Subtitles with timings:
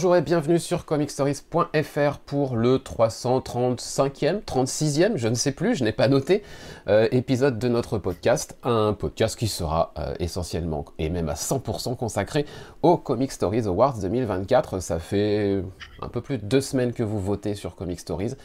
[0.00, 5.92] Bonjour et bienvenue sur comicstories.fr pour le 335e, 36e, je ne sais plus, je n'ai
[5.92, 6.42] pas noté,
[6.88, 8.56] euh, épisode de notre podcast.
[8.62, 12.46] Un podcast qui sera euh, essentiellement et même à 100% consacré
[12.80, 14.80] aux Comic Stories Awards 2024.
[14.80, 15.62] Ça fait
[16.00, 18.36] un peu plus de deux semaines que vous votez sur Comic Stories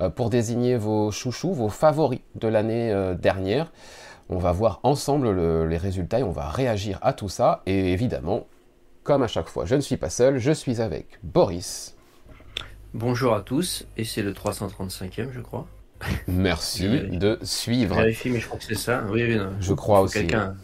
[0.00, 3.70] euh, pour désigner vos chouchous, vos favoris de l'année dernière.
[4.28, 7.62] On va voir ensemble les résultats et on va réagir à tout ça.
[7.66, 8.48] Et évidemment,
[9.06, 11.94] comme à chaque fois, je ne suis pas seul, je suis avec Boris.
[12.92, 15.68] Bonjour à tous, et c'est le 335e, je crois.
[16.26, 17.94] Merci de suivre.
[17.94, 19.04] Je vérifie, mais je crois que c'est ça.
[19.08, 20.14] Oui, oui, je crois aussi.
[20.14, 20.56] Quelqu'un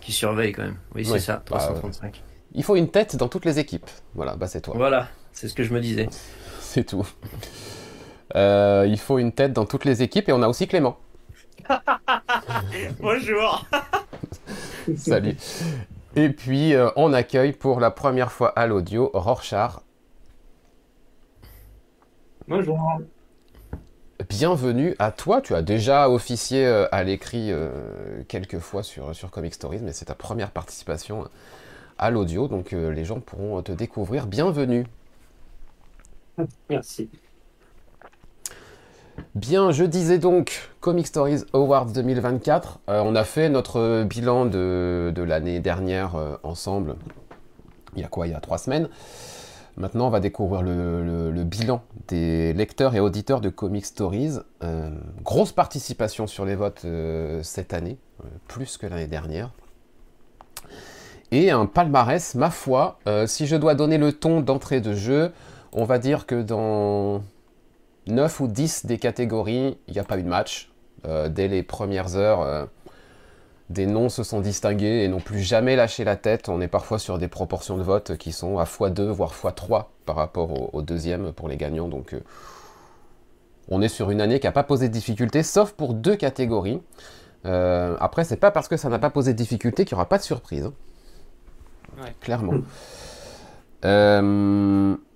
[0.00, 0.76] qui surveille quand même.
[0.94, 2.12] Oui, c'est ça, 335.
[2.12, 2.18] Bah,
[2.54, 3.90] il faut une tête dans toutes les équipes.
[4.14, 4.74] Voilà, bah c'est toi.
[4.76, 6.08] Voilà, c'est ce que je me disais.
[6.60, 7.06] c'est tout.
[8.36, 10.96] Euh, il faut une tête dans toutes les équipes, et on a aussi Clément.
[13.00, 13.66] Bonjour.
[14.96, 15.36] Salut.
[16.16, 19.74] Et puis, euh, on accueille pour la première fois à l'audio Rorschach.
[22.48, 22.78] Bonjour.
[24.28, 25.40] Bienvenue à toi.
[25.40, 29.92] Tu as déjà officié euh, à l'écrit euh, quelques fois sur, sur Comic Stories, mais
[29.92, 31.28] c'est ta première participation
[31.96, 34.26] à l'audio, donc les gens pourront te découvrir.
[34.26, 34.86] Bienvenue.
[36.70, 37.10] Merci.
[39.34, 42.80] Bien, je disais donc Comic Stories Awards 2024.
[42.88, 46.96] Euh, on a fait notre bilan de, l'année dernière euh, ensemble.
[47.94, 48.26] Il y a quoi?
[48.26, 48.88] Il y a trois semaines.
[49.76, 54.38] Maintenant, on va découvrir le, bilan des lecteurs et auditeurs de Comic Stories.
[54.62, 54.90] Euh,
[55.22, 56.84] grosse participation sur les votes
[57.42, 57.98] cette année,
[58.48, 59.50] plus que l'année dernière.
[61.30, 65.32] Et un palmarès, ma foi, si je dois donner le ton d'entrée de jeu,
[65.72, 67.22] on va dire que dans
[68.06, 70.70] 9 ou 10 des catégories, il n'y a pas eu de match.
[71.06, 72.66] Euh, dès les premières heures, euh,
[73.70, 76.48] des noms se sont distingués et n'ont plus jamais lâché la tête.
[76.48, 80.16] On est parfois sur des proportions de vote qui sont à x2, voire x3 par
[80.16, 81.88] rapport au, deuxième pour les gagnants.
[81.88, 82.20] Donc euh,
[83.68, 86.80] on est sur une année qui n'a pas posé de difficultés, sauf pour deux catégories.
[87.44, 90.18] après, c'est pas parce que ça n'a pas posé de difficultés qu'il n'y aura pas
[90.18, 90.66] de surprise.
[90.66, 92.04] Hein.
[92.20, 92.62] Clairement.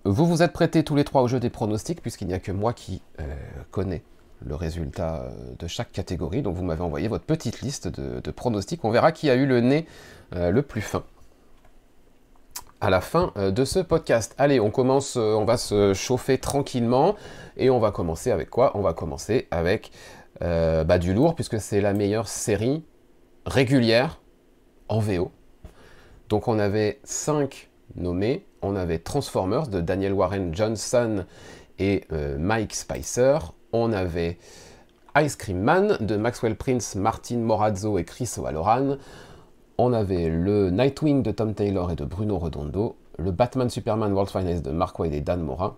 [0.07, 2.53] Vous vous êtes prêtés tous les trois au jeu des pronostics, puisqu'il n'y a que
[2.53, 3.25] moi qui euh,
[3.71, 4.03] connais
[4.45, 6.43] le résultat euh, de chaque catégorie.
[6.43, 8.85] Donc vous m'avez envoyé votre petite liste de, pronostics.
[8.85, 9.87] On verra qui a eu le nez
[10.35, 11.05] euh, le plus fin
[12.83, 14.35] à la fin de ce podcast.
[14.37, 17.15] Allez, on commence, on va se chauffer tranquillement
[17.57, 18.77] et on va commencer avec quoi?
[18.77, 19.91] On va commencer avec
[20.43, 22.85] bah, du lourd puisque c'est la meilleure série
[23.47, 24.21] régulière
[24.91, 25.33] en VO.
[26.29, 31.25] Donc on avait 5 nommés on avait Transformers de Daniel Warren Johnson
[31.79, 33.39] et euh, Mike Spicer.
[33.73, 34.39] On avait
[35.17, 38.97] Ice Cream Man de Maxwell Prince, Martin Morazzo et Chris O'Halloran.
[39.77, 42.97] On avait le Nightwing de Tom Taylor et de Bruno Redondo.
[43.19, 45.77] Le Batman Superman World Finest de Mark Waid et Dan Mora.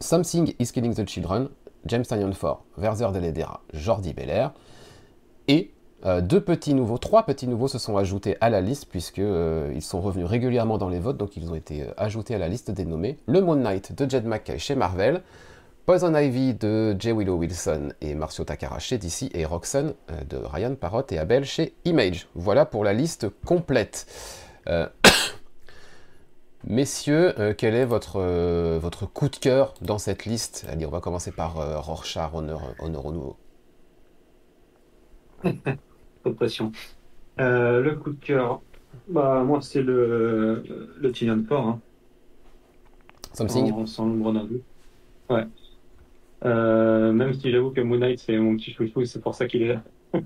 [0.00, 1.48] Something is Killing the Children,
[1.86, 4.52] James Tynion Ford, Werther Deledera, Jordi Belair.
[5.48, 5.72] Et
[6.06, 9.80] euh, deux petits nouveaux, trois petits nouveaux se sont ajoutés à la liste puisqu'ils euh,
[9.80, 12.70] sont revenus régulièrement dans les votes, donc ils ont été euh, ajoutés à la liste
[12.70, 13.18] des nommés.
[13.26, 15.22] Le Moon Knight de Jed McKay chez Marvel,
[15.84, 17.10] Poison Ivy de J.
[17.12, 19.94] Willow Wilson et Marcio Takara chez DC et Roxanne
[20.28, 22.28] de Ryan Parrott et Abel chez Image.
[22.34, 24.06] Voilà pour la liste complète.
[26.66, 28.20] Messieurs, quel est votre,
[28.78, 30.66] votre coup de cœur dans cette liste?
[30.68, 33.36] Allez, on va commencer par Rorschach, honneur, honneur au nouveau.
[36.34, 36.72] Pression.
[37.38, 38.60] Euh, le coup de cœur,
[39.08, 40.64] bah, moi, c'est le,
[41.00, 41.12] le
[41.44, 41.68] Fort.
[41.68, 41.80] Hein.
[43.32, 44.62] Something en, Sans l'ombre d'un doute.
[45.28, 45.44] Ouais.
[46.44, 49.62] Euh, même si j'avoue que Moon Knight, c'est mon petit chouchou, c'est pour ça qu'il
[49.62, 49.82] est là.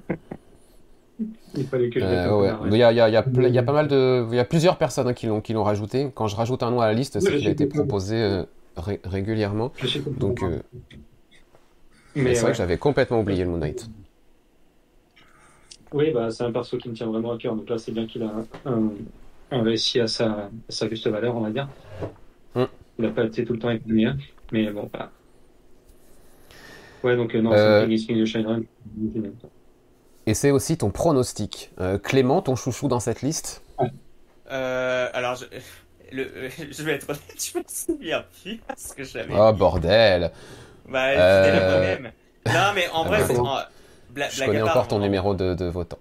[1.56, 3.72] il fallait que je euh, Il y, a, y, a, y, a, y a pas
[3.72, 4.26] mal de.
[4.30, 6.10] Il y a plusieurs personnes hein, qui l'ont qui l'ont rajouté.
[6.14, 8.44] Quand je rajoute un nom à la liste, c'est qu'il a été proposé euh,
[8.76, 9.72] régulièrement.
[10.18, 10.40] Donc.
[12.14, 13.88] c'est vrai que j'avais complètement oublié le Moon Knight.
[15.92, 17.54] Oui, bah, c'est un perso qui me tient vraiment à cœur.
[17.54, 18.32] Donc là, c'est bien qu'il a
[18.64, 21.68] un, réussi à sa, sa, juste valeur, on va dire.
[22.54, 22.64] Mm.
[22.98, 24.12] Il n'a pas été tout le temps avec le
[24.52, 25.10] mais bon, voilà.
[27.02, 27.86] Ouais, donc euh, non, euh...
[27.96, 28.64] c'est de Shinron.
[30.26, 31.70] Et c'est aussi ton pronostic.
[31.80, 33.62] Euh, Clément, ton chouchou dans cette liste?
[34.50, 35.44] Euh, Alors, je,
[36.12, 36.26] le,
[36.70, 39.32] je vais être honnête, je me souviens plus ce que j'avais.
[39.36, 40.30] Oh, bordel
[40.88, 42.12] Bah, c'était le même.
[42.46, 43.38] Non, mais en vrai, c'est
[44.16, 45.98] je connais encore ton numéro de, de votant.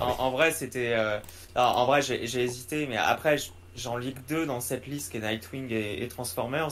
[0.00, 0.94] en, vrai, c'était.
[0.94, 1.18] Euh,
[1.54, 3.36] en vrai, j'ai hésité, mais après,
[3.76, 6.70] j'en ligue deux dans cette liste qui est Nightwing et, Transformers.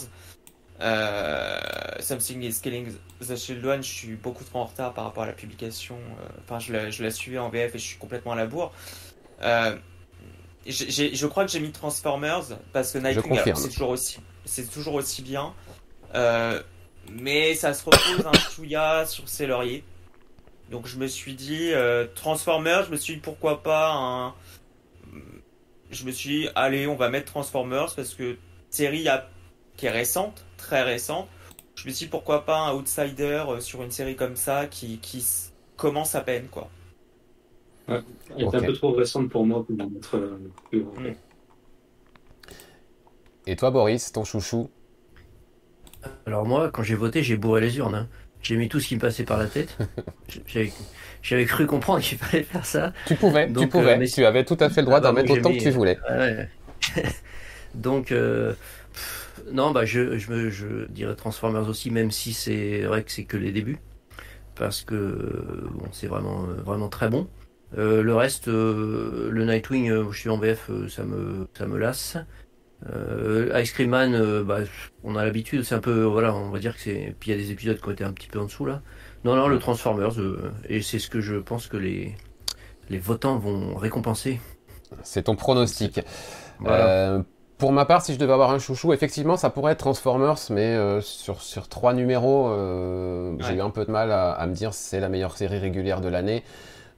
[0.82, 1.58] Euh,
[2.00, 2.92] Something is Killing
[3.26, 5.96] the Children, je suis beaucoup trop en retard par rapport à la publication.
[5.96, 8.44] Euh, enfin, je, la, je la suivais en VF et je suis complètement à la
[8.44, 8.72] bourre.
[9.40, 15.20] je crois que j'ai mis Transformers parce que Nightwing c'est toujours aussi c'est toujours aussi
[15.22, 15.52] bien.
[16.14, 16.62] Euh,
[17.10, 19.84] mais ça se repose un chouïa sur Célorier.
[20.70, 24.34] Donc je me suis dit euh, Transformers, je me suis dit pourquoi pas un
[25.90, 28.36] je me suis dit allez, on va mettre Transformers parce que
[28.70, 29.06] série
[29.76, 31.28] qui est récente, très récente.
[31.76, 34.98] Je me suis dit pourquoi pas un outsider euh, sur une série comme ça qui,
[34.98, 35.24] qui
[35.76, 36.68] commence à peine quoi.
[37.88, 38.00] Ouais,
[38.36, 40.16] elle est un peu trop récente pour moi pour mettre
[40.72, 41.14] mm.
[43.46, 44.70] Et toi Boris, ton chouchou?
[46.26, 48.08] Alors moi, quand j'ai voté, j'ai bourré les urnes.
[48.46, 49.76] J'ai mis tout ce qui me passait par la tête.
[51.20, 52.92] J'avais cru comprendre qu'il fallait faire ça.
[53.04, 53.98] Tu pouvais, tu pouvais.
[53.98, 55.98] Euh, tu avais tout à fait le droit d'en mettre autant que tu voulais.
[57.74, 58.52] donc, euh,
[59.50, 63.36] non, bah je, je, je, dirais Transformers aussi, même si c'est vrai que c'est que
[63.36, 63.80] les débuts,
[64.54, 67.26] parce que bon, c'est vraiment vraiment très bon.
[67.76, 72.16] Euh, le reste, le Nightwing, je suis en VF, ça me ça me lasse.
[72.92, 74.58] Euh, Ice Cream Man, euh, bah,
[75.02, 77.14] on a l'habitude, c'est un peu, voilà, on va dire que c'est.
[77.18, 78.82] Puis il y a des épisodes qui ont été un petit peu en dessous là.
[79.24, 82.14] Non, non, le Transformers, euh, et c'est ce que je pense que les,
[82.90, 84.40] les votants vont récompenser.
[85.02, 86.00] C'est ton pronostic.
[87.58, 91.00] pour ma part, si je devais avoir un chouchou, effectivement, ça pourrait être Transformers, mais
[91.00, 92.50] sur, sur trois numéros,
[93.40, 96.00] j'ai eu un peu de mal à, à me dire c'est la meilleure série régulière
[96.00, 96.44] de l'année.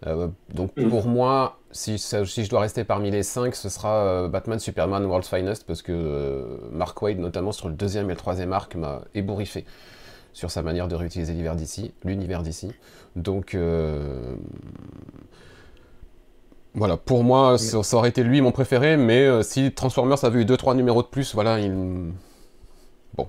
[0.02, 0.88] Donc mm.
[0.88, 5.04] pour moi, si, si, je dois rester parmi les 5, ce sera euh, Batman, Superman,
[5.04, 8.74] World's Finest, parce que euh, Mark Wade, notamment sur le deuxième et le troisième arc,
[8.76, 9.64] m'a ébouriffé
[10.32, 12.70] sur sa manière de réutiliser l'univers d'ici, l'univers d'ici.
[13.16, 14.36] Donc euh,
[16.74, 20.76] voilà, pour moi, ça, aurait été lui mon préféré, mais si Transformers avait eu 2-3
[20.76, 22.12] numéros de plus, voilà, il.
[23.16, 23.28] Bon.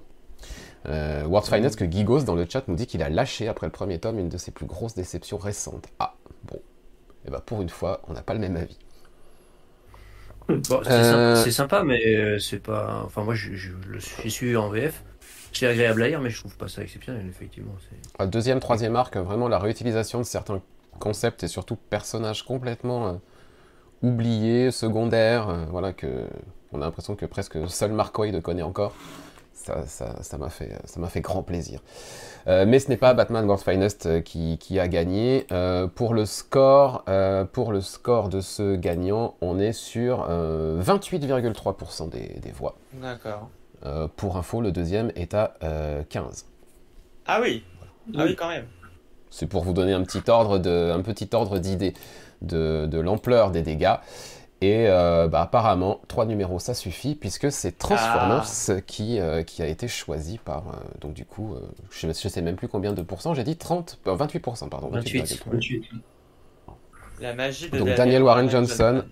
[0.85, 3.97] World's Finest, que Gigos dans le chat nous dit qu'il a lâché après le premier
[3.97, 5.87] tome une de ses plus grosses déceptions récentes.
[5.97, 6.13] Ah,
[6.43, 6.61] bon
[7.25, 8.77] et eh ben, pour une fois, on n'a pas le même avis.
[10.49, 13.03] Euh, c'est sympa, mais euh, c'est pas.
[13.05, 13.51] Enfin, moi, je,
[13.87, 15.03] le suis su en VF.
[15.51, 17.73] C'est agréable à lire, mais je trouve pas ça exceptionnel, effectivement.
[18.27, 20.61] Deuxième, troisième arc, vraiment la réutilisation de certains
[20.99, 23.13] concepts et surtout personnages complètement euh,
[24.01, 26.25] oubliés, secondaires, voilà, que
[26.71, 28.93] on a l'impression que presque seul Mark Wade connaît encore.
[29.59, 29.85] Ça,
[30.21, 31.81] ça, m'a fait, ça m'a fait grand plaisir.
[32.47, 35.45] Euh, mais ce n'est pas Batman World's Finest euh, qui, a gagné.
[35.51, 37.03] Euh, pour, le score,
[37.51, 42.77] pour le score de ce gagnant, on est sur 28,3% des, des, voix.
[42.93, 43.49] D'accord.
[44.15, 45.53] pour info, le deuxième est à
[46.09, 46.45] 15.
[47.27, 47.63] Ah oui,
[48.17, 48.65] ah oui quand même.
[49.29, 51.93] C'est pour vous donner un petit ordre de, un petit ordre d'idée
[52.41, 53.97] de, de l'ampleur des dégâts.
[54.61, 58.81] Et euh, bah, apparemment, trois numéros, ça suffit, puisque c'est Transformers ah.
[58.81, 60.67] qui, euh, qui a été choisi par...
[60.67, 61.55] Euh, donc du coup,
[61.91, 63.99] je ne sais même plus combien de pourcents, j'ai dit 30...
[64.05, 64.89] 28%, pardon.
[64.91, 65.45] 28.
[67.21, 69.03] La magie de Donc Daniel, Warren Johnson,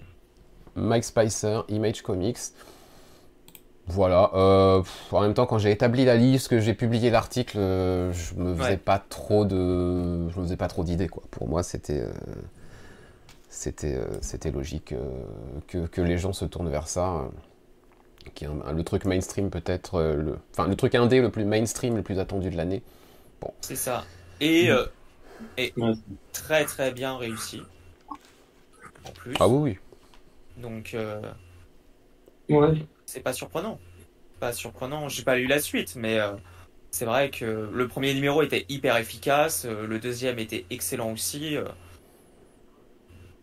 [0.75, 2.37] Mike Spicer, Image Comics.
[3.89, 4.31] Voilà.
[4.33, 8.75] en même temps, quand j'ai établi la liste, que j'ai publié l'article, je me faisais
[8.75, 10.29] pas trop de...
[10.29, 11.23] Je me faisais pas trop d'idées, quoi.
[11.31, 12.03] Pour moi, c'était
[13.57, 15.09] c'était euh, c'était logique euh,
[15.67, 17.15] que, que, les gens se tournent vers ça.
[17.15, 17.27] Euh,
[18.35, 22.03] qui est le truc mainstream peut-être, le, enfin le truc indé le plus mainstream, le
[22.03, 22.83] plus attendu de l'année.
[23.39, 23.53] Bon.
[23.61, 24.03] C'est ça.
[24.41, 24.69] Et,
[25.57, 25.73] et
[26.33, 27.61] très très bien réussi.
[29.05, 29.33] En plus.
[29.39, 29.71] Ah oui,
[30.57, 30.61] oui.
[30.61, 30.93] Donc,
[32.49, 32.85] ouais.
[33.05, 33.79] c'est pas surprenant.
[34.41, 35.07] Pas surprenant.
[35.07, 36.19] J'ai pas lu la suite, mais
[36.91, 41.55] c'est vrai que le premier numéro était hyper efficace, le deuxième était excellent aussi.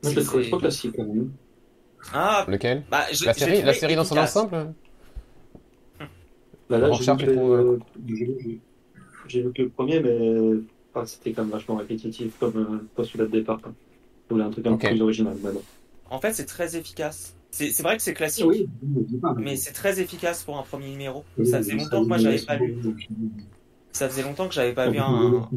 [0.05, 1.31] Moi, je l'ai trouvé trop classique quand même.
[2.13, 4.75] Ah, lequel bah, La série, la série dans son ensemble
[6.71, 7.79] bah là, j'ai vu, euh,
[9.29, 13.61] vu que le premier, mais c'était quand même vachement répétitif comme euh, postulat de départ.
[13.61, 13.73] Quoi.
[14.29, 15.37] Je voulais un truc un peu plus original.
[15.43, 15.51] Bah,
[16.11, 17.37] en fait, c'est très efficace.
[17.51, 18.69] C'est vrai que c'est classique, oui,
[19.37, 21.25] mais c'est très efficace pour un premier numéro.
[21.45, 22.77] ça faisait longtemps que moi j'avais pas lu.
[23.93, 25.49] Ça faisait longtemps que j'avais pas vu un.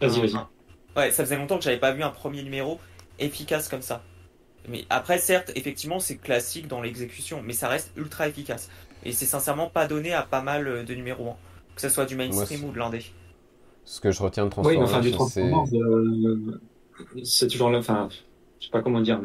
[0.00, 0.53] Vas-y, vas-y.
[0.96, 2.80] Ouais, ça faisait longtemps que j'avais pas vu un premier numéro
[3.18, 4.02] efficace comme ça.
[4.68, 8.70] Mais après, certes, effectivement, c'est classique dans l'exécution, mais ça reste ultra efficace.
[9.04, 11.36] Et c'est sincèrement pas donné à pas mal euh, de numéros 1,
[11.74, 13.04] que ce soit du mainstream ou de l'indé.
[13.84, 16.60] Ce que je retiens de Transformers, oui, enfin, du Transformers, euh,
[17.22, 18.08] c'est toujours là, enfin,
[18.58, 19.20] je sais pas comment dire,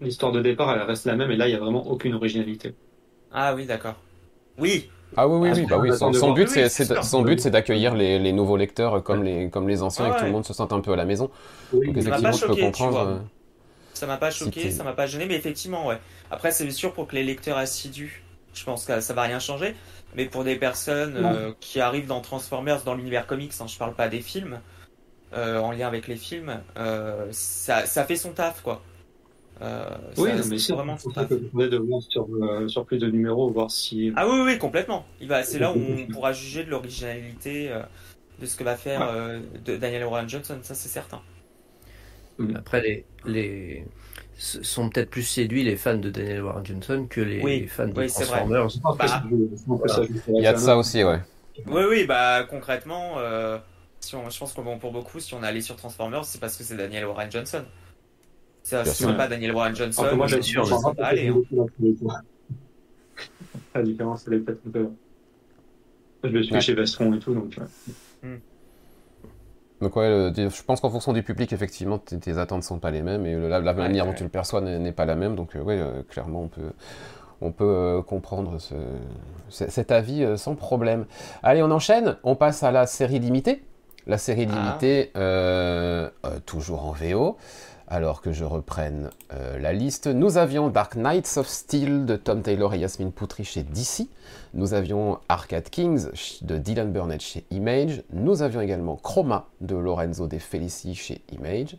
[0.00, 2.74] l'histoire de départ, elle reste la même, et là, il y a vraiment aucune originalité.
[3.32, 3.96] Ah oui, d'accord.
[4.58, 5.96] Oui, ah oui, oui, oui, bah oui.
[5.96, 9.82] Son, but, c'est, son but, c'est d'accueillir les, les, nouveaux lecteurs comme les, comme les
[9.82, 11.30] anciens et que tout le monde se sente un peu à la maison.
[11.72, 12.98] Donc effectivement, je peux comprendre.
[12.98, 13.16] Euh,
[13.92, 15.98] ça m'a pas choqué, ça m'a pas gêné, mais effectivement, ouais.
[16.30, 19.74] Après, c'est sûr pour que les lecteurs assidus, je pense que ça va rien changer.
[20.16, 23.94] Mais pour des personnes euh, qui arrivent dans Transformers, dans l'univers comics, hein, je parle
[23.94, 24.60] pas des films,
[25.32, 26.60] euh, en lien avec les films,
[27.32, 28.82] ça, ça fait son taf, quoi.
[29.62, 33.50] Euh, oui, mais c'est vraiment que vous de voir sur, euh, sur plus de numéros,
[33.50, 34.12] voir si.
[34.16, 35.04] Ah oui, oui, complètement.
[35.44, 37.82] C'est là où on pourra juger de l'originalité euh,
[38.40, 39.08] de ce que va faire
[39.64, 41.20] de Daniel Warren Johnson, ça c'est certain.
[42.38, 42.56] Mm.
[42.56, 43.86] Après, les, les
[44.36, 48.66] sont peut-être plus séduits les fans de Daniel Warren Johnson que les fans de Transformers.
[48.98, 49.22] Bah,
[50.28, 51.20] Il y a de ça aussi, ouais.
[51.68, 53.18] Oui, oui, bah concrètement,
[54.00, 56.40] si on, je pense que bon, pour beaucoup, si on est allé sur Transformers, c'est
[56.40, 57.62] parce que c'est Daniel Warren Johnson.
[58.64, 61.12] Si c'est pas Daniel Warren Johnson, moi, je sûr, je sais pas.
[63.74, 64.88] La différence, elle est peut-être un peu.
[66.24, 67.56] Je me suis chez Vestron et tout, donc.
[68.22, 68.36] Hmm.
[69.82, 73.02] Donc ouais, je pense qu'en fonction du public, effectivement, tes, attentes ne sont pas les
[73.02, 75.36] mêmes et la, manière dont tu le perçois n'est pas la même.
[75.36, 76.72] Donc euh, oui, euh, clairement, on peut,
[77.42, 78.74] on peut euh, comprendre ce,
[79.50, 81.04] cet avis sans problème.
[81.42, 82.16] Allez, on enchaîne.
[82.22, 83.62] On passe à la série limitée.
[84.06, 84.78] La série ah.
[84.80, 85.10] limitée,
[86.46, 87.36] toujours en VO.
[87.86, 92.40] Alors que je reprenne euh, la liste, nous avions Dark Knights of Steel de Tom
[92.40, 94.08] Taylor et Yasmin Poutry chez DC.
[94.54, 96.06] Nous avions Arcade Kings
[96.40, 98.02] de Dylan Burnett chez Image.
[98.12, 101.76] Nous avions également Chroma de Lorenzo De Felici chez Image.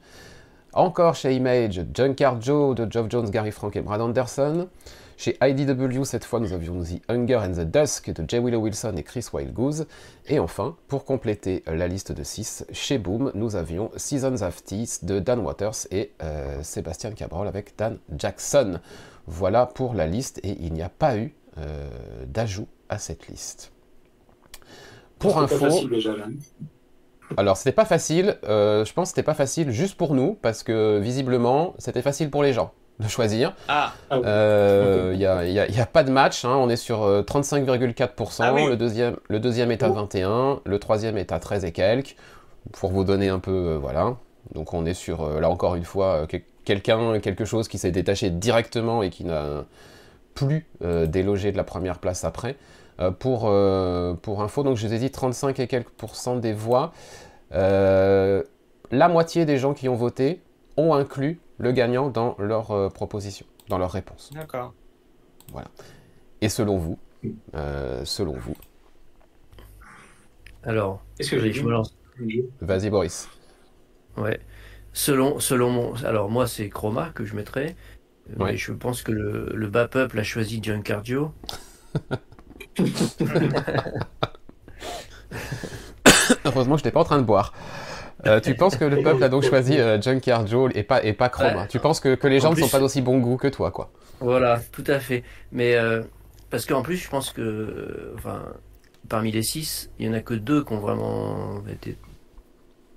[0.73, 4.67] Encore chez Image, Junkyard Joe de Geoff Jones, Gary Frank et Brad Anderson.
[5.17, 8.39] Chez IDW, cette fois, nous avions The Hunger and the Dusk de J.
[8.39, 9.87] Willow Wilson et Chris Wildgoose.
[10.27, 15.05] Et enfin, pour compléter la liste de 6, chez Boom, nous avions Seasons of Teeth
[15.05, 18.79] de Dan Waters et euh, Sébastien Cabral avec Dan Jackson.
[19.25, 21.87] Voilà pour la liste et il n'y a pas eu euh,
[22.27, 23.71] d'ajout à cette liste.
[25.17, 25.67] Pour info.
[27.37, 28.37] Alors, c'était pas facile.
[28.43, 32.29] Euh, je pense que c'était pas facile juste pour nous, parce que visiblement, c'était facile
[32.29, 33.53] pour les gens de choisir.
[33.67, 33.93] Ah.
[34.11, 36.55] Il n'y euh, a, pas de match, hein.
[36.55, 41.17] on est sur 35,4%, euh, ah le, deuxième, le deuxième est à 21, le troisième
[41.17, 42.15] est à 13 et quelques,
[42.71, 44.15] pour vous donner un peu, euh, voilà.
[44.53, 46.27] Donc on est sur, là encore une fois,
[46.65, 49.65] quelqu'un, quelque chose qui s'est détaché directement et qui n'a
[50.35, 52.55] plus délogé de la première place après.
[53.17, 53.51] pour,
[54.21, 56.93] pour info, donc je vous ai dit 35 et quelques pourcents des voix.
[57.49, 58.43] la
[58.91, 60.43] moitié des gens qui ont voté
[60.77, 64.31] ont inclus le gagnant dans leur euh, proposition, dans leur réponse.
[64.33, 64.73] D'accord.
[65.51, 65.67] Voilà.
[66.41, 66.97] Et selon vous,
[67.55, 68.55] euh, selon vous.
[70.63, 71.95] Alors, est-ce que je me lance
[72.61, 73.29] Vas-y Boris.
[74.17, 74.39] Ouais.
[74.93, 77.75] Selon, selon mon, alors moi c'est Chroma que je mettrais,
[78.37, 81.33] mais je pense que le, le bas peuple a choisi John Cardio.
[86.45, 87.53] Heureusement que je n'étais pas en train de boire.
[88.27, 91.13] Euh, tu penses que le peuple a donc choisi euh, Junkyard Joe et pas, et
[91.13, 93.47] pas Chroma Tu penses que, que les gens ne sont pas d'aussi bon goût que
[93.47, 95.23] toi, quoi Voilà, tout à fait.
[95.51, 96.01] Mais euh,
[96.49, 98.43] parce qu'en plus, je pense que, enfin,
[99.09, 101.97] parmi les six, il y en a que deux qui ont vraiment été,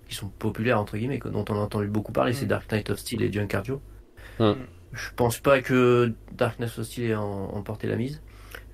[0.09, 2.49] qui sont populaires entre guillemets, dont on a entendu beaucoup parler, c'est mm.
[2.49, 3.81] Dark Knight of Steel et Junkyard Joe.
[4.39, 4.53] Mm.
[4.93, 8.23] Je pense pas que Dark Knight of Steel ait emporté la mise.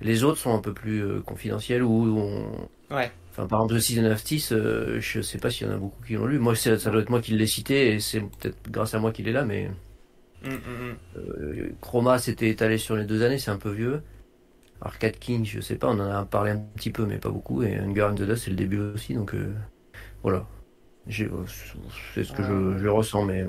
[0.01, 2.95] Les autres sont un peu plus confidentiels ou on...
[2.95, 3.11] ouais.
[3.37, 5.77] Enfin, par exemple, The Season of Teeth, euh, je sais pas s'il y en a
[5.77, 6.39] beaucoup qui l'ont lu.
[6.39, 9.27] Moi, ça doit être moi qui l'ai cité et c'est peut-être grâce à moi qu'il
[9.27, 9.69] est là, mais.
[10.41, 10.97] Mm, mm, mm.
[11.17, 14.03] Euh, Chroma, c'était étalé sur les deux années, c'est un peu vieux.
[14.79, 17.61] Arcade King, je sais pas, on en a parlé un petit peu, mais pas beaucoup.
[17.61, 19.53] Et Hunger and the Dust, c'est le début aussi, donc euh,
[20.23, 20.45] voilà.
[21.09, 23.45] C'est ce que je, je, ressens, mais.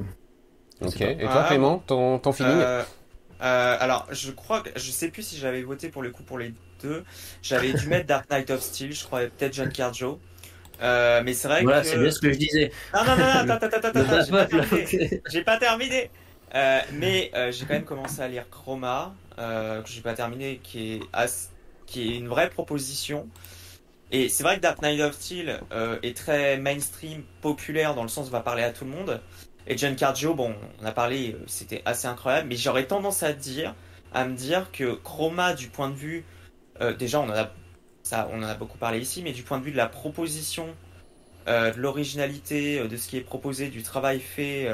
[0.80, 1.00] Ok.
[1.00, 2.58] Et toi, Clément, ton, ton feeling?
[3.40, 6.52] Alors, je crois que je sais plus si j'avais voté pour le coup pour les
[7.42, 10.20] j'avais dû mettre Dark Knight of Steel, je crois peut-être John Carjo.
[10.82, 12.70] Euh, mais c'est vrai voilà, c'est bien ce que je disais.
[12.92, 15.22] Non, non, non, attends, attends, attends, j'ai pas terminé.
[15.30, 16.10] J'ai pas terminé.
[16.54, 20.94] Euh, mais euh, j'ai quand même commencé à lire Chroma, que j'ai pas terminé, qui
[20.94, 21.50] est,
[21.86, 23.26] qui est une vraie proposition.
[24.12, 25.60] Et c'est vrai que Dark Knight of Steel
[26.02, 29.20] est très mainstream, populaire, dans le sens où va parler à tout le monde.
[29.66, 33.74] Et John Carjo, bon, on a parlé, c'était assez incroyable, mais j'aurais tendance à dire,
[34.12, 36.24] à me dire que Chroma, du point de vue
[36.80, 37.50] euh, déjà, on en, a,
[38.02, 40.68] ça, on en a beaucoup parlé ici, mais du point de vue de la proposition,
[41.48, 44.68] euh, de l'originalité, euh, de ce qui est proposé, du travail fait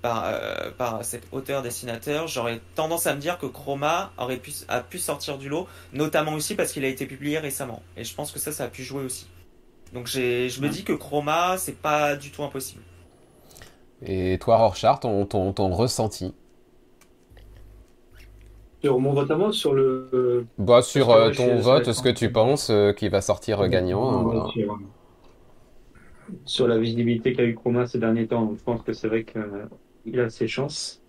[0.00, 0.32] par,
[0.78, 5.38] par cet auteur-dessinateur, j'aurais tendance à me dire que Chroma aurait pu, a pu sortir
[5.38, 7.82] du lot, notamment aussi parce qu'il a été publié récemment.
[7.96, 9.28] Et je pense que ça, ça a pu jouer aussi.
[9.92, 12.82] Donc je me dis que Chroma, c'est pas du tout impossible.
[14.04, 16.34] Et toi, Rorschach, ton, ton, ton ressenti
[18.82, 20.44] sur mon vote à moi, sur le.
[20.58, 24.30] Bah, sur euh, ton vote, ce que tu penses euh, qui va sortir gagnant.
[24.30, 24.50] Hein,
[26.44, 30.18] sur, la visibilité qu'a eu Chroma ces derniers temps, je pense que c'est vrai qu'il
[30.18, 31.00] a ses chances.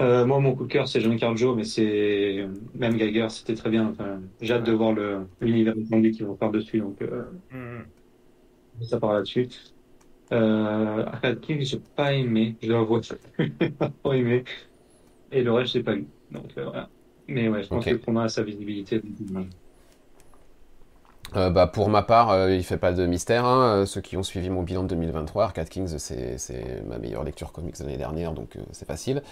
[0.00, 3.70] Euh, moi, mon coup de cœur, c'est Jean Carjo, mais c'est même Geiger, c'était très
[3.70, 3.92] bien.
[4.40, 4.94] J'ai hâte de voir
[5.40, 8.84] l'univers étendu qu'ils vont faire dessus, donc mm-hmm.
[8.84, 9.48] ça part là-dessus.
[10.32, 13.00] Euh, Arcade King, j'ai pas aimé, je dois avouer,
[14.02, 14.44] pas aimé.
[15.30, 16.06] et le reste, j'ai pas eu.
[16.30, 16.88] Donc voilà.
[17.28, 19.00] Mais ouais, je pense que Chroma a sa visibilité.
[21.36, 23.44] Euh, bah, pour ma part, euh, il fait pas de mystère.
[23.44, 23.86] Hein.
[23.86, 27.78] Ceux qui ont suivi mon bilan de 2023, Arcade Kings, c'est ma meilleure lecture comics
[27.78, 29.22] de l'année dernière, donc c'est facile.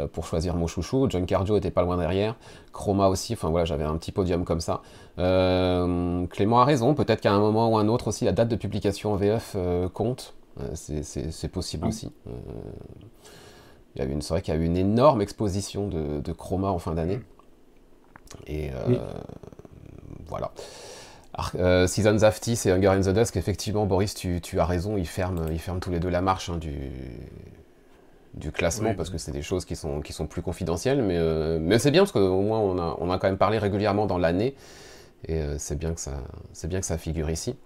[0.00, 1.06] Euh, pour choisir mon chouchou.
[1.10, 2.36] John Cardio était pas loin derrière.
[2.72, 4.80] Chroma aussi, enfin voilà, j'avais un petit podium comme ça.
[5.18, 8.56] Euh, Clément a raison, peut-être qu'à un moment ou un autre aussi, la date de
[8.56, 10.32] publication en VF euh, compte.
[10.74, 12.10] c'est possible aussi.
[13.94, 16.68] Il y a une, c'est vrai qu'il y a eu une énorme exposition de, Chroma
[16.68, 17.20] en fin d'année.
[18.46, 18.70] Et
[20.26, 20.52] voilà.
[21.86, 25.48] Seasons of Tea et Hunger in the Dusk, effectivement, Boris, tu, as raison, ils ferment,
[25.50, 26.90] ils ferment tous les deux la marche hein, du,
[28.34, 31.02] du classement parce que c'est des choses qui sont, qui sont plus confidentielles.
[31.02, 33.58] Mais, euh, mais c'est bien parce qu'au moins on a, on a quand même parlé
[33.58, 34.54] régulièrement dans l'année
[35.26, 36.12] et euh, c'est bien, que ça,
[36.64, 37.56] bien que ça figure ici.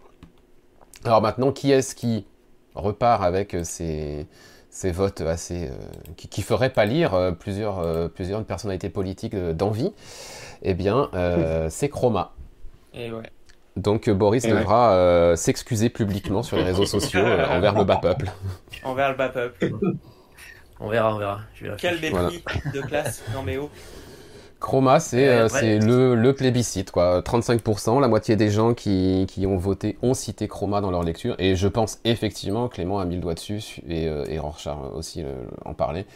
[1.05, 2.27] Alors maintenant, qui est-ce qui
[2.75, 4.27] repart avec ces,
[4.71, 5.69] ces votes assez.
[5.69, 5.77] Euh,
[6.17, 9.93] qui, qui feraient pâlir plusieurs, plusieurs personnalités politiques d'envie?
[10.63, 11.11] Eh bien,
[11.71, 12.33] c'est Chroma.
[12.93, 13.31] Et ouais.
[13.77, 17.21] Donc Boris devra s'excuser publiquement sur les réseaux sociaux
[17.51, 18.33] envers le bas peuple.
[18.83, 19.71] Envers le bas peuple.
[20.81, 21.41] On verra, on verra.
[21.79, 22.41] Quel mépris
[22.73, 23.71] de classe Non mais oh.
[24.59, 25.49] Chroma, c'est euh,
[25.81, 27.21] le, le, plébiscite, quoi.
[27.21, 31.35] 35%, la moitié des gens qui, qui, ont voté ont cité Chroma dans leur lecture.
[31.39, 35.23] Et je pense effectivement, Clément a mis le doigt dessus, et, euh, et Rorschach aussi
[35.23, 36.07] euh, en parlait.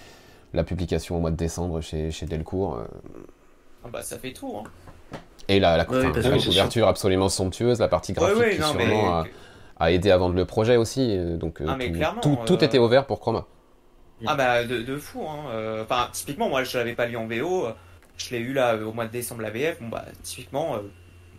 [0.55, 2.77] La publication au mois de décembre chez, chez Delcourt.
[2.77, 2.85] Euh,
[3.85, 5.19] ah bah ça fait tout, hein.
[5.49, 9.25] Et la, la, couverture absolument somptueuse, la partie graphique qui sûrement
[9.79, 11.17] a, aidé à vendre le projet aussi.
[11.39, 11.77] Donc ah,
[12.23, 13.47] tout, tout était ouvert pour Chroma.
[14.27, 15.27] Ah bah de, de fou.
[15.29, 15.47] Hein.
[15.51, 17.69] Euh, enfin, typiquement, moi je l'avais pas lu en VO,
[18.17, 19.81] je l'ai eu là au mois de décembre la VF.
[19.81, 20.81] Bon bah typiquement euh,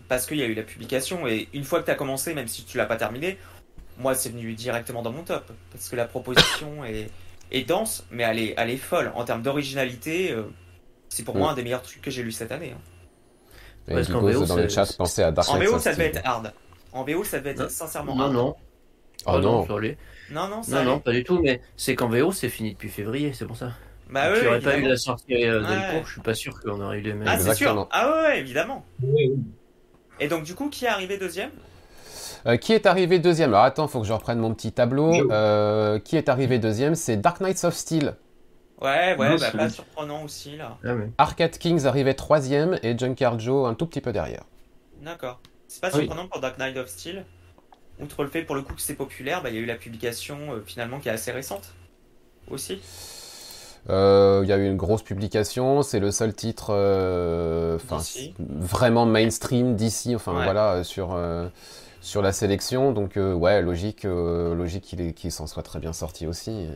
[0.07, 2.47] parce qu'il y a eu la publication et une fois que tu as commencé, même
[2.47, 3.37] si tu l'as pas terminé,
[3.97, 7.09] moi c'est venu directement dans mon top parce que la proposition est,
[7.51, 10.31] est dense, mais elle est, elle est folle en termes d'originalité.
[10.31, 10.43] Euh,
[11.09, 12.73] c'est pour moi un des meilleurs trucs que j'ai lu cette année.
[12.75, 12.81] Hein.
[13.87, 16.53] Parce qu'en VO, dans le chat, pensez à Dark En VO, ça devait être hard.
[16.93, 18.33] En VO, ça devait être sincèrement hard.
[18.33, 18.55] Non, non.
[19.25, 19.65] Oh, non.
[19.65, 19.77] Non,
[20.31, 23.45] non, non, non, pas du tout, mais c'est qu'en VO, c'est fini depuis février, c'est
[23.45, 23.71] pour ça.
[24.09, 26.03] Bah oui, aurait pas eu la sortie euh, ouais.
[26.05, 27.27] je suis pas sûr qu'on aurait eu les mêmes.
[27.29, 27.87] Ah, c'est sûr.
[27.91, 28.85] Ah ouais, évidemment.
[30.19, 31.51] Et donc, du coup, qui est arrivé deuxième?
[32.45, 33.53] Euh, qui est arrivé deuxième?
[33.53, 35.31] Alors attends, faut que je reprenne mon petit tableau.
[35.31, 36.95] Euh, qui est arrivé deuxième?
[36.95, 38.15] C'est Dark Knights of Steel.
[38.81, 40.77] Ouais, ouais, bah, pas surprenant aussi là.
[40.83, 44.43] Ah, Arcade Kings arrivait troisième et Junkyard Joe un tout petit peu derrière.
[45.01, 45.39] D'accord.
[45.67, 47.23] C'est pas surprenant pour Dark Knight of Steel
[48.01, 49.75] outre le fait pour le coup que c'est populaire, bah, il y a eu la
[49.75, 51.73] publication euh, finalement qui est assez récente
[52.49, 52.81] aussi.
[53.89, 57.79] Euh, il y a eu une grosse publication, c'est le seul titre euh,
[58.39, 61.17] vraiment mainstream d'ici, enfin voilà, sur,
[61.99, 62.91] sur la sélection.
[62.91, 66.67] Donc ouais, logique, logique qu'il s'en soit très bien sorti aussi.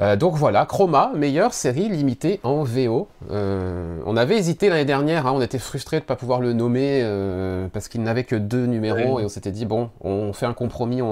[0.00, 3.08] Euh, donc voilà, Chroma, meilleure série limitée en VO.
[3.30, 6.54] Euh, on avait hésité l'année dernière, hein, on était frustré de ne pas pouvoir le
[6.54, 10.46] nommer euh, parce qu'il n'avait que deux numéros et on s'était dit bon, on fait
[10.46, 11.02] un compromis,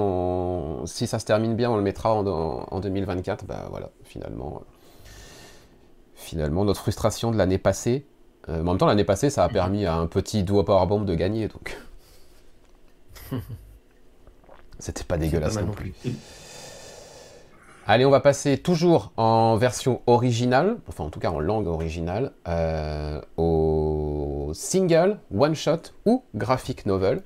[0.85, 3.45] si ça se termine bien, on le mettra en, 2024.
[3.45, 4.63] Bah voilà, finalement,
[6.15, 8.07] finalement notre frustration de l'année passée.
[8.47, 11.47] en même temps, l'année passée, ça a permis à un petit duo powerbomb de gagner,
[11.49, 11.77] donc
[14.79, 15.93] c'était pas dégueulasse non plus.
[17.93, 22.31] Allez, on va passer toujours en version originale, enfin en tout cas en langue originale,
[22.47, 27.21] euh, au single, one shot ou graphic novel.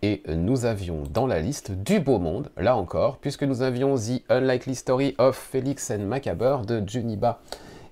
[0.00, 4.22] Et nous avions dans la liste du beau monde, là encore, puisque nous avions The
[4.30, 7.40] Unlikely Story of Felix and Macabre de Juniba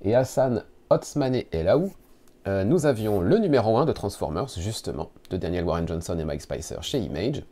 [0.03, 1.93] et Hassan Otsmane Elaou.
[2.49, 6.41] Euh, nous avions le numéro 1 de Transformers, justement, de Daniel Warren Johnson et Mike
[6.41, 7.43] Spicer chez Image.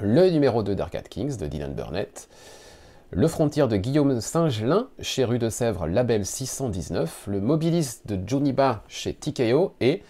[0.00, 2.30] Le numéro 2 d'Arcade Kings de Dylan Burnett.
[3.12, 7.28] Le Frontier de Guillaume Singelin chez Rue de Sèvres, label 619.
[7.28, 10.02] Le Mobiliste de Juniba chez TKO et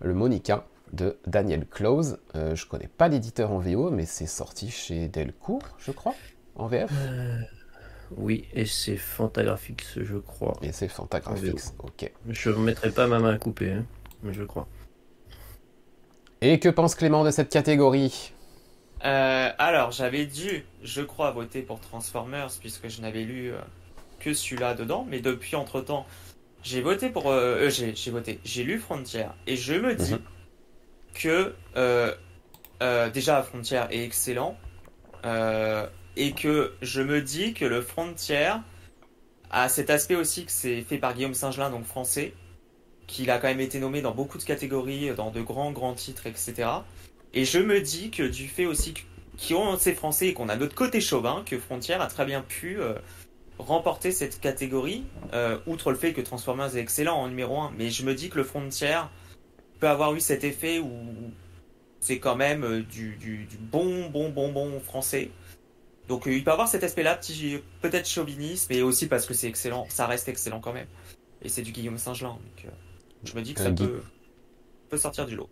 [0.00, 2.18] le Monica de Daniel Close.
[2.36, 6.14] Euh, je connais pas l'éditeur en VO, mais c'est sorti chez Delcourt, je crois,
[6.56, 6.90] en VF.
[6.92, 7.40] Euh,
[8.18, 10.52] oui, et c'est Fantagraphics, je crois.
[10.60, 12.12] Et c'est Fantagraphics, ok.
[12.28, 13.86] Je ne mettrai pas ma main à couper, hein,
[14.22, 14.68] mais je crois.
[16.42, 18.34] Et que pense Clément de cette catégorie?
[19.04, 23.58] Euh, alors, j'avais dû, je crois, voter pour Transformers puisque je n'avais lu euh,
[24.20, 25.06] que celui-là dedans.
[25.08, 26.06] Mais depuis, entre-temps,
[26.62, 27.30] j'ai voté pour...
[27.30, 29.26] Euh, j'ai voté, j'ai lu Frontier.
[29.46, 30.20] Et je me dis mhm.
[31.14, 31.54] que
[33.12, 34.56] déjà, Frontier est excellent.
[36.16, 38.52] et que je me dis que le Frontier
[39.50, 42.32] a cet aspect aussi que c'est fait par Guillaume Singelin, donc français,
[43.06, 46.26] qu'il a quand même été nommé dans beaucoup de catégories, dans de grands, grands titres,
[46.26, 46.66] etc.
[47.34, 48.94] Et je me dis que du fait aussi
[49.48, 52.80] qu'on sait français et qu'on a notre côté chauvin, que Frontière a très bien pu
[52.80, 52.94] euh,
[53.58, 57.90] remporter cette catégorie, euh, outre le fait que Transformers est excellent en numéro 1, mais
[57.90, 59.00] je me dis que le Frontier
[59.80, 60.92] peut avoir eu cet effet où
[61.98, 65.30] c'est quand même euh, du, du, bon, bon, bon, bon français.
[66.06, 69.86] Donc il peut avoir cet aspect-là, petit peut-être chauviniste, mais aussi parce que c'est excellent,
[69.88, 70.86] ça reste excellent quand même.
[71.42, 72.72] Et c'est du Guillaume Saint-Gelin, donc
[73.24, 74.02] je me dis que ça peut,
[74.88, 75.48] peut sortir du lot.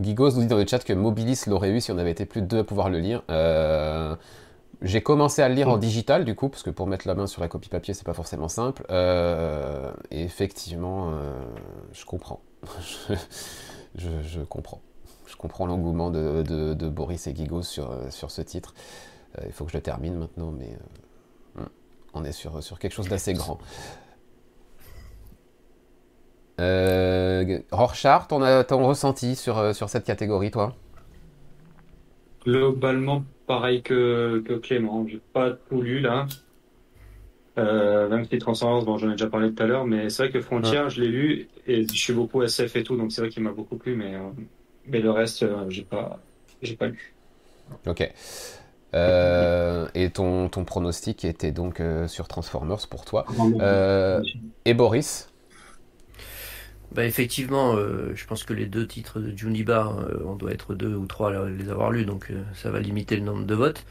[0.00, 2.42] Gigos nous dit dans le chat que Mobilis l'aurait eu si on avait été plus
[2.42, 3.22] de deux à pouvoir le lire.
[3.30, 4.16] Euh,
[4.80, 7.26] j'ai commencé à le lire en digital du coup, parce que pour mettre la main
[7.26, 8.84] sur la copie papier, c'est pas forcément simple.
[8.90, 11.32] Euh, et effectivement, euh,
[11.92, 12.40] je comprends.
[13.94, 14.80] je, comprends.
[15.26, 18.74] Je comprends l'engouement de, Boris et Gigos sur, sur ce titre.
[19.44, 20.76] il faut que je le termine maintenant, mais
[21.56, 21.68] hmm,
[22.14, 23.58] on est sur, sur quelque chose d'assez grand.
[26.60, 30.74] Euh, Rorschach, ton, ton ressenti sur, euh, sur cette catégorie, toi?
[32.44, 35.06] Globalement, pareil que, que Clément.
[35.06, 36.26] J'ai pas tout lu là.
[37.58, 40.32] Euh, même si Transcendance, bon, j'en ai déjà parlé tout à l'heure, mais c'est vrai
[40.32, 43.28] que Frontier, je l'ai lu et je suis beaucoup SF et tout, donc c'est vrai
[43.30, 44.20] qu'il m'a beaucoup plu, mais, euh,
[44.86, 46.18] mais le reste, j'ai pas,
[46.62, 47.14] j'ai pas lu.
[47.86, 48.00] Ok.
[49.94, 53.26] et ton, ton pronostic était donc sur Transformers pour toi.
[54.64, 55.31] et Boris?
[56.94, 60.74] Bah effectivement, euh, je pense que les deux titres de Juniba, euh, on doit être
[60.74, 63.54] deux ou trois à les avoir lus, donc euh, ça va limiter le nombre de
[63.54, 63.86] votes.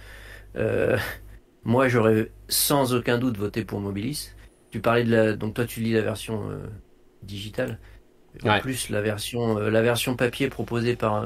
[1.64, 4.34] moi, j'aurais sans aucun doute voté pour Mobilis.
[4.70, 6.44] Tu parlais de la, donc toi tu lis la version
[7.24, 7.80] digitale.
[8.44, 11.26] En plus, la version, la version papier proposée par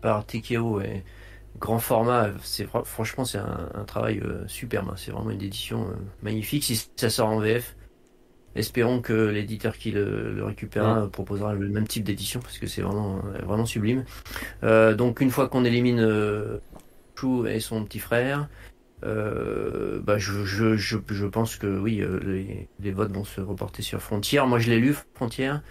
[0.00, 1.04] par Tikeo est
[1.58, 2.30] grand format.
[2.42, 4.88] C'est franchement c'est un, un, travail superbe.
[4.90, 4.94] Hein.
[4.96, 5.88] C'est vraiment une édition
[6.22, 6.64] magnifique.
[6.64, 7.75] Si ça sort en VF,
[8.56, 13.20] Espérons que l'éditeur qui le, récupérera proposera le même type d'édition parce que c'est vraiment
[13.44, 14.04] vraiment sublime.
[14.64, 16.58] Euh, donc une fois qu'on élimine euh,
[17.14, 18.48] Chou et son petit frère,
[19.04, 24.00] euh, bah je, je, je, pense que oui, les, les, votes vont se reporter sur
[24.00, 24.46] Frontière.
[24.46, 25.62] Moi je l'ai lu Frontière.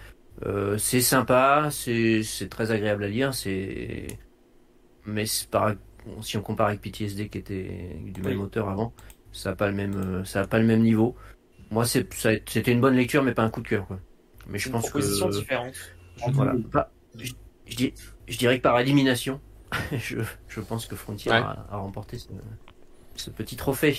[0.78, 4.06] c'est sympa, c'est très agréable à lire, c'est
[5.06, 8.92] mais si on compare avec PTSD qui était du même auteur avant,
[9.32, 11.16] ça n'a pas le même ça a pas le même niveau
[11.70, 13.86] moi, c'était une bonne lecture, mais pas un coup de cœur.
[13.86, 13.98] Quoi.
[14.48, 15.74] Mais je une pense proposition différente.
[16.32, 16.54] Voilà.
[17.16, 17.32] je,
[18.26, 19.40] je, dirais que par élimination,
[19.92, 22.18] je, je, pense que Frontier a, remporté
[23.16, 23.96] ce, petit trophée.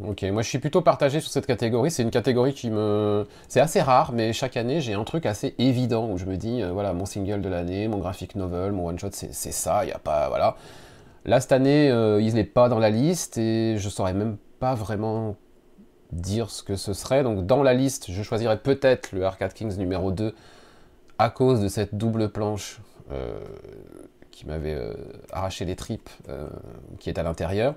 [0.00, 1.90] Ok, moi je suis plutôt partagé sur cette catégorie.
[1.90, 3.26] C'est une catégorie qui me.
[3.48, 6.62] C'est assez rare, mais chaque année j'ai un truc assez évident où je me dis,
[6.62, 9.86] euh, voilà, mon single de l'année, mon graphic novel, mon one shot, c'est ça, il
[9.88, 10.28] n'y a pas.
[10.28, 10.56] Voilà.
[11.24, 14.74] Là, cette année, euh, il n'est pas dans la liste et je saurais même pas
[14.74, 15.36] vraiment
[16.12, 17.22] dire ce que ce serait.
[17.22, 20.34] Donc dans la liste, je choisirais peut-être le Arcade Kings numéro 2
[21.18, 23.40] à cause de cette double planche euh,
[24.30, 24.94] qui m'avait euh,
[25.32, 26.48] arraché les tripes euh,
[27.00, 27.74] qui est à l'intérieur.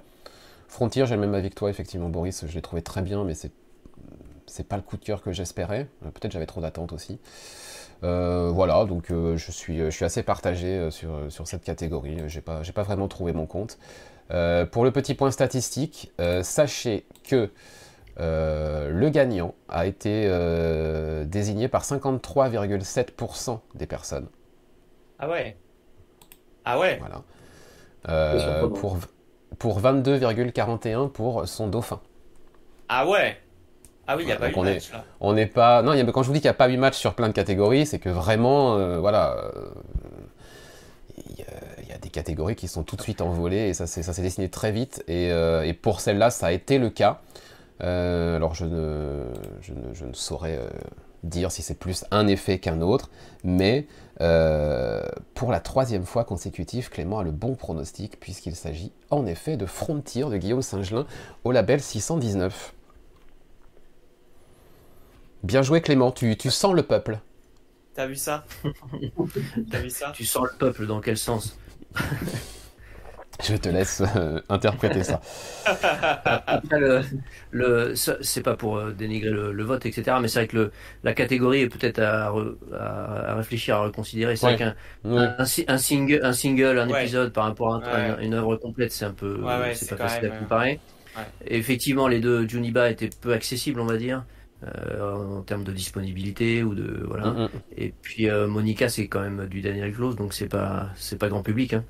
[0.67, 3.33] Frontier, j'ai le même avis que toi, effectivement, Boris, je l'ai trouvé très bien, mais
[3.33, 3.51] c'est
[4.47, 5.87] c'est pas le coup de cœur que j'espérais.
[6.01, 7.19] Peut-être j'avais trop d'attentes aussi.
[8.01, 12.17] voilà, donc je, suis, je suis assez partagé sur, sur cette catégorie.
[12.27, 13.77] J'ai pas, pas vraiment trouvé mon compte.
[14.27, 17.49] pour le petit point statistique, sachez que
[18.19, 24.27] euh, le gagnant a été euh, désigné par 53,7% des personnes.
[25.19, 25.55] Ah ouais
[26.65, 27.21] Ah ouais Voilà.
[28.09, 28.97] Euh, pour,
[29.59, 32.01] pour 22,41 pour son dauphin.
[32.89, 33.37] Ah ouais
[34.07, 35.05] ah oui, il n'y a pas eu on match là.
[35.21, 35.83] On n'est pas.
[35.83, 37.85] Non, quand je vous dis qu'il n'y a pas eu match sur plein de catégories,
[37.85, 39.51] c'est que vraiment, voilà,
[41.17, 41.37] il
[41.87, 44.71] y, a des catégories qui sont tout de suite envolées et ça s'est dessiné très
[44.71, 45.01] vite.
[45.07, 47.21] Et, et pour celle-là, ça a été le cas.
[47.83, 49.25] Euh, alors je ne,
[49.61, 50.69] je ne, saurais euh,
[51.23, 53.09] dire si c'est plus un effet qu'un autre,
[53.43, 53.87] mais
[54.21, 55.01] euh,
[55.33, 59.65] pour la troisième fois consécutive, Clément a le bon pronostic puisqu'il s'agit en effet de
[59.65, 61.07] Frontier de Guillaume Singelin
[61.43, 62.73] au label 619.
[65.43, 67.19] Bien joué Clément, tu, tu sens le peuple.
[67.95, 68.45] T'as vu ça?
[69.71, 70.11] T'as vu ça?
[70.15, 71.57] Tu sens le peuple dans quel sens?
[73.43, 75.21] Je te laisse euh, interpréter ça.
[75.65, 76.79] Après,
[77.51, 80.17] le, c'est pas pour euh, dénigrer le, vote, etc.
[80.21, 80.71] Mais c'est vrai que le,
[81.03, 82.33] la catégorie est peut-être à,
[82.77, 84.35] à, réfléchir, à reconsidérer.
[84.35, 88.91] C'est vrai qu'un un, single, un single, un épisode par rapport à, une œuvre complète,
[88.91, 89.39] c'est un peu,
[89.73, 90.79] c'est pas facile à comparer.
[91.45, 94.23] effectivement, les deux Juniba étaient peu accessibles, on va dire.
[94.63, 99.47] Euh, en termes de disponibilité ou de voilà mm, et puis Monica c'est quand même
[99.47, 101.83] du Daniel Close donc c'est pas c'est pas grand public hein.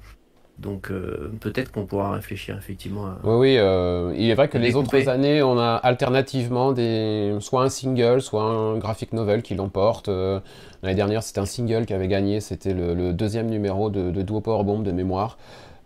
[0.59, 3.17] Donc euh, peut-être qu'on pourra réfléchir effectivement à...
[3.23, 7.35] Oui, oui, euh, il est vrai que les autres années, on a alternativement des...
[7.39, 10.09] soit un single, soit un graphic novel qui l'emporte.
[10.09, 10.39] Euh,
[10.83, 14.39] l'année dernière, c'était un single qui avait gagné, c'était le, deuxième numéro de, de Duo
[14.39, 15.37] Power Bomb de mémoire.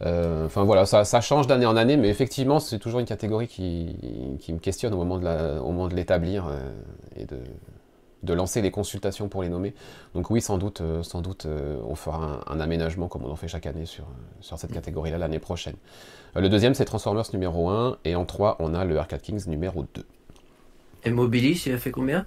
[0.02, 4.38] Enfin voilà, ça, ça change d'année en année, mais effectivement, c'est toujours une catégorie qui,
[4.40, 6.46] qui, me questionne au moment de l'établir
[7.16, 7.38] et de,
[8.26, 9.74] de lancer les consultations pour les nommer.
[10.14, 13.36] Donc oui, sans doute, euh, sans doute euh, on fera un, aménagement comme on en
[13.36, 14.06] fait chaque année sur,
[14.42, 14.76] sur cette mm.
[14.76, 15.76] catégorie-là l'année prochaine.
[16.36, 19.48] Euh, le deuxième, c'est Transformers numéro 1, et en 3, on a le Arcade Kings
[19.48, 20.06] numéro 2.
[21.06, 22.26] Et Mobilis, il a fait combien?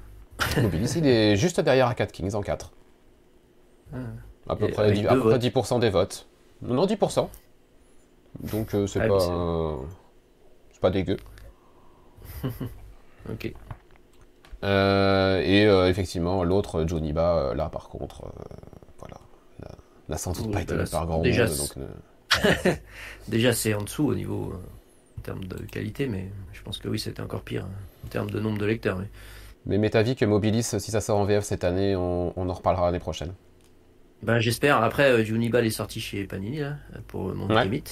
[0.62, 2.72] Mobilis, il est juste derrière Arcade Kings en 4.
[3.92, 3.96] Ah.
[4.48, 6.26] À peu près, 10%, des votes.
[6.62, 7.28] Non, 10%.
[8.52, 9.78] Donc c'est ah, pas,
[10.72, 11.16] c'est pas dégueu.
[13.30, 13.52] ok.
[14.64, 18.32] Euh, et euh, effectivement, l'autre, Joniba, euh, là par contre,
[18.98, 19.18] voilà,
[20.08, 21.46] n'a sans doute pas été par grand déjà,
[23.28, 24.52] déjà, c'est en dessous au niveau
[25.18, 27.70] en termes de qualité, mais je pense que oui, c'était encore pire hein,
[28.04, 28.98] en termes de nombre de lecteurs.
[28.98, 29.08] Mais,
[29.66, 32.86] mais m'est avis que Mobilis, si ça sort en VF cette année, on, en reparlera
[32.86, 33.32] l'année prochaine.
[34.22, 34.82] Ben, j'espère.
[34.82, 36.74] Après, Juniba est sorti chez Panini là,
[37.06, 37.82] pour mon ouais.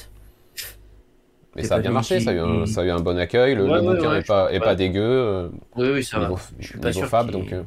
[1.56, 3.54] Mais ça a bien marché, ça a, eu un, ça a eu un bon accueil,
[3.54, 5.00] le, bouquin n'est pas, est pas dégueu.
[5.02, 6.34] Euh, oui, oui, ça va.
[6.58, 7.50] Je suis pas sûr fab, donc.
[7.52, 7.62] Euh.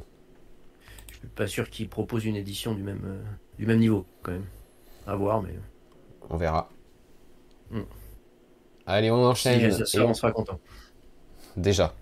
[1.12, 3.22] Je suis pas sûr qu'il propose une édition du même, euh,
[3.58, 4.46] du même niveau, quand même.
[5.08, 5.56] À voir, mais.
[6.30, 6.70] On verra.
[7.72, 7.82] Hmm.
[8.86, 9.60] Allez, on enchaîne.
[9.60, 10.14] et on...
[10.14, 10.60] sera content.
[11.58, 11.96] Déjà.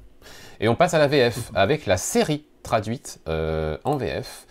[0.60, 4.45] Et on passe à la VF avec la série traduite en VF.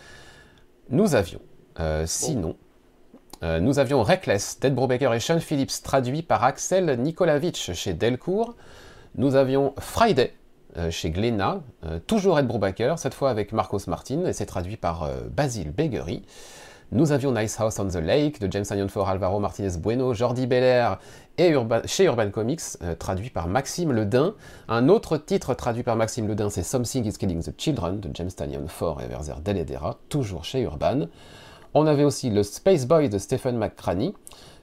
[0.88, 1.40] Nous avions,
[2.06, 2.56] sinon,
[3.42, 8.54] euh, nous avions Reckless, Ted Brubaker et Sean Phillips, traduit par Axel Nikolavitch chez Delcourt.
[9.16, 10.32] Nous avions Friday
[10.78, 14.76] euh, chez Glénat, euh, toujours Ed Brubaker, cette fois avec Marcos Martin, et c'est traduit
[14.76, 16.22] par Basil Begery.
[16.92, 21.00] Nous avions Nice House on the Lake de James for Alvaro Martinez Bueno, Jordi Belair
[21.36, 21.52] et
[21.86, 24.34] chez Urban Comics, traduit par Maxime Ledin.
[24.68, 28.30] Un autre titre traduit par Maxime Ledin, c'est Something is Killing the Children de James
[28.68, 31.08] for et Verzer Deledera, toujours chez Urban.
[31.78, 34.14] On avait aussi le Space Boy de Stephen McCraney,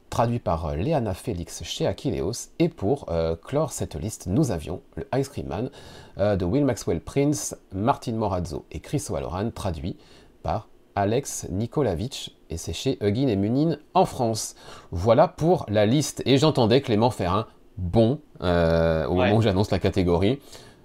[0.10, 2.50] traduit par euh, Leana Félix chez Achilleos.
[2.58, 5.70] Et pour euh, clore cette liste, nous avions le Ice Cream Man
[6.18, 9.96] euh, de Will Maxwell Prince, Martin Morazzo et Chris Walloran, traduit
[10.42, 14.56] par Alex Nikolavitch, et c'est chez Huggin et Munin en France.
[14.90, 16.24] Voilà pour la liste.
[16.26, 17.46] Et j'entendais Clément faire un
[17.78, 20.40] bon au moment où j'annonce la catégorie.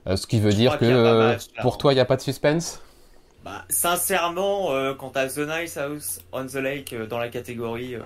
[0.07, 2.83] ce qui veut dire que pour toi, il n'y a pas de suspense?
[3.45, 7.95] Bah, sincèrement, euh, quand t'as The Nice House on the Lake euh, dans la catégorie,
[7.95, 8.03] euh,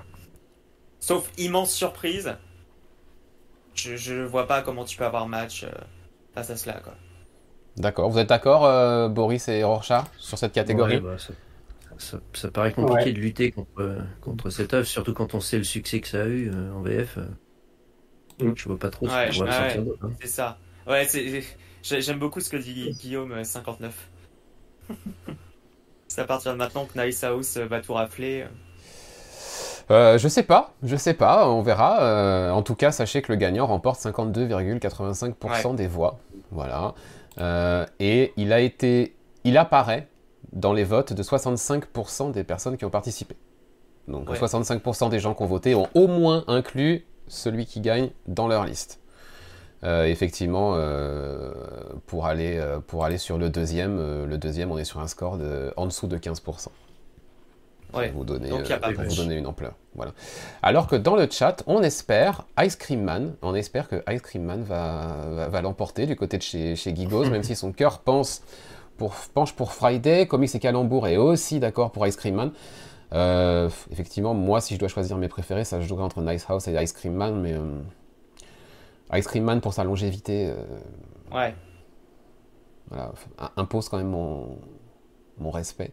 [1.01, 2.37] sauf immense surprise,
[3.75, 5.65] je, je vois pas comment tu peux avoir match
[6.35, 6.81] face à cela.
[6.81, 6.95] Quoi.
[7.77, 8.11] D'accord.
[8.11, 11.01] Vous êtes d'accord, Boris et Rorschach, sur cette catégorie?
[11.01, 11.17] Bah,
[11.99, 16.01] ça, paraît compliqué de lutter contre, contre cette œuvre, surtout quand on sait le succès
[16.01, 17.19] que ça a eu en VF.
[18.41, 18.53] Mm.
[18.55, 20.11] Je vois pas trop ce qu'on ouais, hein.
[20.21, 20.59] C'est ça.
[20.87, 21.09] Ouais,
[21.83, 24.11] j'aime beaucoup ce que dit Guillaume 59.
[26.09, 28.47] C'est à partir de maintenant que Nice House va tout rafler.
[29.91, 32.03] Euh, je sais pas, je sais pas, on verra.
[32.03, 36.19] Euh, en tout cas, sachez que le gagnant remporte 52,85% des voix.
[36.51, 36.95] Voilà.
[37.39, 39.17] Euh, et il a été.
[39.45, 40.09] Il apparaît
[40.53, 43.37] dans les votes de 65% des personnes qui ont participé.
[44.09, 48.49] Donc 65% des gens qui ont voté ont au moins inclus celui qui gagne dans
[48.49, 49.01] leur liste.
[49.85, 51.53] Euh, effectivement, euh,
[52.07, 55.39] pour, aller, euh, pour aller sur le deuxième, le deuxième, on est sur un score
[55.39, 56.69] de, en dessous de 15%.
[57.95, 58.11] Ouais.
[58.15, 59.75] Vous donner, vous donner une ampleur.
[59.95, 60.13] Voilà.
[60.63, 64.45] Alors que dans le chat, on espère Ice Cream Man, on espère que Ice Cream
[64.45, 68.43] Man va, va, l'emporter du côté de chez, chez Gigos, même si son cœur pense
[68.97, 72.53] pour, penche pour Friday, Comics et Calembour est aussi d'accord pour Ice Cream Man.
[73.91, 76.93] effectivement, moi, si je dois choisir mes préférés, ça jouerait entre Nice House et Ice
[76.93, 77.57] Cream Man, mais
[79.15, 80.49] Ice Cream Man pour sa longévité.
[80.49, 81.55] Euh, ouais.
[82.89, 83.13] Voilà,
[83.57, 84.59] impose quand même mon,
[85.39, 85.93] mon respect.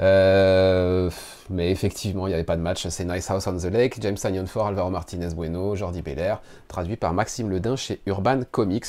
[0.00, 1.10] Euh,
[1.50, 2.86] mais effectivement, il n'y avait pas de match.
[2.88, 6.96] C'est Nice House on the Lake, James Tanyon for Alvaro Martinez Bueno, Jordi Belair, traduit
[6.96, 8.86] par Maxime Ledin chez Urban Comics.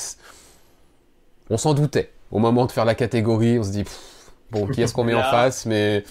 [1.50, 2.12] On s'en doutait.
[2.32, 3.84] Au moment de faire la catégorie, on se dit,
[4.52, 6.06] bon, qui est-ce qu'on met en face Mais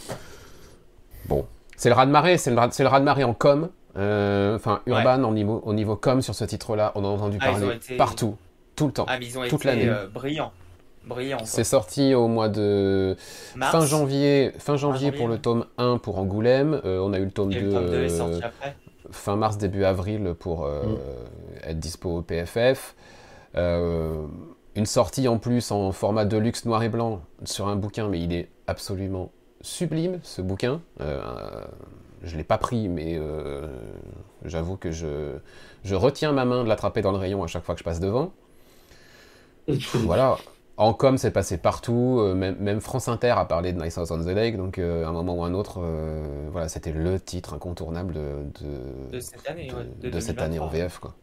[1.27, 3.71] bon, c'est le raz-de-marée, c'est le, le raz-de-marée en com.
[3.97, 7.47] Euh, enfin, Urban au, niveau, au niveau com sur ce titre-là, on a entendu ah,
[7.47, 8.37] parler partout,
[8.77, 9.89] tout le temps, ah, ils ont toute l'année.
[9.89, 10.53] Euh, brillants.
[11.45, 13.17] C'est sorti au mois de
[13.59, 16.81] fin janvier, fin janvier, pour le tome 1 pour Angoulême.
[16.85, 18.09] Euh, on a eu le tome 2,
[19.11, 20.99] fin mars, début avril pour mm.
[21.65, 22.95] être dispo au PFF.
[23.57, 28.21] une sortie en plus en format de luxe noir et blanc sur un bouquin, mais
[28.21, 30.81] il est absolument sublime ce bouquin
[32.23, 33.67] je ne l'ai pas pris, mais euh,
[34.45, 35.37] j'avoue que je,
[35.85, 38.01] je, retiens ma main de l'attraper dans le rayon à chaque fois que je passe
[38.01, 38.33] devant.
[39.95, 40.37] voilà.
[40.77, 42.23] En com, c'est passé partout.
[42.35, 44.57] même, France Inter a parlé de Nice House on the Lake.
[44.57, 45.83] Donc, à un moment ou un autre,
[46.51, 49.71] voilà, c'était le titre incontournable de, de, cette année,
[50.03, 50.99] de, cette année en VF.
[50.99, 51.15] Quoi.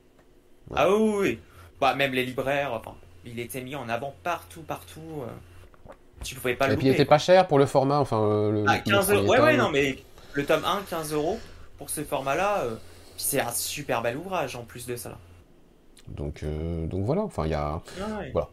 [0.76, 1.40] Ah oui, oui.
[1.82, 2.94] Bah, même les libraires, enfin,
[3.26, 5.24] il était mis en avant partout, partout.
[6.24, 8.52] Tu pouvais pas le Et puis il était pas cher pour le format, enfin.
[8.52, 9.28] Le, ah, 15 euros.
[9.28, 9.98] Ouais, ouais, non, mais
[10.38, 11.40] le tome 1, 15 euros
[11.78, 12.64] pour ce format-là.
[13.18, 15.18] c'est un super bel ouvrage en plus de ça.
[16.08, 16.46] Donc,
[16.86, 17.82] donc voilà, enfin, il y a.
[18.32, 18.50] Voilà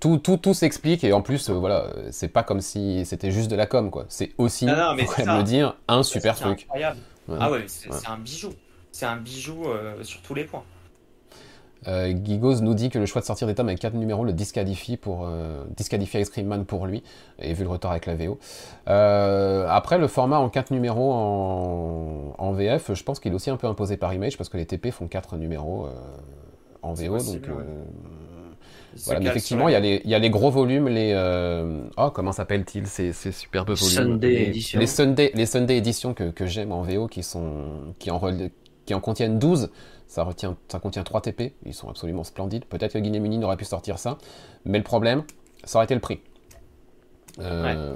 [0.00, 3.50] tout, tout, tout s'explique et en plus, euh, voilà, c'est pas comme si c'était juste
[3.50, 4.04] de la com, quoi.
[4.08, 6.62] C'est aussi, même le dire, un super truc.
[6.62, 7.00] Incroyable.
[7.38, 8.50] Ah ouais, c'est un bijou.
[8.90, 10.64] C'est un bijou euh, sur tous les points.
[11.86, 14.32] Euh, Gigos nous dit que le choix de sortir des tomes avec 4 numéros le
[14.32, 17.02] disqualifie pour euh, disqualifie Ice Cream Man pour lui,
[17.38, 18.38] et vu le retard avec la VO.
[18.86, 23.56] après, le format en 4 numéros en, en VF, je pense qu'il est aussi un
[23.56, 25.88] peu imposé par Image parce que les TP font 4 numéros
[26.82, 27.48] en VO, donc
[29.04, 31.12] voilà, mais effectivement, il y, a les, il y, a les, gros volumes, les.
[31.14, 31.82] Euh...
[31.96, 33.78] Oh, comment s'appellent-ils ces, ces superbes volumes?
[33.78, 34.78] Sunday les.
[34.78, 38.20] Les Sunday, les Sunday éditions que, que j'aime en VO qui, sont, qui, en,
[38.86, 39.70] qui en contiennent 12.
[40.08, 41.54] Ça, retient, ça contient 3 TP.
[41.64, 42.64] Ils sont absolument splendides.
[42.64, 44.18] Peut-être que Guinée Muni n'aurait pu sortir ça.
[44.64, 45.22] Mais le problème,
[45.64, 46.20] ça aurait été le prix.
[47.38, 47.94] Euh,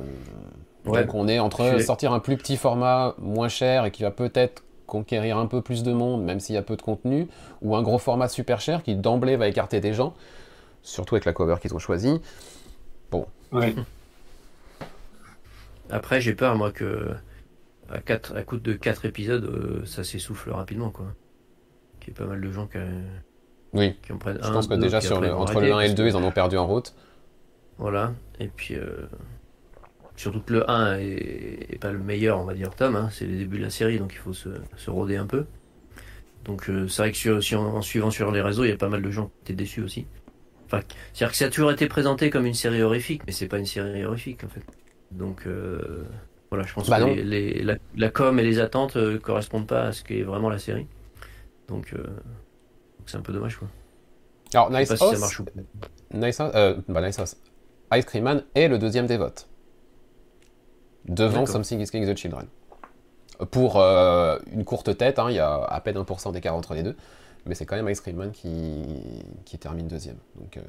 [0.84, 1.04] ouais.
[1.04, 4.62] Donc on est entre sortir un plus petit format moins cher et qui va peut-être
[4.86, 7.26] conquérir un peu plus de monde, même s'il y a peu de contenu,
[7.62, 10.14] ou un gros format super cher qui d'emblée va écarter des gens
[10.82, 12.20] surtout avec la cover qu'ils ont choisie.
[13.10, 13.26] Bon.
[13.52, 13.74] Ouais.
[15.90, 17.10] Après, j'ai peur, moi, que
[17.90, 21.06] à, 4, à coup de 4 épisodes, euh, ça s'essouffle rapidement, quoi.
[22.02, 22.78] Qu'il y ait pas mal de gens qui,
[23.72, 23.94] oui.
[24.02, 26.16] qui en prennent Je pense que déjà, sur entre le 1 et le 2, ils
[26.16, 26.94] en ont perdu en route.
[27.78, 28.12] Voilà.
[28.40, 29.06] Et puis, euh,
[30.16, 32.96] surtout que le 1 est, pas le meilleur, on va dire, tome.
[32.96, 33.08] Hein.
[33.12, 35.46] C'est le début de la série, donc il faut se, se rôder un peu.
[36.44, 38.88] Donc, euh, c'est vrai que si en, suivant sur les réseaux, il y a pas
[38.88, 40.06] mal de gens qui étaient déçus aussi.
[40.68, 43.66] C'est-à-dire que ça a toujours été présenté comme une série horrifique, mais c'est pas une
[43.66, 44.62] série horrifique en fait.
[45.10, 46.04] Donc euh,
[46.50, 47.62] voilà, je pense bah que les,
[47.94, 50.86] la, com et les attentes euh, correspondent pas à ce qu'est vraiment la série.
[51.72, 52.06] Donc euh,
[53.06, 53.68] c'est un peu dommage quoi.
[54.54, 55.44] Alors Nice House, si ça marche ou...
[56.12, 56.38] nice,
[56.88, 57.36] bah, nice House,
[57.94, 59.48] Ice Cream Man est le deuxième des votes.
[61.06, 62.46] Devant Something is Killing the Children.
[63.50, 66.96] Pour une courte tête, hein, il y a à peine 1% d'écart entre les deux
[67.46, 68.84] mais c'est quand même Ice Cream Man qui,
[69.44, 70.18] qui termine deuxième.
[70.36, 70.62] Donc, euh,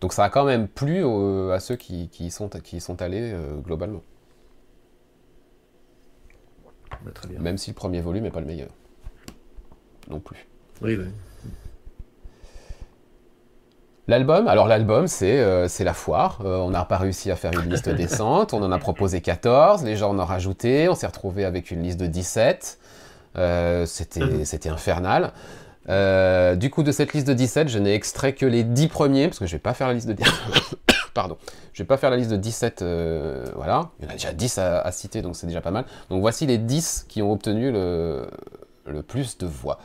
[0.00, 1.04] donc ça a quand même plu
[1.50, 4.02] à ceux qui, qui, sont, qui sont allés euh, globalement.
[7.04, 7.38] Bah, très bien.
[7.40, 8.70] Même si le premier volume n'est pas le meilleur.
[10.10, 10.46] Non plus.
[10.82, 11.06] Oui, oui.
[14.06, 17.88] L'album, alors l'album c'est euh, la foire, on n'a pas réussi à faire une liste
[17.96, 21.70] décente, on en a proposé 14, les gens en ont rajouté, on s'est retrouvé avec
[21.70, 22.78] une liste de 17,
[23.36, 24.44] euh, mhm.
[24.44, 25.32] c'était infernal.
[25.88, 29.28] Euh, du coup, de cette liste de 17, je n'ai extrait que les 10 premiers,
[29.28, 30.24] parce que je vais pas faire la liste de 10.
[31.14, 31.36] Pardon.
[31.72, 33.90] Je vais pas faire la liste de 17, euh, voilà.
[34.00, 35.84] Il y en a déjà 10 à, citer, donc c'est déjà pas mal.
[36.10, 38.28] Donc voici les 10 qui ont obtenu le,
[39.06, 39.78] plus de voix.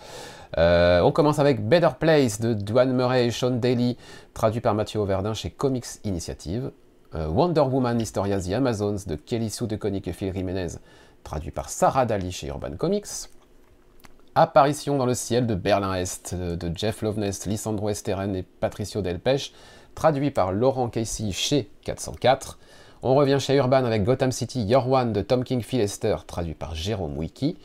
[0.58, 3.96] on commence avec Better Place de Duane Murray et Sean Daly,
[4.34, 6.72] traduit par Mathieu Auverdin chez Comics Initiative.
[7.13, 10.78] Wonder Woman Historia The Amazons de Kelly Sue DeConnick et Phil Jiménez,
[11.24, 13.30] traduit par Sarah Daly chez Urban Comics.
[14.36, 19.54] Apparition dans le ciel de Berlin-Est de Jeff Loveness, Lisandro Esteren et Patricio Delpech,
[19.95, 22.60] traduit par Laurent Casey chez 404.
[23.02, 26.75] On revient chez Urban avec Gotham City Your One de Tom King Philester, traduit par
[26.75, 27.58] Jérôme Wiki.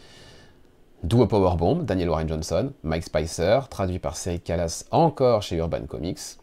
[1.03, 6.39] Duo Powerbomb, Daniel Warren Johnson, Mike Spicer, traduit par Cédric Callas, encore chez Urban Comics.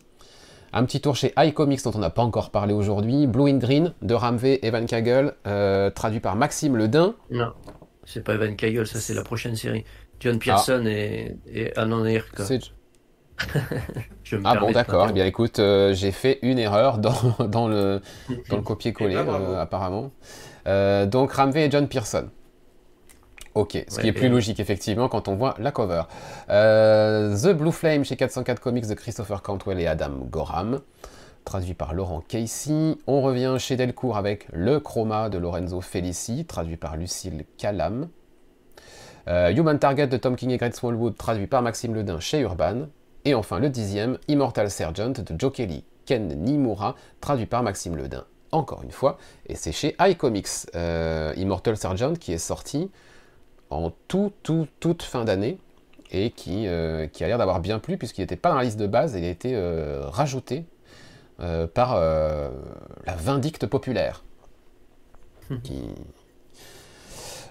[0.74, 3.94] Un petit tour chez iComics dont on n'a pas encore parlé aujourd'hui, Blue in Green
[4.02, 7.15] de Ramvé Evan Kagel, euh, traduit par Maxime Ledin.
[7.30, 7.54] Non,
[8.06, 9.84] c'est pas Evan Kagel, ça c'est la prochaine série.
[10.20, 12.06] John Pearson et, et Alan
[14.43, 15.08] ah bon, d'accord.
[15.10, 17.13] Eh bien, écoute, euh, j'ai fait une erreur dans,
[17.47, 18.01] dans le,
[18.49, 20.12] dans le copier-coller, eh ben, euh, apparemment.
[20.67, 22.29] Euh, donc, Ramvé et John Pearson.
[23.54, 26.04] Ok, ce qui est plus logique, effectivement, quand on voit la cover.
[26.48, 30.79] The Blue Flame chez 404 Comics de Christopher Cantwell et Adam Gorham,
[31.44, 32.96] traduit par Laurent Casey.
[33.08, 38.08] On revient chez Delcourt avec Le Chroma de Lorenzo Felici, traduit par Lucille Calam.
[39.27, 42.87] Human Target de Tom King et Greg Smallwood, traduit par Maxime Ledin chez Urban.
[43.26, 48.26] Et enfin le dixième, Immortal Sergeant de Joe Kelly, Ken Nimura, traduit par Maxime Ledin,
[48.52, 49.17] encore une fois,
[49.48, 50.48] et c'est chez iComics.
[50.76, 52.90] Euh, Immortal Sergeant qui est sorti
[53.69, 55.60] en tout, tout, toute fin d'année
[56.12, 58.80] et qui, euh, qui a l'air d'avoir bien plu puisqu'il n'était pas dans la liste
[58.80, 59.56] de base, il a été
[60.10, 60.65] rajouté
[61.74, 64.24] par la vindicte populaire.
[65.63, 65.82] qui,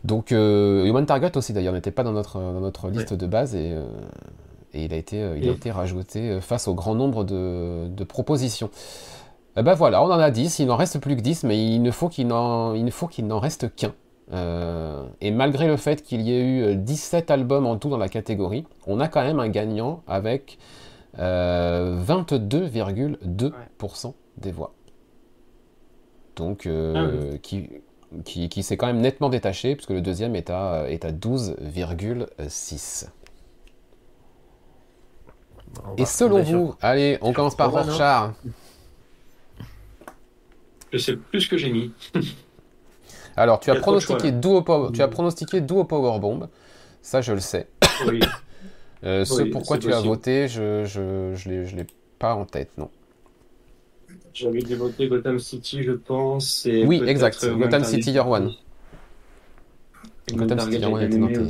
[0.04, 3.72] donc, euh, Human Target aussi d'ailleurs n'était pas dans notre, notre liste de base et,
[3.72, 3.84] euh,
[4.72, 8.70] et il a été, il a été rajouté face au grand nombre de, propositions.
[9.56, 11.82] Eh ben voilà, on en a 10, il n'en reste plus que 10, mais il
[11.82, 13.92] ne faut qu'il n'en, n'en reste qu'un.
[15.20, 18.64] et malgré le fait qu'il y ait eu 17 albums en tout dans la catégorie,
[18.86, 20.58] on a quand même un gagnant avec
[21.18, 24.72] 22,2% des voix.
[26.36, 27.08] Donc, ah
[27.42, 27.68] qui,
[28.24, 33.08] qui, s'est quand même nettement détaché, puisque le deuxième est à, est à 12,6.
[35.96, 38.32] Et selon vous, allez, on commence par Rorschach.
[40.92, 41.92] Je sais plus ce que j'ai mis.
[43.36, 46.48] Alors, tu as, pronostiqué duo power, tu as pronostiqué Duo Power Bomb.
[47.00, 47.68] Ça, je le sais.
[48.06, 48.20] Oui.
[49.04, 51.86] euh, ce pourquoi tu as voté, je je, je l'ai
[52.18, 52.90] pas en tête, non.
[54.34, 56.66] J'avais dû voter Gotham City, je pense.
[56.66, 57.46] oui, exact.
[57.46, 58.52] Gotham City Year One.
[60.32, 61.40] Gotham City Year One était noté.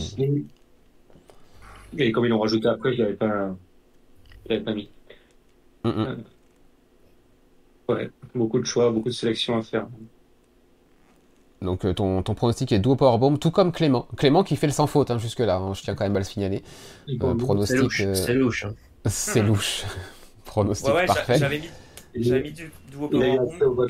[1.98, 3.54] Et comme ils l'ont rajouté après, je l'avais pas,
[4.50, 4.90] l'avais pas mis.
[5.86, 6.16] Euh,
[7.88, 9.86] ouais, beaucoup de choix, beaucoup de sélections à faire.
[11.62, 14.08] Donc euh, ton, ton, pronostic est Duo Powerbomb, tout comme Clément.
[14.16, 16.24] Clément qui fait le sans faute hein, jusque-là, hein, je tiens quand même à le
[16.24, 16.62] signaler.
[17.08, 17.92] Euh, pronostic.
[17.92, 18.66] C'est louche.
[19.06, 19.84] C'est louche.
[20.44, 21.38] pronostic parfait.
[21.38, 21.70] J'avais mis
[22.14, 23.86] j'avais mis du Duo Powerbomb.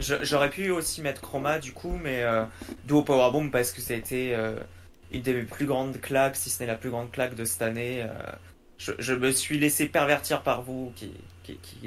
[0.00, 2.44] J'aurais pu aussi mettre Chroma du coup, mais euh,
[2.86, 4.56] Duo Powerbomb parce que ça a été euh,
[5.12, 8.04] une des plus grandes claques, si ce n'est la plus grande claque de cette année.
[8.88, 11.12] Euh, je, me suis laissé pervertir par vous qui,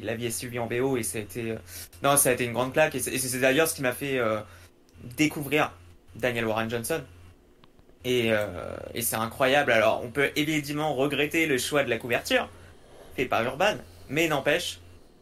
[0.01, 1.55] l'aviez suivi en BO et ça a été
[2.03, 4.19] non ça a été une grande claque et c'est d'ailleurs ce qui m'a fait
[5.15, 5.71] découvrir
[6.15, 7.01] Daniel Warren Johnson
[8.03, 8.31] et,
[8.95, 12.49] et c'est incroyable alors on peut évidemment regretter le choix de la couverture
[13.15, 13.77] fait par Urban
[14.09, 14.79] mais n'empêche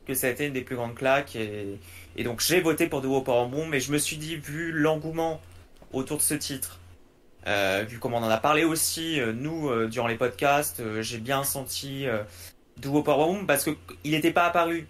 [0.09, 1.35] que ça a été une des plus grandes claques.
[1.35, 5.39] Et, donc j'ai voté pour Duo Powerbomb, mais je me suis dit, vu l'engouement
[5.93, 6.78] autour de ce titre,
[7.49, 11.17] euh, vu comment on en a parlé aussi, euh, nous, euh, durant les podcasts, j'ai
[11.17, 12.05] bien senti
[12.77, 14.87] Duo Powerbomb parce qu'il n'était pas apparu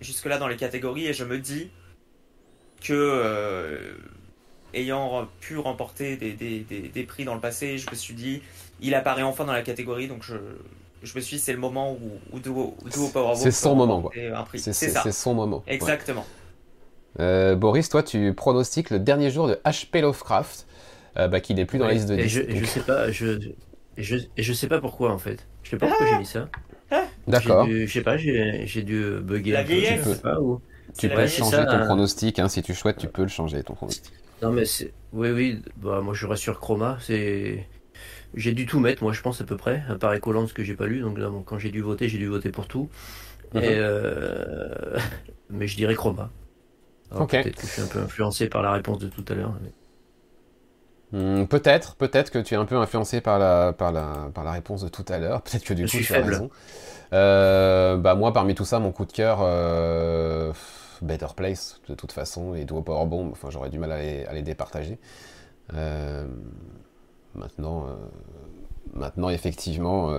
[0.00, 1.70] jusque-là dans les catégories et je me dis
[2.82, 3.94] que
[4.74, 8.42] ayant pu remporter des, des, prix dans le passé, je me suis dit,
[8.80, 10.34] il apparaît enfin dans la catégorie, donc je,
[11.04, 12.74] je me suis dit, c'est le moment où, où Duo,
[13.12, 14.12] Power C'est son moment, quoi.
[14.56, 15.62] C'est son moment.
[15.66, 16.26] Exactement.
[17.20, 20.66] Euh, Boris, toi, tu pronostiques le dernier jour de HP Lovecraft,
[21.16, 22.28] euh, bah, qui n'est plus dans la liste de 10.
[22.28, 23.38] Je, je sais pas, je,
[23.96, 25.46] je, je, sais pas pourquoi, en fait.
[25.62, 26.48] Je sais pas pourquoi j'ai mis ça.
[26.90, 27.04] Ah.
[27.26, 27.66] D'accord.
[27.68, 29.52] Je sais pas, j'ai dû bugger.
[29.52, 30.22] La vieillesse.
[30.98, 34.12] Tu peux changer ton pronostic, hein, si tu souhaites, tu peux le changer, ton pronostic.
[34.42, 34.92] Non, mais c'est.
[35.12, 36.98] Oui, oui, bah, moi je reste sur Chroma.
[37.00, 37.66] C'est.
[38.34, 40.74] J'ai dû tout mettre, moi je pense à peu près, à part ce que j'ai
[40.74, 41.00] pas lu.
[41.00, 42.88] Donc là, quand j'ai dû voter, j'ai dû voter pour tout.
[43.54, 43.62] Mhm.
[43.64, 44.98] Euh,
[45.50, 46.30] mais je dirais Chroma.
[47.10, 49.54] Peut-être que je suis un peu influencé par la réponse de tout à l'heure.
[51.14, 54.50] Hmm, peut-être, peut-être que tu es un peu influencé par la, par la, par la
[54.50, 55.42] réponse de tout à l'heure.
[55.44, 56.50] Peut-être que du coup tu as raison.
[57.12, 60.52] Euh, bah moi, parmi tout ça, mon coup de cœur, euh,
[61.02, 63.30] Better Place, de toute façon, et Duo Power Bomb.
[63.30, 64.98] Enfin, j'aurais du mal à les, à les départager.
[67.34, 67.94] Maintenant, euh,
[68.92, 70.12] maintenant effectivement,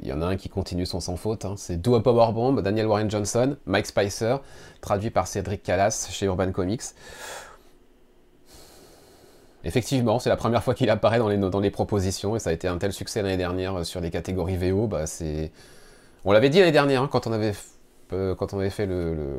[0.00, 1.44] il y en a un qui continue son sans faute.
[1.44, 1.54] Hein.
[1.56, 4.38] C'est Do a Power Bomb, Daniel Warren Johnson, Mike Spicer,
[4.80, 6.82] traduit par Cédric Callas chez Urban Comics.
[9.68, 12.52] Effectivement, c'est la première fois qu'il apparaît dans les, dans les propositions et ça a
[12.54, 14.86] été un tel succès l'année dernière sur les catégories VO.
[14.86, 15.52] Bah c'est...
[16.24, 17.52] On l'avait dit l'année dernière hein, quand, on avait,
[18.14, 19.36] euh, quand on avait fait le,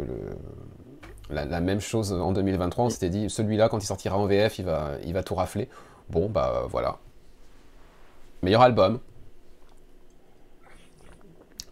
[1.31, 2.85] la, la, même chose en 2023.
[2.85, 5.67] On s'était dit celui-là, quand il sortira en VF, il va, il va tout rafler.
[6.11, 6.99] Bon, bah voilà.
[8.43, 8.99] Meilleur album.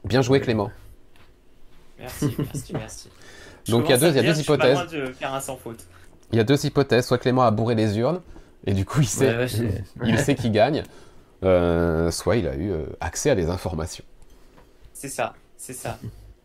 [0.03, 0.71] Bien joué, Clément.
[1.99, 3.09] Merci, merci, merci.
[3.69, 4.79] Donc il y a deux, y a deux hypothèses.
[6.31, 7.05] Il y a deux hypothèses.
[7.05, 8.21] Soit Clément a bourré les urnes
[8.65, 9.47] et du coup il sait,
[10.03, 10.83] il sait qui gagne.
[11.43, 14.03] Euh, soit il a eu euh, accès à des informations.
[14.93, 15.99] C'est ça, c'est ça.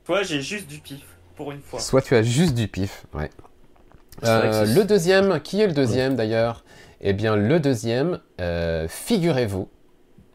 [0.05, 1.01] Toi, j'ai juste du pif
[1.35, 1.81] pour une fois.
[1.81, 3.31] Soit tu as juste du pif, ouais.
[4.25, 6.65] Euh, le deuxième, qui est le deuxième d'ailleurs?
[7.01, 9.69] Eh bien, le deuxième, euh, figurez-vous,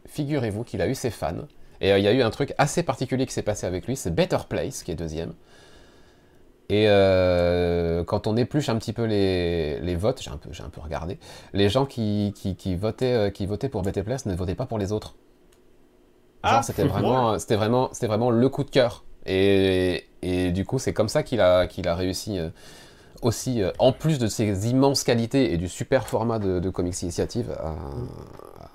[0.06, 1.46] figurez-vous qu'il a eu ses fans.
[1.80, 3.94] Et euh, il y a eu un truc assez particulier qui s'est passé avec lui,
[3.96, 5.32] c'est Better Place qui est deuxième.
[6.70, 10.80] Et euh, quand on épluche un petit peu les, votes, j'ai un, peu, un peu
[10.80, 11.18] regardé,
[11.54, 12.32] les gens qui,
[12.78, 15.14] votaient, qui votaient pour Better Place ne votaient pas pour les autres.
[16.42, 19.04] Ah, c'était vraiment, c'était vraiment, c'était vraiment le coup de cœur.
[19.26, 22.38] Et, du coup, c'est comme ça qu'il a, qu'il a réussi
[23.22, 27.56] aussi, euh, en plus de ses immenses qualités et du super format de, Comics Initiative,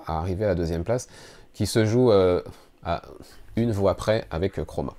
[0.05, 1.07] à, arriver à la deuxième place,
[1.53, 2.41] qui se joue euh,
[2.83, 3.03] à
[3.55, 4.93] une voix près avec euh, Chroma.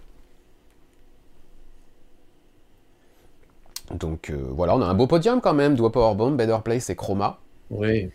[3.93, 7.41] Donc voilà, on a un beau podium quand même, Power Powerbomb, Better Place et Chroma.
[7.71, 8.11] Oui.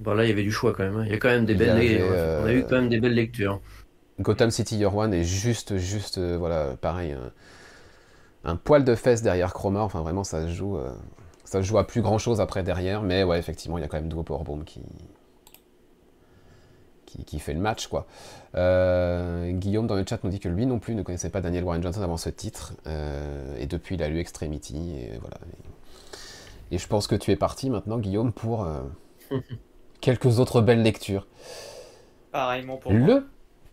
[0.00, 0.96] Bon là, il y avait du choix quand même.
[0.96, 1.04] Hein.
[1.06, 2.02] Il y a quand même des belles,
[2.42, 3.60] on a eu quand même des belles lectures.
[4.20, 7.16] Gotham City Year One est juste, juste, voilà, pareil,
[8.44, 9.80] un, poil de fesses derrière Chroma.
[9.80, 10.78] Enfin, vraiment, ça se joue,
[11.44, 13.02] ça se joue à plus grand chose après derrière.
[13.02, 14.80] Mais ouais, effectivement, il y a quand même Duo Powerbomb qui,
[17.24, 18.06] qui, fait le match, quoi.
[18.54, 21.64] Euh, Guillaume dans le chat nous dit que lui non plus ne connaissait pas Daniel
[21.64, 25.36] Warren Johnson avant ce titre, euh, et depuis il a lu Extremity, et voilà.
[26.70, 28.80] Et, je pense que tu es parti maintenant, Guillaume, pour euh,
[30.00, 31.26] quelques autres belles lectures.
[32.32, 33.26] Pareillement pour Le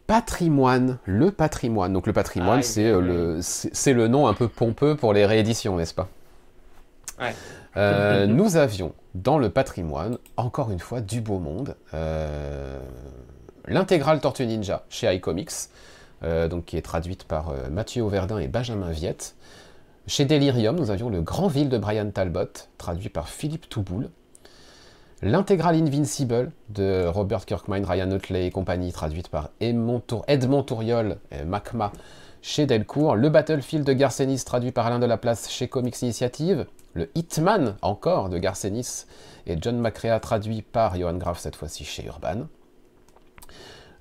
[0.05, 1.93] patrimoine, le patrimoine.
[1.93, 5.77] Donc le patrimoine, ah, c'est le, c'est le nom un peu pompeux pour les rééditions,
[5.77, 6.09] n'est-ce pas?
[7.19, 8.27] Ouais.
[8.27, 11.75] nous avions dans le patrimoine, encore une fois, du beau monde
[13.67, 15.69] l'intégrale Tortue Ninja chez iComics,
[16.23, 19.35] euh, donc qui est traduite par euh, Mathieu Auverdin et Benjamin Viette.
[20.07, 24.09] Chez Delirium, nous avions le Grand Ville de Brian Talbot, traduit par Philippe Touboul.
[25.21, 31.91] L'intégrale Invincible de Robert Kirkman, Ryan Utley et compagnie, traduite par Edmond, Touriol et Macma
[32.41, 33.15] chez Delcourt.
[33.15, 36.65] Le Battlefield de Garcenis, traduit par Alain Delaplace chez Comics Initiative.
[36.93, 39.05] Le Hitman, encore, de Garcenis
[39.45, 42.47] et John Macrea, traduit par Johan Graff, cette fois-ci chez Urban.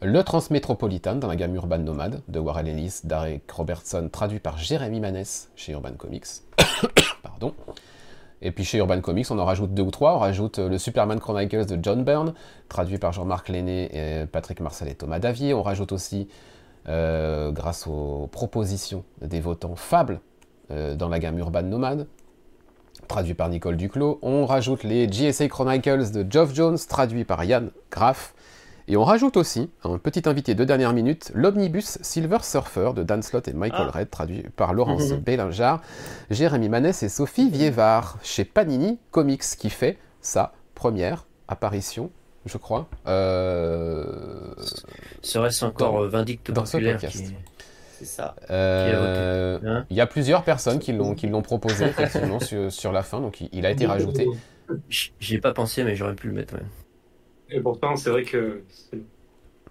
[0.03, 4.99] Le Transmétropolitan dans la gamme Urban Nomade de Warren Ellis, Derek Robertson, traduit par Jérémy
[4.99, 6.25] Manès chez Urban Comics.
[7.23, 7.53] Pardon.
[8.41, 10.17] Et puis chez Urban Comics, on en rajoute deux ou trois.
[10.17, 12.33] On rajoute le Superman Chronicles de John Byrne,
[12.71, 15.53] traduit par Jean-Marc Lenné, et Patrick Marcel et Thomas Davier.
[15.53, 16.29] On rajoute aussi,
[16.89, 20.21] euh, grâce aux propositions des votants, Fable
[20.71, 22.07] euh, dans la gamme Urban Nomade,
[23.07, 24.19] traduit par Nicole Duclos.
[24.23, 28.35] On rajoute les GSA Chronicles de Geoff Jones, traduit par Yann Graff.
[28.91, 33.23] Et on rajoute aussi, un petit invité de dernière minute, l'Omnibus Silver Surfer de Dan
[33.23, 33.99] Slott et Michael ah.
[33.99, 35.77] Red, traduit par Laurence Bélinger,
[36.29, 42.11] Jérémy Manès et Sophie Vievard, chez Panini Comics, qui fait sa première apparition,
[42.47, 42.89] je crois.
[43.07, 44.57] Euh...
[45.23, 47.33] Serait-ce encore Vindicte dans populaire ce qui...
[47.97, 48.35] C'est ça.
[48.51, 52.91] Euh, hein il y a plusieurs personnes qui l'ont, qui l'ont proposé effectivement sur, sur,
[52.91, 54.27] la fin, donc il, a été rajouté.
[54.89, 56.55] J'y ai pas pensé, mais j'aurais pu le mettre.
[56.55, 56.63] Ouais.
[57.51, 59.01] Et pourtant, c'est vrai que c'est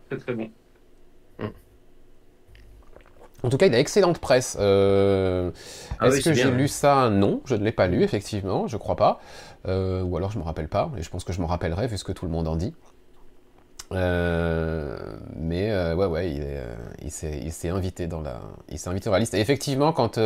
[0.07, 0.49] très très bon.
[3.41, 4.57] En tout cas, il a excellente presse.
[4.59, 5.51] Euh,
[5.97, 7.09] ah est-ce que j'ai lu ça?
[7.09, 9.21] Non, je ne l'ai pas lu, effectivement, je crois pas.
[9.65, 11.88] Euh, ou alors je ne me rappelle pas, et je pense que je m'en rappellerai
[11.88, 12.73] vu ce que tout le monde en dit.
[13.93, 14.97] Euh,
[15.38, 16.45] mais ouais, ouais, il,
[17.01, 19.34] il s'est invité dans la, il s'est invité dans la liste.
[19.34, 20.19] Et effectivement, quand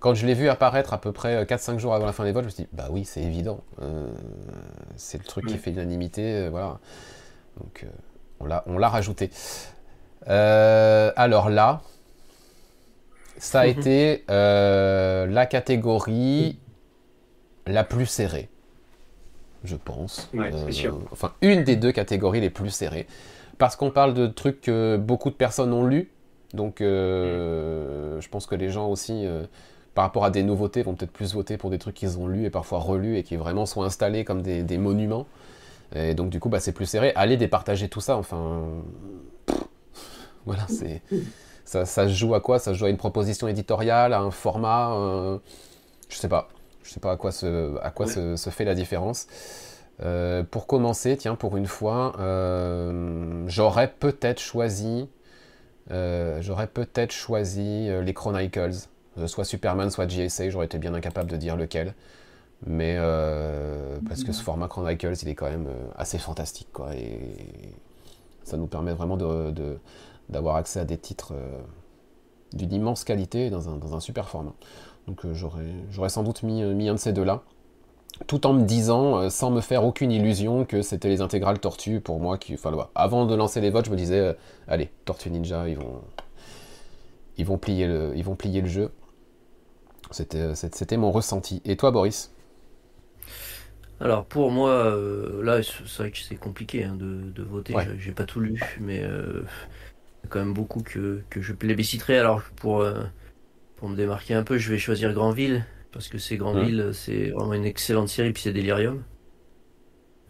[0.00, 2.32] quand je l'ai vu apparaître à peu près 4-5 euh, jours avant la fin des
[2.32, 3.60] votes, je me suis dit, bah oui, c'est évident.
[3.82, 4.08] Euh,
[4.96, 6.78] c'est le truc qui fait l'unanimité, euh, voilà.
[7.58, 7.86] Donc
[8.40, 9.30] on l'a rajouté.
[10.26, 11.80] alors là,
[13.36, 13.78] ça a mhm.
[13.78, 16.58] été la catégorie
[17.66, 18.48] la plus serrée,
[19.64, 20.30] je pense.
[21.10, 23.06] Enfin, une des deux catégories les plus serrées.
[23.58, 26.12] Parce qu'on parle de trucs que beaucoup de personnes ont lus.
[26.54, 29.26] Donc, je pense que les gens aussi
[29.98, 32.44] par rapport à des nouveautés, vont peut-être plus voter pour des trucs qu'ils ont lus
[32.44, 35.26] et parfois relus et qui vraiment sont installés comme des, monuments.
[35.92, 37.10] Et donc du coup, bah, c'est plus serré.
[37.16, 38.62] Allez départager tout ça, enfin...
[40.46, 41.02] voilà, c'est...
[41.64, 42.60] Ça, se joue à quoi?
[42.60, 45.40] Ça se joue à une proposition éditoriale, à un format
[46.08, 46.46] Je sais pas.
[46.84, 49.26] Je sais pas à quoi se, se, fait la différence.
[50.04, 55.08] Euh, pour commencer, tiens, pour une fois, euh, j'aurais peut-être choisi...
[55.90, 61.30] Euh, j'aurais peut-être choisi les Chronicles euh, soit Superman, soit GSA, j'aurais été bien incapable
[61.30, 61.94] de dire lequel.
[62.66, 66.94] Mais euh, parce que ce format Chronicles, il est quand même euh, assez fantastique, quoi.
[66.94, 67.20] Et
[68.42, 69.16] ça nous permet vraiment
[70.28, 71.34] d'avoir accès à des titres
[72.54, 74.54] d'une immense qualité dans un, super format.
[75.06, 77.42] Donc j'aurais, sans doute mis, un de ces deux-là
[78.26, 82.18] tout en me disant, sans me faire aucune illusion, que c'était les intégrales Tortue pour
[82.18, 82.36] moi.
[82.36, 84.34] Qui, enfin, avant de lancer les votes, je me disais,
[84.66, 86.00] allez, Tortue Ninja, ils vont,
[87.36, 88.90] ils ils vont plier le jeu.
[90.34, 91.62] Euh, c'était mon ressenti.
[91.64, 92.32] Et toi, Boris?
[94.00, 98.22] Alors pour moi, euh, là c'est vrai que c'est compliqué hein, de, voter, j'ai pas
[98.22, 102.16] tout lu, mais euh, il y a quand même beaucoup que, je plébisciterai.
[102.16, 102.86] Alors pour,
[103.76, 107.54] pour me démarquer un peu, je vais choisir Grandville, parce que c'est Grandville, c'est vraiment
[107.54, 109.02] une excellente série, puis c'est Delirium,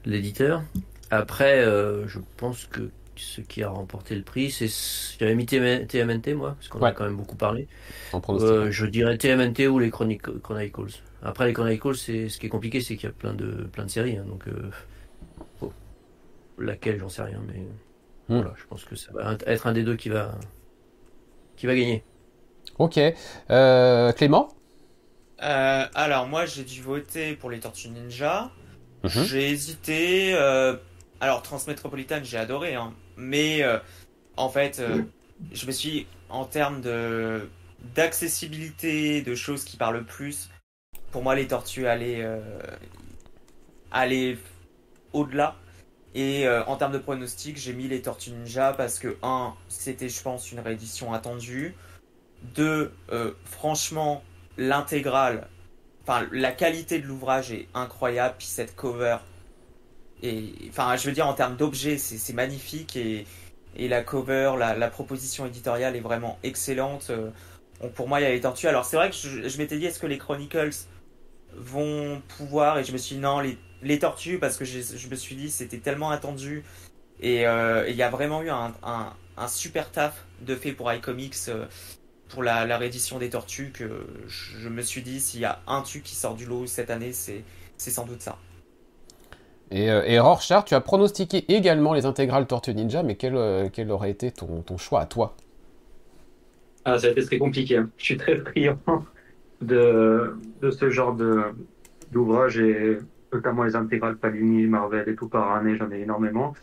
[0.06, 0.62] l'éditeur.
[1.10, 2.88] Après, je pense que
[3.18, 4.50] ce qui a remporté le prix.
[4.50, 4.68] C'est,
[5.18, 7.68] j'avais mis TMNT moi, parce qu'on a quand même beaucoup parlé.
[8.14, 10.32] Euh, je dirais TMNT ou les Chronicles.
[11.22, 13.84] Après les Chronicles, c'est ce qui est compliqué, c'est qu'il y a plein de plein
[13.84, 15.68] de séries, hein, donc euh,
[16.58, 17.60] laquelle j'en sais rien, mais
[18.28, 18.40] hmm.
[18.40, 20.38] voilà, je pense que ça va être un des deux qui va
[21.56, 22.04] qui va gagner.
[22.78, 23.00] Ok,
[23.50, 24.48] euh, Clément?
[25.40, 28.50] alors moi j'ai dû voter pour les Tortues Ninja.
[29.04, 29.24] Mhm.
[29.24, 30.34] J'ai hésité.
[31.20, 32.92] alors Transmétropolitane j'ai adoré, hein.
[33.18, 33.78] Mais euh,
[34.38, 35.02] en fait, euh,
[35.52, 37.48] je me suis en termes de
[37.94, 40.48] d'accessibilité, de choses qui parlent plus.
[41.12, 42.26] Pour moi, les tortues allaient
[43.92, 44.38] aller
[45.12, 45.56] au-delà.
[46.14, 50.08] Et euh, en termes de pronostic, j'ai mis les Tortues Ninja parce que, un, c'était,
[50.08, 51.74] je pense, une réédition attendue.
[52.54, 54.22] Deux, euh, franchement,
[54.56, 55.48] l'intégrale,
[56.02, 58.36] enfin, la qualité de l'ouvrage est incroyable.
[58.38, 59.18] Puis cette cover,
[60.68, 62.96] enfin, je veux dire, en termes d'objets, c'est magnifique.
[62.96, 63.26] Et,
[63.76, 67.10] la cover, la, proposition éditoriale est vraiment excellente.
[67.10, 67.30] Euh,
[67.94, 68.66] pour moi, il y a les Tortues.
[68.66, 70.74] Alors, c'est vrai que je, je m'étais dit, est-ce que les Chronicles
[71.54, 73.40] vont pouvoir, et je me suis dit, non,
[73.82, 76.64] les tortues parce que je me suis dit c'était tellement attendu
[77.20, 78.72] et euh, il y a vraiment eu un,
[79.46, 81.66] super taf de fait pour iComics euh,
[82.28, 86.00] pour la, réédition des tortues que je, me suis dit s'il y a un tu
[86.02, 87.44] qui sort du lot cette année c'est
[87.76, 88.38] sans doute ça.
[89.70, 93.36] Et, euh, et Rorschach, tu as pronostiqué également les intégrales Tortues Ninja, mais quel,
[93.90, 95.36] aurait été ton, choix à toi
[96.84, 97.76] ah, Ça a été très compliqué.
[97.76, 97.90] Hein.
[97.98, 98.78] Je suis très friand
[99.60, 101.16] de, de ce genre
[102.10, 102.98] d'ouvrage et
[103.32, 106.54] notamment les intégrales Panini, Marvel et tout par année, j'en ai énormément.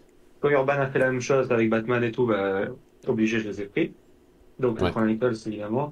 [0.42, 2.66] Quand Urban a fait la même chose avec Batman et tout, bah,
[3.08, 3.94] obligé, je les ai pris.
[4.60, 4.92] Donc, ouais.
[4.92, 5.92] Chronicles, évidemment.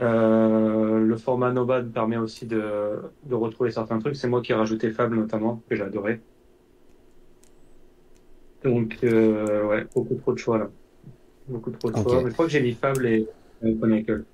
[0.00, 4.16] Euh, le format Nomad permet aussi de, de retrouver certains trucs.
[4.16, 6.20] C'est moi qui ai rajouté Fable, notamment, que j'ai adoré.
[8.64, 10.68] Donc, euh, ouais, beaucoup trop de choix, là.
[11.48, 12.22] Beaucoup trop de choix.
[12.22, 13.28] Mais je crois que j'ai mis Fable et
[13.78, 14.24] Chronicle.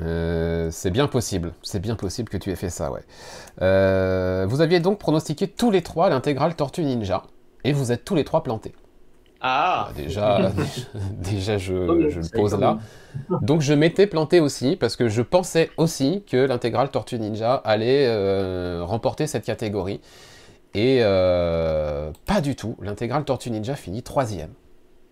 [0.00, 3.00] Euh, c'est bien possible, c'est bien possible que tu aies fait ça, ouais.
[3.62, 7.24] Euh, vous aviez donc pronostiqué tous les trois l'intégrale Tortue Ninja,
[7.64, 8.76] et vous êtes tous les trois plantés.
[9.40, 10.50] Ah, ah Déjà,
[11.12, 12.78] déjà je, le pose là.
[13.42, 18.06] Donc je m'étais planté aussi, parce que je pensais aussi que l'intégrale Tortue Ninja allait
[18.06, 20.00] euh, remporter cette catégorie.
[20.74, 24.50] Et pas du tout, l'intégrale Tortue Ninja finit troisième.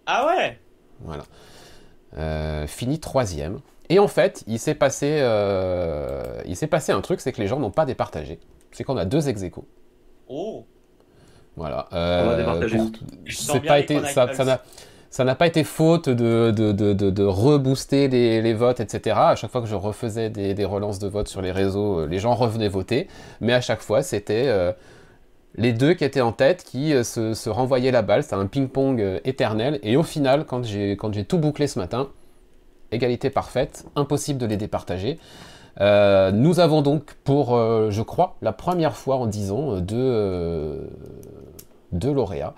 [0.06, 0.58] Ah ouais?
[1.00, 2.66] Voilà.
[2.66, 3.60] finit troisième.
[3.88, 7.46] Et en fait, il s'est passé, euh, il s'est passé un truc, c'est que les
[7.46, 8.40] gens n'ont pas départagé.
[8.72, 9.64] C'est qu'on a deux ex -échos.
[10.28, 10.64] Oh.
[11.56, 11.88] Voilà.
[11.92, 12.58] Euh,
[13.28, 14.60] c'est pas été, ça, n'a,
[15.10, 19.16] ça pas été faute de, de, de, de, rebooster les, les, votes, etc.
[19.18, 22.06] À chaque fois que je refaisais des, des, relances de vote sur les réseaux, euh,
[22.06, 23.08] les gens revenaient voter.
[23.40, 24.72] Mais à chaque fois, c'était euh,
[25.54, 28.22] les deux qui étaient en tête qui se, se renvoyaient la balle.
[28.22, 29.80] C'était un ping-pong éternel.
[29.82, 32.10] Et au final, quand j'ai, quand j'ai tout bouclé ce matin,
[32.92, 35.18] égalité parfaite, impossible de les départager.
[35.80, 40.88] Euh, nous avons donc pour, euh, je crois, la première fois en 10 ans, deux,
[41.92, 42.54] deux lauréats.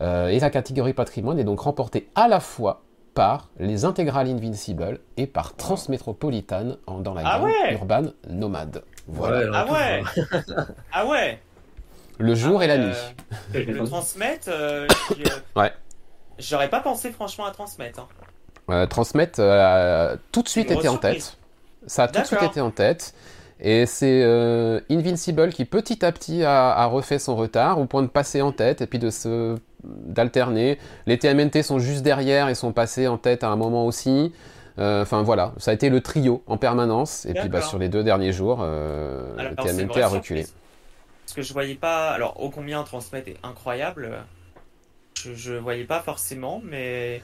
[0.00, 2.82] Euh, et la catégorie patrimoine est donc remportée à la fois
[3.14, 8.84] par les intégrales Invincible et par Transmétropolitane dans la ah gamme Urban Nomade.
[9.06, 9.50] Voilà.
[9.54, 10.02] ah ouais
[10.92, 11.38] Ah ouais
[12.18, 12.94] Le jour et la nuit.
[13.54, 14.48] le transmettre,
[15.56, 15.72] ouais.
[16.38, 18.00] j'aurais pas pensé franchement à transmettre.
[18.00, 18.08] Hein.
[18.70, 21.36] Euh, transmettre euh, tout de suite été en tête.
[21.86, 23.14] Ça a tout de suite été en tête.
[23.62, 28.08] Et c'est euh, Invincible qui petit à petit a, refait son retard au point de
[28.08, 30.78] passer en tête et puis de se d'alterner.
[31.06, 34.32] Les TMNT sont juste derrière et sont passés en tête à un moment aussi.
[34.78, 37.24] Enfin voilà, ça a été le trio en permanence.
[37.26, 40.46] Et puis bah, sur les deux derniers jours, le TMNT a reculé.
[41.24, 42.10] Parce que je voyais pas.
[42.10, 44.10] Alors, au combien transmettre est incroyable.
[45.14, 47.22] Je, je voyais pas forcément, mais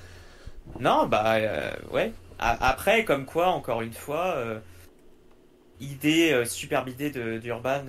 [0.81, 2.13] non, bah euh, ouais.
[2.39, 4.59] après, comme quoi, encore une fois, euh,
[5.81, 7.11] idée, euh, superbe idée
[7.41, 7.83] d'Urban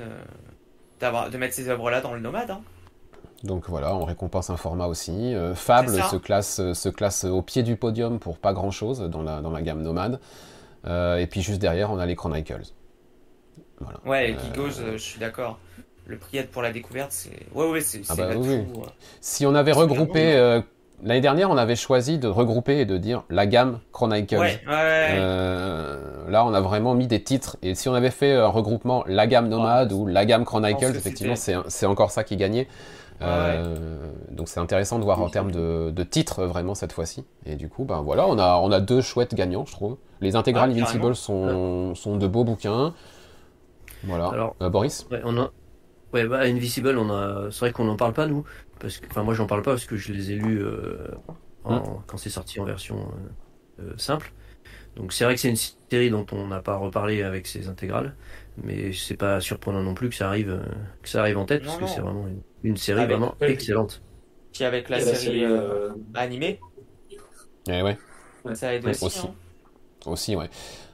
[1.00, 2.52] d'avoir de mettre ces œuvres-là dans le nomade.
[2.52, 2.62] Hein.
[3.44, 5.34] Donc voilà, on récompense un format aussi.
[5.56, 9.52] Fable se classe, se classe au pied du podium pour pas grand-chose dans la, dans
[9.52, 10.20] la gamme nomade.
[10.86, 12.74] et puis juste derrière, on a les Chronicles.
[13.80, 14.00] Voilà.
[14.06, 15.58] Ouais, Gigos, je suis d'accord
[16.06, 17.46] le prix pour la découverte, c'est.
[17.54, 18.02] Ouais, ouais, c'est.
[18.10, 18.32] Ah bah
[19.22, 20.62] si on avait regroupé
[21.04, 24.38] L'année dernière, on avait choisi de regrouper et de dire la gamme Chronicles.
[24.38, 27.58] Ouais, euh, là, on a vraiment mis des titres.
[27.62, 31.36] Et si on avait fait un regroupement la gamme Nomade ou la gamme Chronicles, effectivement,
[31.36, 32.68] c'est encore ça qui gagnait.
[33.22, 33.76] Euh,
[34.32, 37.26] donc c'est intéressant de voir en termes de, de titres vraiment cette fois-ci.
[37.46, 39.98] Et du coup, ben voilà, on a, on a deux chouettes gagnants, je trouve.
[40.22, 42.94] Les intégrales Invincible sont, sont de beaux bouquins.
[44.06, 44.30] Voilà.
[44.30, 45.52] Alors, euh, Boris on a...
[46.14, 47.52] ouais, bah, Invisible, on a...
[47.52, 48.46] c'est vrai qu'on n'en parle pas, nous
[48.80, 51.08] parce que, enfin, moi, j'en parle pas parce que je les ai lus euh,
[51.66, 52.98] hein quand c'est sorti en version
[53.80, 54.32] euh, euh, simple.
[54.96, 55.58] Donc, c'est vrai que c'est une
[55.90, 58.16] série dont on n'a pas reparlé avec ses intégrales,
[58.64, 60.62] mais c'est pas surprenant non plus que ça arrive,
[61.02, 62.26] que ça arrive en tête, parce que c'est vraiment
[62.64, 64.02] une, série vraiment excellente.
[64.54, 65.46] Puis avec la série,
[66.16, 66.60] animée.
[67.68, 67.98] Eh ouais.
[68.54, 69.06] Ça aide aussi.
[69.06, 69.34] Aussi, hein.
[70.06, 70.50] aussi ouais.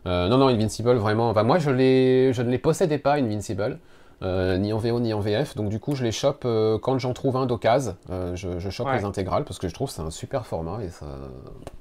[0.06, 1.30] non, non, Invincible, vraiment.
[1.30, 3.80] Enfin, moi, je, je ne les possédais pas, Invincible.
[4.22, 5.55] Ni en VO ni en VF.
[5.55, 6.47] Donc du coup, je les chope
[6.82, 7.95] quand j'en trouve un d'occasion.
[8.09, 11.05] je, je chope les intégrales parce que je trouve c'est un super format et ça,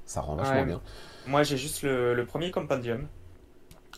[0.05, 0.81] ça rend vachement bien.
[1.27, 3.07] Moi, j'ai juste le, premier compendium.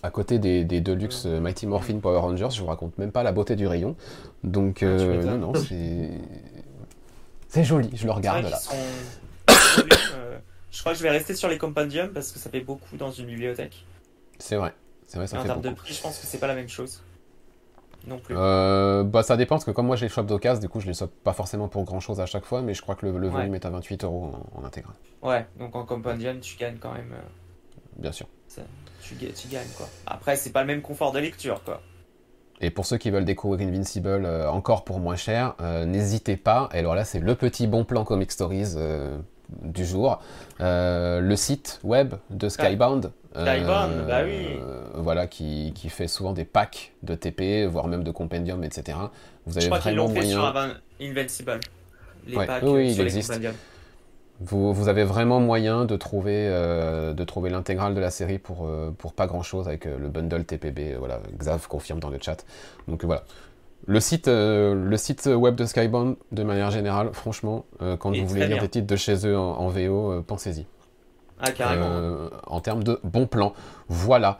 [0.03, 3.31] À côté des, des Deluxe Mighty Morphin Power Rangers, je vous raconte même pas la
[3.31, 3.95] beauté du rayon.
[4.43, 6.11] Donc, ah, non, non, c'est.
[7.49, 8.59] C'est joli, je le regarde là.
[10.69, 13.11] je crois que je vais rester sur les compendiums parce que ça fait beaucoup dans
[13.11, 13.85] une bibliothèque.
[14.37, 14.73] C'est vrai.
[15.07, 17.01] C'est vrai, ça en termes de prix, je pense que c'est pas la même chose.
[18.07, 18.35] Non plus.
[18.37, 20.87] Euh, bah, ça dépend, parce que comme moi j'ai les chope d'occasion, du coup je
[20.87, 23.27] les chope pas forcément pour grand chose à chaque fois, mais je crois que le,
[23.27, 24.95] volume est à 28 euros en, intégral.
[25.21, 27.11] Ouais, donc en compendium tu gagnes quand même.
[27.13, 27.21] Euh,
[27.97, 28.27] Bien sûr.
[29.01, 29.87] Tu, tu, gagnes quoi.
[30.05, 31.81] Après, c'est pas le même confort de lecture quoi.
[32.59, 35.55] Et pour ceux qui veulent découvrir Invincible euh, encore pour moins cher,
[35.85, 36.69] n'hésitez pas.
[36.73, 38.75] Et alors là, c'est le petit bon plan Comic Stories
[39.61, 40.21] du jour.
[40.59, 44.59] le site web de Skybound euh, bah oui.
[44.95, 48.97] Voilà, qui, qui, fait souvent des packs de TP, voire même de compendium, etc.
[49.45, 50.53] Vous avez Je crois vraiment moyen.
[50.53, 50.69] Fait
[50.99, 51.59] sur Invincible.
[52.27, 53.39] Les packs oui, il existe.
[54.39, 58.67] Vous, vous, avez vraiment moyen de trouver, euh, de trouver l'intégrale de la série pour,
[58.67, 60.95] euh, pour pas grand chose avec le bundle TPB.
[60.99, 62.45] Voilà, Xav confirme dans le chat.
[62.87, 63.23] Donc voilà.
[63.87, 67.65] Le site, le site web de Skybound, de manière générale, franchement,
[67.99, 70.65] quand vous voulez lire des titres de chez eux en VO, pensez-y.
[71.39, 71.89] Ah, carrément.
[71.89, 73.53] Euh, en termes de bon plan.
[73.89, 74.39] Voilà.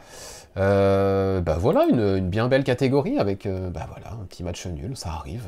[0.56, 4.96] Euh, bah voilà, une, bien belle catégorie avec euh, bah voilà, un petit match nul,
[4.96, 5.46] ça arrive.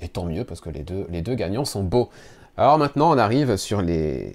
[0.00, 2.10] et tant mieux parce que les deux, les deux gagnants sont beaux.
[2.56, 4.32] Alors maintenant, on arrive sur les,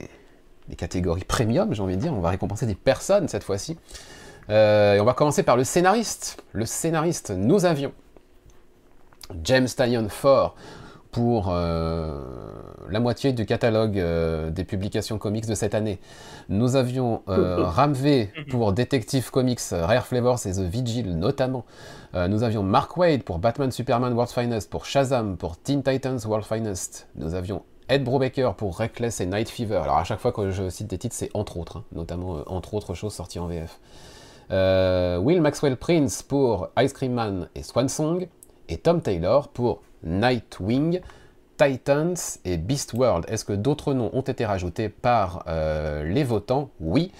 [0.69, 2.13] les catégories premium, j'ai envie de dire.
[2.13, 3.77] On va récompenser des personnes cette fois-ci.
[4.49, 6.41] et on va commencer par le scénariste.
[6.53, 7.91] Le scénariste, nous avions
[9.43, 10.55] James Tyon Ford
[11.11, 12.21] pour euh,
[12.89, 15.99] la moitié du catalogue euh, des publications comics de cette année.
[16.49, 21.65] Nous avions euh, Ramvé pour Detective Comics, Rare Flavors et The Vigil notamment.
[22.13, 26.47] nous avions Mark Wade pour Batman Superman World's Finest, pour Shazam, pour Teen Titans World's
[26.47, 27.07] Finest.
[27.15, 29.81] Nous avions Ed Brubaker pour Reckless et Night Fever.
[29.83, 32.73] Alors à chaque fois que je cite des titres, c'est entre autres, hein, notamment entre
[32.73, 33.79] autres choses sorties en VF.
[34.49, 38.27] Will Maxwell Prince pour Ice Cream Man et Swan Song.
[38.71, 41.01] Et Tom Taylor pour Nightwing,
[41.57, 42.15] Titans
[42.45, 43.25] et Beast World.
[43.27, 46.69] Est-ce que d'autres noms ont été rajoutés par euh, les votants?
[46.79, 47.11] Oui.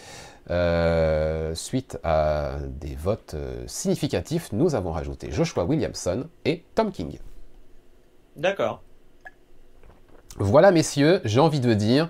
[0.50, 7.20] Euh, suite à des votes euh, significatifs, nous avons rajouté Joshua Williamson et Tom King.
[8.38, 8.82] D'accord.
[10.38, 12.10] Voilà, messieurs, j'ai envie de dire,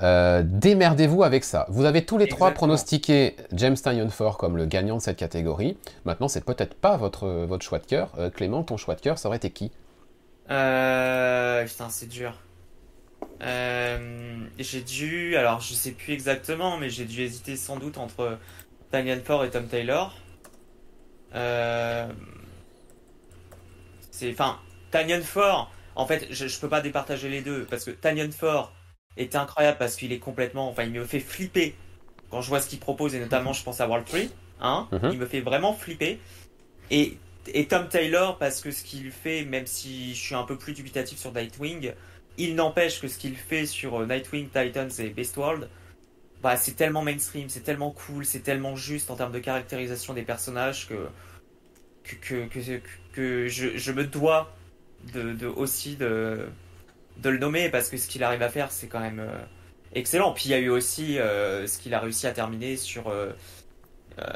[0.00, 1.66] démerdez-vous avec ça.
[1.68, 5.76] Vous avez tous les trois pronostiqué James Tynion Ford comme le gagnant de cette catégorie.
[6.04, 8.12] Maintenant, c'est peut-être pas votre, votre choix de cœur.
[8.34, 9.70] Clément, ton choix de cœur, ça aurait été qui?
[10.50, 12.34] Euh, putain, c'est dur.
[13.42, 18.38] Euh, j'ai dû, alors je sais plus exactement, mais j'ai dû hésiter sans doute entre
[18.92, 20.14] Daniel Ford et Tom Taylor.
[21.34, 22.06] Euh,
[24.10, 24.58] c'est, enfin,
[24.90, 28.72] Tanyan Ford, en fait, je, je peux pas départager les deux parce que Tanyan Ford
[29.16, 31.74] est incroyable parce qu'il est complètement, enfin, il me fait flipper
[32.30, 34.20] quand je vois ce qu'il propose et notamment, je pense à World 3,
[34.60, 35.10] hein, mhm.
[35.12, 36.18] il me fait vraiment flipper.
[36.90, 37.16] Et
[37.52, 40.72] et Tom Taylor, parce que ce qu'il fait, même si je suis un peu plus
[40.72, 41.92] dubitatif sur Nightwing,
[42.38, 45.68] il n'empêche que ce qu'il fait sur euh, Nightwing, Titans et Beast World,
[46.42, 50.22] bah, c'est tellement mainstream, c'est tellement cool, c'est tellement juste en termes de caractérisation des
[50.22, 51.08] personnages que,
[52.02, 52.80] que, que,
[53.12, 54.54] que, je, je, me dois
[55.12, 56.46] de, de, aussi de,
[57.18, 59.44] de le nommer parce que ce qu'il arrive à faire, c'est quand même euh,
[59.92, 60.32] excellent.
[60.32, 63.12] Puis il y a eu aussi euh, ce qu'il a réussi à terminer sur
[64.18, 64.32] euh,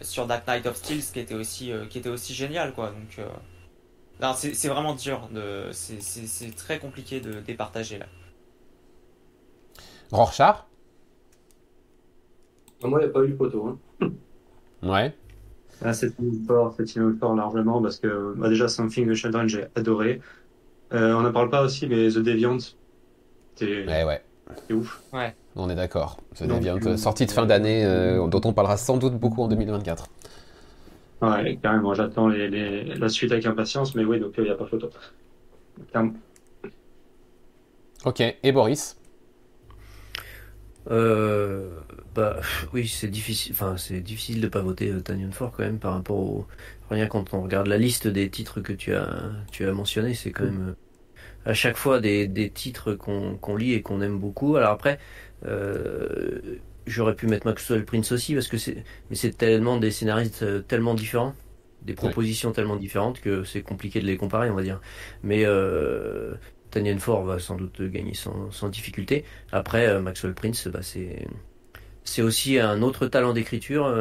[0.00, 2.92] sur Dark Knight of Steel, qui était aussi, euh, qui était aussi génial, quoi.
[2.92, 8.06] Donc, euh, c'est vraiment dur, de, c'est très compliqué de départager là.
[10.10, 10.64] Rorschach?
[12.82, 13.78] Moi, il n'y a pas eu de photo.
[14.00, 14.10] Hein.
[14.82, 15.14] Ouais.
[15.82, 16.12] Ah, c'est
[16.46, 16.86] fort, c'est
[17.20, 20.20] fort largement parce que bah, déjà Something de Shadowrun j'ai adoré.
[20.92, 22.58] On n'en parle pas aussi, mais The Deviant,
[23.56, 24.22] c'est ouais, ouais.
[24.72, 25.02] ouf.
[25.12, 25.34] Ouais.
[25.56, 26.18] On est d'accord.
[26.34, 29.48] Ça devient euh, sortie de fin d'année euh, dont on parlera sans doute beaucoup en
[29.48, 30.06] 2024.
[31.20, 31.94] Ouais, carrément.
[31.94, 34.88] J'attends la suite avec impatience, mais oui, donc il n'y a pas photo.
[38.04, 38.20] Ok.
[38.20, 38.96] Et Boris?
[40.90, 41.80] Euh,
[42.18, 42.40] bah
[42.72, 43.52] oui, c'est difficile.
[43.52, 46.46] Enfin, c'est difficile de pas voter Tanyan Ford quand même par rapport au
[46.90, 50.32] rien quand on regarde la liste des titres que tu as tu as mentionné, c'est
[50.32, 50.74] quand même
[51.44, 54.56] à chaque fois des, des titres qu'on lit et qu'on aime beaucoup.
[54.56, 54.98] Alors après,
[55.46, 60.42] euh, j'aurais pu mettre Maxwell Prince aussi parce que c'est, mais c'est tellement des scénaristes
[60.42, 61.34] euh, tellement différents,
[61.82, 64.80] des propositions tellement différentes que c'est compliqué de les comparer, on va dire.
[65.22, 66.34] Mais euh,
[66.70, 69.24] Tanyan Ford va sans doute gagner sans, sans difficulté.
[69.52, 71.26] Après, euh, Maxwell Prince, bah, c'est
[72.08, 73.94] c'est aussi un autre talent d'écriture,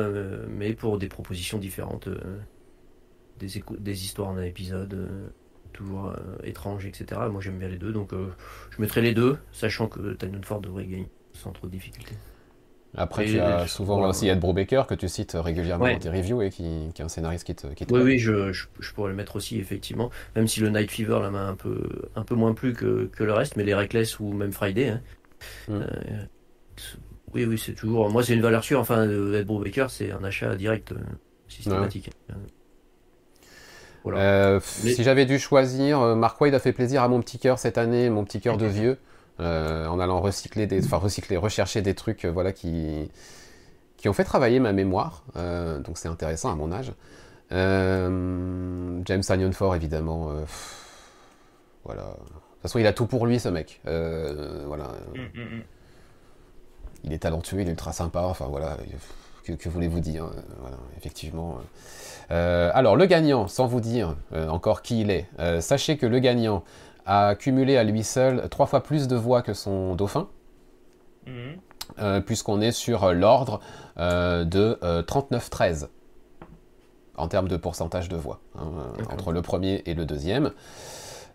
[0.49, 2.09] mais pour des propositions différentes
[3.39, 5.09] des, des histoires en un épisode,
[5.73, 7.21] toujours étranges, etc.
[7.31, 8.11] Moi j'aime bien les deux, donc
[8.71, 12.15] je mettrai les deux, sachant que Ford devrait gagner sans trop de difficultés.
[12.95, 16.49] Après, tu as souvent aussi Ed Brubaker que tu cites régulièrement dans tes reviews et
[16.49, 17.67] qui, qui, est un scénariste qui te.
[17.67, 20.09] Qui oui, oui, je, je, pourrais le mettre aussi, effectivement.
[20.35, 23.23] Même si le Night Fever là m'a un peu, un peu moins plu que, que,
[23.23, 24.89] le reste, mais les Reckless ou même Friday.
[24.89, 25.01] Hein.
[25.67, 25.83] Mm.
[27.27, 28.09] Euh, oui, oui, c'est toujours.
[28.09, 28.79] Moi, c'est une valeur sûre.
[28.79, 30.97] Enfin, Ed Brubaker, c'est un achat direct, euh,
[31.47, 32.11] systématique.
[34.03, 34.19] Voilà.
[34.19, 37.77] Euh, si j'avais dû choisir, Mark Wade a fait plaisir à mon petit cœur cette
[37.77, 38.97] année, mon petit cœur de vieux.
[39.39, 43.11] Euh, en allant recycler des, enfin recycler, rechercher des trucs, euh, voilà, qui,
[43.95, 45.23] qui ont fait travailler ma mémoire.
[45.35, 46.91] Euh, donc c'est intéressant à mon âge.
[47.51, 50.31] James Anion Ford, évidemment.
[51.85, 52.01] voilà.
[52.01, 53.79] De toute façon, il a tout pour lui, ce mec.
[53.85, 54.91] voilà.
[55.13, 55.63] Mm, mm, mm.
[57.03, 58.21] Il est talentueux, il est ultra sympa.
[58.21, 58.77] Enfin voilà.
[59.43, 60.29] Que, voulez-vous dire
[60.59, 61.59] voilà, Effectivement.
[62.29, 64.17] alors, le gagnant, sans vous dire
[64.49, 65.25] encore qui il est,
[65.61, 66.63] sachez que le gagnant
[67.07, 70.27] a cumulé à lui seul trois fois plus de voix que son dauphin,
[71.25, 71.33] mhm.
[71.99, 73.61] euh, puisqu'on est sur l'ordre
[73.97, 75.87] euh, de 39-13 euh,
[77.15, 78.67] en termes de pourcentage de voix, hein,
[79.11, 80.51] entre le premier et le deuxième.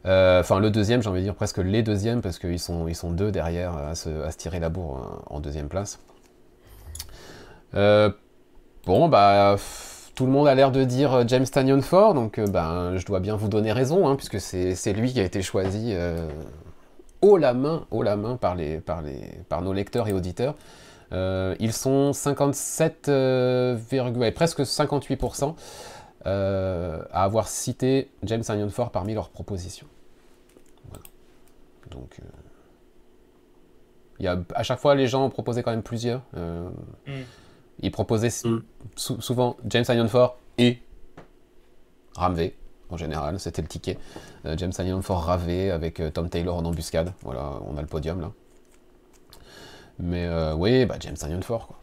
[0.05, 3.76] Enfin, le deuxième, j'ai envie de dire presque les deuxièmes, parce qu'ils sont, deux derrière
[3.76, 6.00] à se, tirer la bourre en deuxième place.
[7.72, 9.57] bon, bah
[10.14, 13.07] tout le monde a l'air de dire euh, James Tanyon Ford, donc euh, ben, je
[13.07, 16.28] dois bien vous donner raison, hein, puisque c'est lui qui a été choisi euh,
[17.22, 18.57] haut la main, haut la main par,
[19.62, 20.55] nos lecteurs et auditeurs.
[21.12, 23.11] ils sont 57,
[24.34, 25.55] presque 58%
[26.24, 29.86] à avoir cité James Tanyon Ford parmi leurs propositions.
[31.93, 32.18] Donc,
[34.18, 36.22] il y a, à chaque fois, les gens ont proposé quand même plusieurs.
[36.34, 37.22] Mm.
[37.80, 38.62] Il proposait mm.
[38.97, 40.78] souvent James Ford et
[42.14, 42.57] Ramvé,
[42.90, 43.99] en général, c'était le ticket.
[44.45, 44.72] Euh, James
[45.03, 47.12] Ford Ravé avec euh, Tom Taylor en embuscade.
[47.22, 48.32] Voilà, on a le podium là.
[49.99, 51.76] Mais euh, oui, bah, James Ford quoi.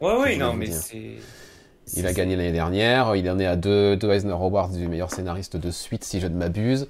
[0.00, 1.16] ouais, oui, non, mais c'est.
[1.96, 5.10] Il a gagné l'année dernière, il en est à deux, deux Eisner Awards du meilleur
[5.10, 6.86] scénariste de suite, si je ne m'abuse.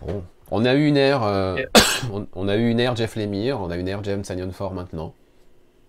[0.00, 1.22] Bon, on a eu une ère,
[2.34, 5.14] on, a eu une ère Jeff Lemire, on a eu une ère James Ford maintenant.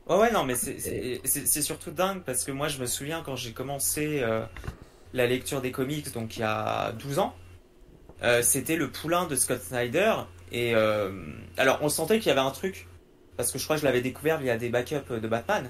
[0.09, 3.53] Ouais, ouais, non, mais c'est surtout dingue parce que moi, je me souviens quand j'ai
[3.53, 4.43] commencé euh,
[5.13, 7.35] la lecture des comics, donc il y a 12 ans,
[8.23, 10.15] euh, c'était le poulain de Scott Snyder.
[10.51, 11.11] Et euh,
[11.57, 12.87] alors, on sentait qu'il y avait un truc
[13.37, 15.69] parce que je crois que je l'avais découvert via des backups de Batman.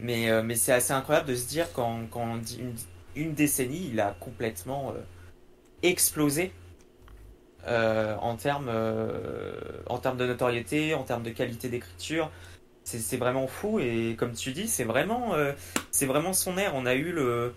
[0.00, 2.06] Mais, mais c'est assez incroyable de se dire qu'en
[2.58, 2.74] une,
[3.16, 4.94] une, décennie, il a complètement
[5.82, 6.52] explosé
[7.68, 8.70] en termes
[9.86, 12.30] en termes de notoriété, en termes de qualité d'écriture
[12.96, 15.52] c'est vraiment fou et comme tu dis, c'est vraiment, euh,
[15.90, 16.72] c'est vraiment son air.
[16.74, 17.52] On a eu le,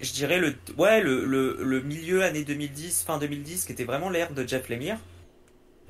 [0.00, 4.32] je dirais le, ouais, le, le, milieu année 2010, fin 2010, qui était vraiment l'ère
[4.32, 4.98] de Jeff Lemire.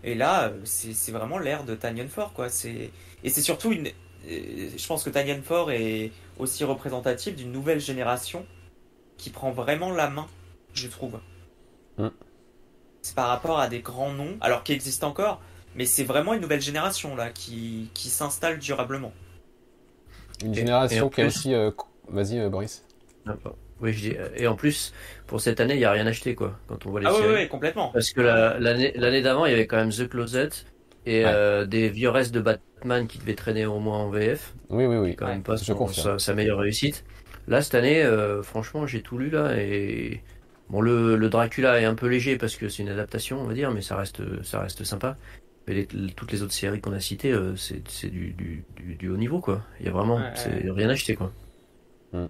[0.03, 2.49] Et là, c'est vraiment l'ère de Tanyan Ford, quoi.
[2.49, 2.91] C'est
[3.23, 3.87] et c'est surtout une,
[4.29, 8.45] euh, je pense que Tanyan Ford est aussi représentatif d'une nouvelle génération
[9.17, 10.27] qui prend vraiment la main,
[10.75, 11.21] je trouve.
[11.99, 12.09] Mm.
[13.05, 15.43] C'est par rapport à des grands noms, alors qui existent encore,
[15.77, 19.13] mais c'est vraiment une nouvelle génération là qui, qui s'installe durablement.
[20.43, 21.53] Une génération qui a aussi.
[21.53, 21.71] Euh,
[22.09, 22.83] vas-y, euh, Boris.
[23.27, 23.35] Ah,
[23.83, 24.95] oui, je dis, euh, et en plus,
[25.27, 27.43] pour cette année, il n'y a rien acheté quoi, quand on voit les ah, séries.
[27.43, 27.91] oui, complètement.
[27.93, 30.49] Parce que l'année d'avant, il y avait quand même The Closet
[31.05, 31.25] et
[31.67, 34.55] des vieux restes de Batman qui devaient traîner au moins en VF.
[34.71, 35.15] Oui, oui, oui.
[35.15, 37.05] Quand même pas sa, sa, meilleure réussite.
[37.49, 38.03] Là, cette année,
[38.43, 40.23] franchement, j'ai tout lu là et.
[40.71, 43.55] Bon, le, le, Dracula est un peu léger parce que c'est une adaptation, on va
[43.55, 45.17] dire, mais ça reste, ça reste sympa.
[45.67, 45.87] Mais
[46.17, 48.65] toutes les autres séries qu'on a citées, euh, c'est du, du,
[48.97, 49.63] du, haut niveau, quoi.
[49.81, 51.33] Il y a vraiment rien acheté, quoi.
[52.13, 52.27] Mm.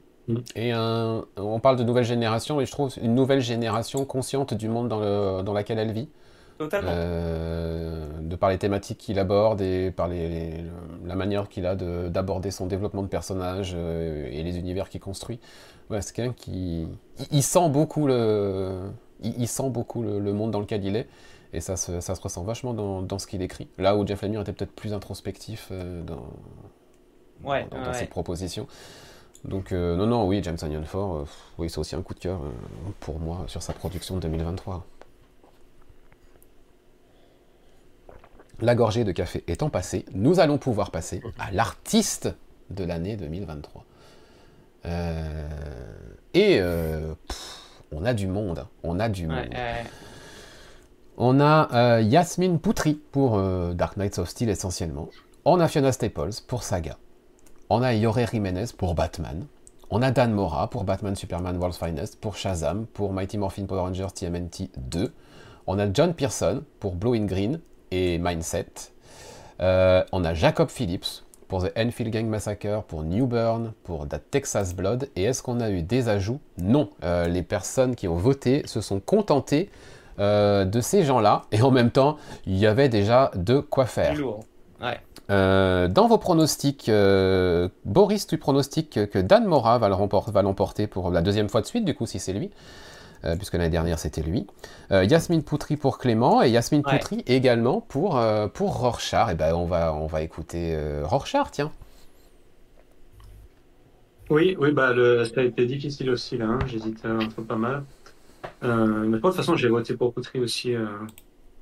[0.57, 4.89] Et on parle de nouvelle génération, et je trouve une nouvelle génération consciente du monde
[4.89, 6.09] dans, le, dans laquelle elle vit.
[6.59, 6.91] Totalement.
[6.93, 10.65] Euh, de par les thématiques qu'il aborde et par les,
[11.05, 15.41] la manière qu'il a d'aborder son développement de personnage euh, et les univers qu'il construit.
[15.91, 16.87] Ouais, c'est quelqu'un qui.
[17.31, 18.81] Il, sent beaucoup, le,
[19.23, 21.09] il, sent beaucoup le, monde dans lequel il est.
[21.53, 23.69] Et ça se, ça se ressent vachement dans, dans ce qu'il écrit.
[23.79, 26.27] Là où Jeff Lemire était peut-être plus introspectif euh, dans,
[27.45, 28.67] ouais, dans, ses propositions.
[29.45, 31.25] Donc, euh, non, non, oui, James Onion Ford, euh,
[31.59, 32.41] oui, c'est aussi un coup de cœur
[32.99, 34.85] pour moi sur sa production de 2023.
[38.61, 42.35] La gorgée de café étant passée, nous allons pouvoir passer à l'artiste
[42.71, 43.85] de l'année 2023.
[46.35, 46.61] et
[47.93, 48.69] on a du monde, hein.
[48.83, 49.49] on a du monde.
[51.17, 55.09] On a euh, Yasmine Poutri pour euh, Dark Knights of Steel essentiellement.
[55.45, 56.97] On a Fiona Staples pour Saga.
[57.71, 59.47] On a Yore Jiménez pour Batman.
[59.91, 63.83] On a Dan Mora pour Batman Superman World's Finest, pour Shazam, pour Mighty Morphin Power
[63.83, 65.13] Rangers TMNT 2.
[65.69, 68.67] On a John Pearson pour Blue in Green et Mindset.
[69.61, 74.21] Euh, on a Jacob Phillips pour The Enfield Gang Massacre, pour New Burn, pour The
[74.31, 75.09] Texas Blood.
[75.15, 76.41] Et est-ce qu'on a eu des ajouts?
[76.59, 76.91] Non.
[77.05, 79.71] Euh, les personnes qui ont voté se sont contentées
[80.19, 81.43] euh, de ces gens-là.
[81.53, 82.17] Et en même temps,
[82.47, 84.17] il y avait déjà de quoi faire.
[85.29, 86.91] dans vos pronostics,
[87.85, 89.89] Boris, tu pronostiques que Dan Mora va
[90.43, 92.51] l'emporter pour la deuxième fois de suite, du coup, si c'est lui.
[93.25, 94.47] Euh, puisque l'année dernière c'était lui.
[94.93, 99.29] Euh, Yasmine Poutry pour Clément et Yasmine Poutry également pour, euh, pour Rorschach.
[99.29, 101.73] Et eh ben on va, on va écouter Rorschach, tiens.
[104.31, 104.95] Oui, oui, bah
[105.25, 106.47] ça a été difficile aussi là.
[106.47, 106.59] Hein.
[106.67, 107.85] J'hésitais entre pas mal.
[108.63, 110.75] mais de toute façon, j'ai voté pour Poutry aussi.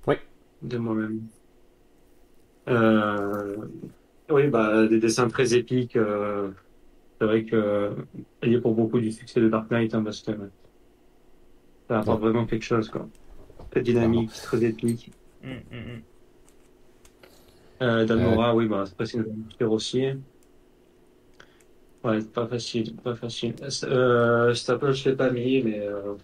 [0.07, 0.17] oui.
[0.63, 1.21] De moi-même.
[4.31, 5.97] oui, bah des dessins très épiques.
[7.19, 7.93] c'est vrai que
[8.43, 10.33] il y a pour beaucoup du succès de Dark Knight, hein, parce que
[11.93, 13.07] ça apporte vraiment quelque chose, quoi.
[13.71, 15.11] Très dynamique, très ethnique.
[15.43, 16.03] Mm, mm, mm.
[17.83, 20.07] Euh, Dalmora, oui, bah, c'est pas une aussi.
[22.03, 23.55] Ouais, pas facile, pas facile.
[23.85, 26.15] Euh, Staple, je l'ai pas mis, mais euh,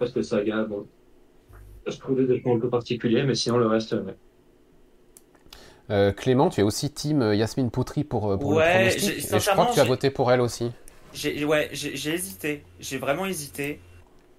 [0.00, 0.86] parce que Saga, bon,
[1.86, 4.16] je trouvais des points un peu particuliers, mais sinon le reste, ouais.
[5.90, 9.38] Euh, Clément, tu es aussi team euh, Yasmine Poutry pour, pour ouais, le pronostic, et
[9.38, 10.72] je crois que tu as voté pour elle aussi.
[11.46, 13.80] Ouais, j'ai hésité, j'ai vraiment hésité.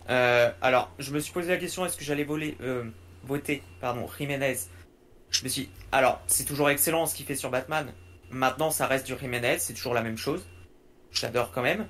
[0.10, 2.28] Euh, alors, je me suis posé la question est-ce que j'allais
[2.62, 2.84] euh,
[3.24, 4.58] voter pardon, Jiménez?
[5.30, 7.92] Je me suis alors, c'est toujours excellent ce qu'il fait sur Batman.
[8.30, 10.46] Maintenant, ça reste du Jiménez, c'est toujours la même chose.
[11.12, 11.88] J'adore quand même.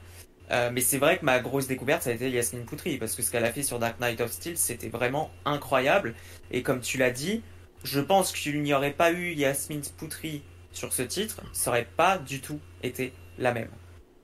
[0.51, 3.21] Euh, mais c'est vrai que ma grosse découverte, ça a été Yasmine Poutry, parce que
[3.21, 6.13] ce qu'elle a fait sur Dark Knight of Steel, c'était vraiment incroyable.
[6.51, 7.41] Et comme tu l'as dit,
[7.83, 10.43] je pense qu'il n'y aurait pas eu Yasmine Poutry
[10.73, 13.69] sur ce titre, ça aurait pas du tout été la même.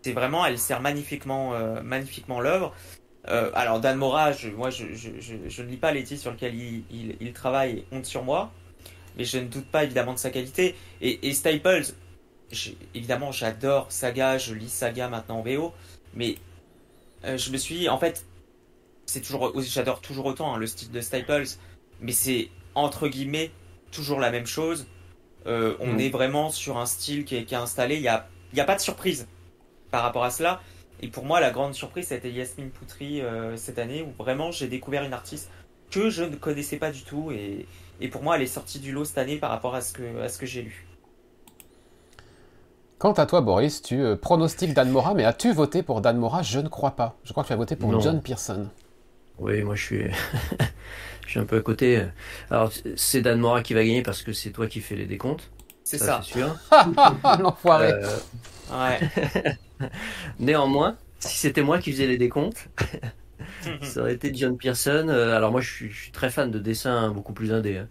[0.02, 2.74] C'est vraiment, elle sert magnifiquement, magnifiquement l'œuvre.
[3.30, 7.84] Euh, alors Dan Mora, moi je, ne lis pas les titres sur lesquels il, travaille,
[7.92, 8.52] honte sur moi,
[9.18, 10.76] mais je ne doute pas évidemment de sa qualité.
[11.02, 11.94] Et, Staples,
[12.96, 15.74] évidemment j'adore Saga, je lis Saga maintenant en VO,
[16.14, 16.36] mais
[17.26, 18.26] euh, je me suis en fait,
[19.06, 21.48] c'est toujours, j'adore toujours autant hein, le style de Staples,
[22.00, 23.52] mais c'est entre guillemets
[23.92, 24.88] toujours la même chose.
[25.48, 26.00] Euh, on mm.
[26.00, 28.82] est vraiment sur un style qui est, installé, il n'y a, y a pas de
[28.82, 29.28] surprise
[29.92, 30.62] par rapport à cela.
[31.02, 34.12] Et pour moi, la grande surprise, ça a été Yasmine Poutry euh, cette année, où
[34.22, 35.50] vraiment j'ai découvert une artiste
[35.92, 37.32] que je ne connaissais pas du tout.
[37.32, 37.68] Et,
[38.02, 40.22] et, pour moi, elle est sortie du lot cette année par rapport à ce que,
[40.22, 40.88] à ce que j'ai lu.
[42.98, 46.42] Quant à toi, Boris, tu euh, pronostiques Dan Mora, mais as-tu voté pour Dan Mora?
[46.42, 47.16] Je ne crois pas.
[47.24, 48.68] Je crois que tu as voté pour John Pearson.
[49.38, 50.04] Oui, moi je suis,
[51.26, 52.04] je suis un peu à côté.
[52.50, 55.52] Alors, c'est Dan Mora qui va gagner parce que c'est toi qui fais les décomptes.
[55.84, 56.22] C'est ça.
[56.24, 56.56] C'est sûr.
[57.40, 57.92] L'enfoiré.
[57.94, 58.18] Euh,
[58.72, 59.58] ouais.
[60.40, 62.70] Néanmoins, si c'était moi qui faisais les décomptes,
[63.82, 65.08] ça aurait été John Pearson.
[65.10, 67.78] Euh, alors moi, je suis, très fan de dessins beaucoup plus indé.
[67.78, 67.88] Hein.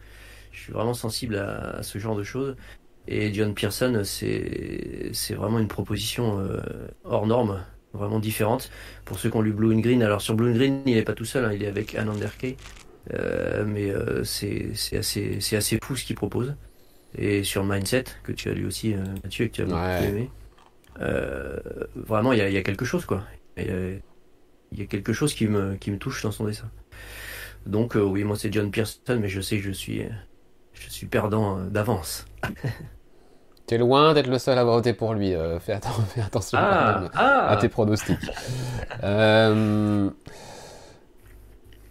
[0.52, 2.56] Je suis vraiment sensible à, ce genre de choses.
[3.08, 6.58] Et John Pearson, c'est c'est vraiment une proposition euh,
[7.04, 7.62] hors norme,
[7.92, 8.70] vraiment différente.
[9.04, 11.02] Pour ceux qui ont lu Blue and Green, alors sur Blue and Green, il n'est
[11.02, 12.56] pas tout seul, hein, il est avec Anne Anderkey.
[13.14, 13.92] Euh, mais
[14.24, 16.56] c'est assez assez fou ce qu'il propose
[17.16, 20.28] et sur Mindset, que tu as lu aussi, Mathieu, et que tu as beaucoup aimé.
[21.00, 21.58] Euh,
[21.94, 23.22] vraiment, il y, y a, quelque chose, quoi.
[23.56, 24.00] Il
[24.72, 26.70] y, a quelque chose qui me, qui me touche dans son dessin.
[27.66, 30.02] Donc, euh, oui, moi, c'est John Pearson, mais je sais que je suis,
[30.72, 32.26] je suis perdant d'avance.
[33.68, 35.34] Tu es loin d'être le seul à voter pour lui.
[35.58, 37.56] fais, attention ah, à ah.
[37.56, 38.16] tes pronostics.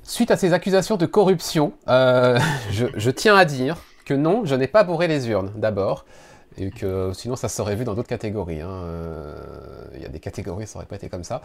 [0.03, 3.75] suite à ces accusations de corruption, je, je, tiens à dire
[4.05, 6.05] que non, je n'ai pas bourré les urnes d'abord,
[6.57, 8.61] et que sinon ça serait vu dans d'autres catégories.
[8.61, 8.69] Hein.
[8.69, 9.35] Euh,
[9.95, 11.41] il y a des catégories, ça aurait pas été comme ça.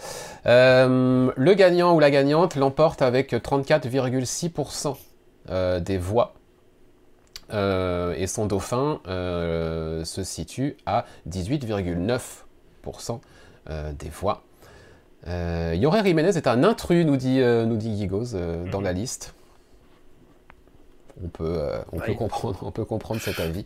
[0.46, 4.96] Euh, le gagnant ou la gagnante l'emporte avec 34,6%
[5.48, 6.34] euh, des voix.
[7.52, 13.20] et son dauphin se situe à 18,9%
[13.68, 14.42] des voix.
[15.26, 18.36] Yoré Jiménez est un intrus, nous dit, nous dit Gigos,
[18.70, 19.34] dans la liste
[21.22, 23.64] on peut, euh, on peut, comprendre, on peut comprendre cet avis.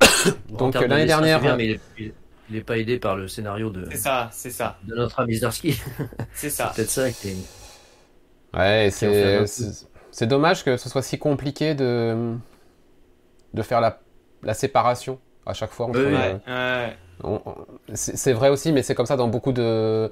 [0.50, 1.56] Donc l'année dernière.
[1.56, 2.12] mais il
[2.50, 3.86] n'est pas aidé par le scénario de.
[3.90, 4.78] C'est ça, c'est ça.
[4.84, 5.80] De notre ami Zdarsky.
[6.34, 6.72] C'est ça.
[6.74, 7.36] c'est peut-être ça qui.
[8.52, 9.44] Ouais, c'est,
[10.10, 12.34] c'est dommage que ce soit si compliqué de,
[13.54, 14.00] de faire la,
[14.42, 15.90] la séparation à chaque fois.
[17.94, 20.10] c'est vrai aussi, mais c'est comme ça dans beaucoup de,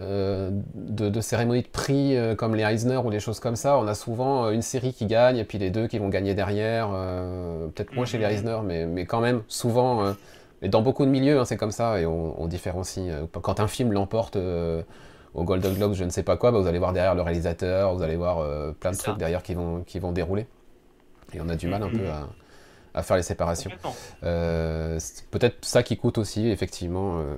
[0.00, 3.86] euh, de, cérémonies de prix euh, comme les Eisner ou des choses comme ça, on
[3.86, 6.88] a souvent euh, une série qui gagne et puis les deux qui vont gagner derrière.
[7.74, 8.32] Peut-être moins chez les mhm.
[8.32, 10.14] Eisner, mais, mais quand même, souvent,
[10.62, 13.12] Et dans beaucoup de milieux, hein, c'est comme ça, et on, différencie.
[13.32, 14.36] quand un film l'emporte
[15.34, 17.94] au Golden Globes, je ne sais pas quoi, bah, vous allez voir derrière le réalisateur,
[17.94, 18.44] vous allez voir
[18.80, 20.46] plein de trucs derrière qui vont, qui vont dérouler.
[21.34, 22.10] Et on a du mal un peu mm-hmm.
[22.10, 22.28] à
[22.98, 23.70] à faire les séparations.
[24.24, 27.36] Euh, c'est peut-être ça qui coûte aussi, effectivement, euh,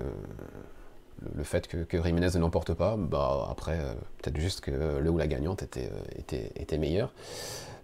[1.36, 2.96] le, fait que, que Jiménez ne l'emporte pas.
[2.96, 7.12] Bah, après, euh, peut-être juste que le ou la gagnante était, était, était meilleur.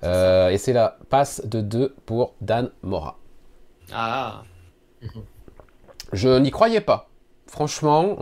[0.02, 3.18] et c'est la passe de 2 pour Dan Mora.
[3.92, 4.42] Ah
[6.12, 7.08] Je n'y croyais pas.
[7.46, 8.16] Franchement,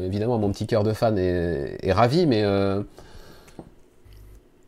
[0.00, 2.44] évidemment, mon petit cœur de fan est, est ravi, mais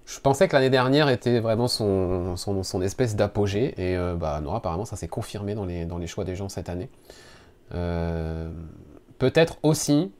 [0.06, 4.58] je pensais que l'année dernière était vraiment son, son, espèce d'apogée, et euh, bah, Nora,
[4.58, 6.88] apparemment, ça s'est confirmé dans les, dans les choix des gens cette année.
[7.74, 8.48] Euh,
[9.18, 10.12] peut-être aussi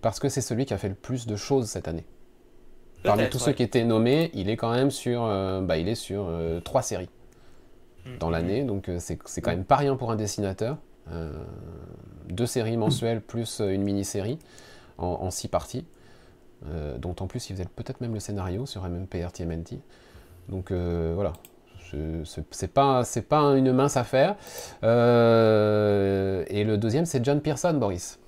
[0.00, 2.04] parce que c'est celui qui a fait le plus de choses cette année.
[3.02, 5.94] Parmi tous ceux qui étaient nommés, il est quand même sur, euh, bah, il est
[5.94, 6.30] sur
[6.64, 7.10] trois séries
[8.06, 8.18] mm.
[8.18, 10.78] dans l'année, donc c'est quand même pas rien pour un dessinateur.
[12.28, 14.38] deux séries mensuelles plus une mini-série
[14.98, 15.84] en, en six parties.
[16.66, 19.80] Euh, dont en plus il faisait peut-être même le scénario sur MMPR TMNT.
[20.48, 21.34] Donc euh, voilà,
[22.24, 24.36] c'est pas, pas une mince affaire.
[24.82, 28.18] Euh, et le deuxième, c'est John Pearson, Boris.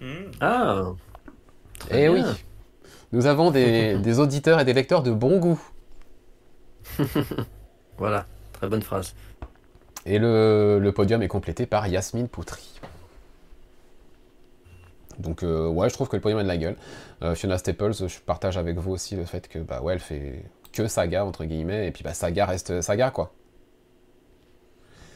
[0.00, 0.30] Hmm.
[0.40, 0.82] Ah
[1.90, 2.22] Eh oui
[3.12, 5.60] Nous avons des, des, auditeurs et des lecteurs de bon goût.
[7.98, 9.14] voilà, très bonne phrase.
[10.06, 12.80] Et le, le podium est complété par Yasmine Poutry.
[15.18, 16.76] Donc euh, ouais, je trouve que le podium a de la gueule.
[17.22, 20.44] Euh, Fiona Staples, je partage avec vous aussi le fait que bah ouais, elle fait
[20.74, 23.32] que saga entre guillemets, et puis bah saga reste saga quoi.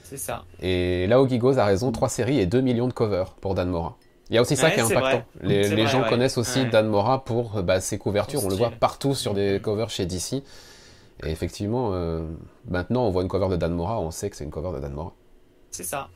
[0.04, 0.44] C'est ça.
[0.62, 3.68] Et là où Gigos a raison, 3 séries et 2 millions de covers pour Dan
[3.68, 3.98] Mora.
[4.30, 5.22] Il y a aussi ça qui est impactant.
[5.42, 8.42] Les, gens connaissent aussi Dan Mora pour bah, ses couvertures.
[8.44, 10.42] On le voit partout sur des covers chez DC.
[11.24, 12.26] Et effectivement, euh,
[12.68, 14.80] maintenant on voit une cover de Dan Mora, on sait que c'est une cover de
[14.80, 15.12] Dan Mora.
[15.72, 16.08] C'est ça.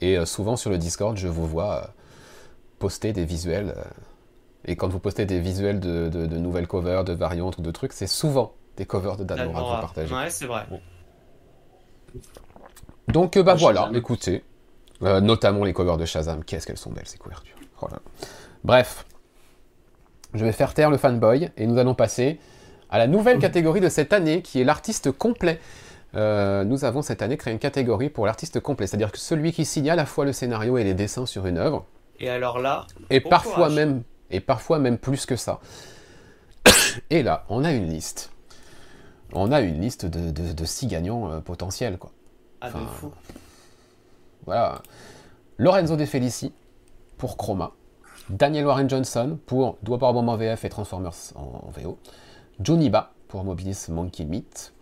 [0.00, 1.90] Et souvent sur le Discord, je vous vois
[2.78, 3.74] poster des visuels.
[4.64, 7.92] Euh, et quand vous postez des visuels de, nouvelles covers, de variantes ou de trucs,
[7.92, 10.14] c'est souvent des covers de Dan Mora que vous partagez.
[10.14, 10.66] Ouais, c'est vrai.
[13.08, 14.44] Donc, euh, bah voilà, écoutez.
[15.02, 16.44] Euh, notamment les covers de Shazam.
[16.44, 17.56] Qu'est-ce qu'elles sont belles, ces couvertures.
[17.82, 17.86] Oh
[18.62, 19.04] Bref.
[20.32, 22.40] Je vais faire taire le fanboy et nous allons passer
[22.90, 25.60] à la nouvelle catégorie de cette année qui est l'artiste complet.
[26.14, 29.90] nous avons cette année créé une catégorie pour l'artiste complet, c'est-à-dire que celui qui signe
[29.90, 31.86] à la fois le scénario et les dessins sur une œuvre.
[32.18, 32.86] Et alors là.
[33.10, 35.60] Et parfois même, et parfois même plus que ça.
[37.10, 38.30] Et là, on a une liste.
[39.32, 42.12] On a une liste de, six gagnants euh, potentiels, quoi.
[42.60, 43.12] Ah, de fou.
[44.46, 44.82] Voilà.
[45.58, 46.52] Lorenzo De Felici
[47.18, 47.72] pour Chroma.
[48.30, 51.98] Daniel Warren Johnson pour Doigt Bomb en VF et Transformers en, VO.
[52.60, 54.72] Johnny Ba pour Mobilis Monkey Meat.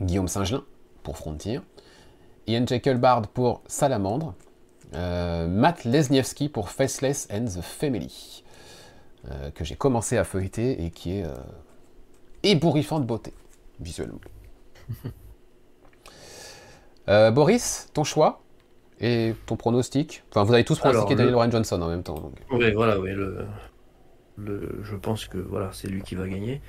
[0.00, 0.64] Guillaume Singelin
[1.02, 1.60] pour Frontier.
[2.46, 4.34] Ian Jekyll Bard pour Salamandre.
[4.94, 8.44] Euh, Matt Lesniewski pour Faceless and the Family,
[9.30, 11.34] euh, que j'ai commencé à feuilleter et qui est euh,
[12.42, 13.32] ébouriffant de beauté,
[13.80, 14.20] visuellement.
[17.32, 18.42] Boris, ton choix
[19.00, 20.24] et ton pronostic?
[20.30, 22.32] Enfin, vous avez tous pronostiqué Daniel Warren Johnson en même temps.
[22.50, 23.12] Oui, voilà, oui.
[23.12, 23.46] Le,
[24.82, 26.60] je pense que voilà, c'est lui qui va gagner.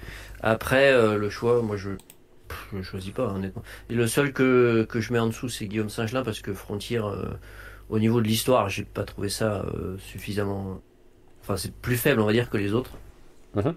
[0.42, 1.90] Après, le choix, moi, je
[2.72, 3.64] ne choisis pas, honnêtement.
[3.90, 7.00] Et le seul que, que je mets en dessous, c'est Guillaume Singelin, parce que Frontier
[7.90, 10.82] au niveau de l'histoire, j'ai pas trouvé ça euh, suffisamment.
[11.48, 12.92] Enfin, c'est plus faible, on va dire, que les autres.
[13.56, 13.74] Mhm.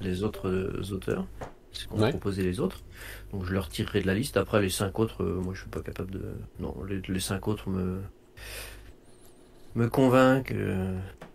[0.00, 1.26] Les autres euh, auteurs.
[1.70, 2.80] C'est qu'on a proposé les autres.
[3.30, 4.38] Donc je leur tirerai de la liste.
[4.38, 6.22] Après, les cinq autres, euh, moi je suis pas capable de.
[6.60, 8.00] Non, les, cinq autres me.
[9.74, 10.54] me convainquent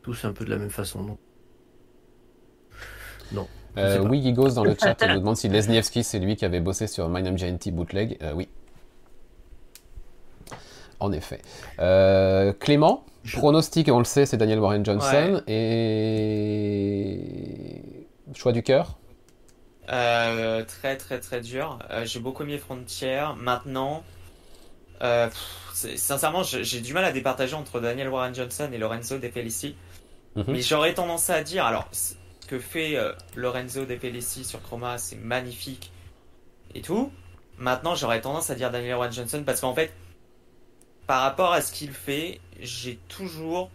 [0.01, 1.17] tous un peu de la même façon.
[3.31, 3.47] Non.
[3.77, 7.09] oui, Gigos dans le chat nous demande si Lesniewski c'est lui qui avait bossé sur
[7.09, 8.17] My Name GNT Bootleg.
[8.33, 8.49] oui,
[10.99, 11.41] en effet.
[11.79, 12.53] Euh,
[13.33, 15.41] Pronostic, on le sait, c'est Daniel Warren Johnson.
[15.47, 17.19] Et
[18.33, 18.97] choix du cœur
[19.89, 21.79] euh, Très très très dur.
[21.89, 23.25] Euh, j'ai beaucoup aimé Frontier.
[23.37, 24.03] Maintenant,
[25.73, 29.75] sincèrement, j'ai du mal à départager entre Daniel Warren Johnson et Lorenzo De Felici.
[30.35, 30.45] Mhm.
[30.47, 32.15] Mais j'aurais tendance à dire, alors, ce
[32.47, 32.97] que fait
[33.35, 35.91] Lorenzo De Felici sur Chroma, c'est magnifique
[36.73, 37.11] et tout.
[37.57, 39.91] Maintenant, j'aurais tendance à dire Daniel Warren Johnson parce qu'en fait,
[41.07, 43.69] par rapport à ce qu'il fait, j'ai toujours,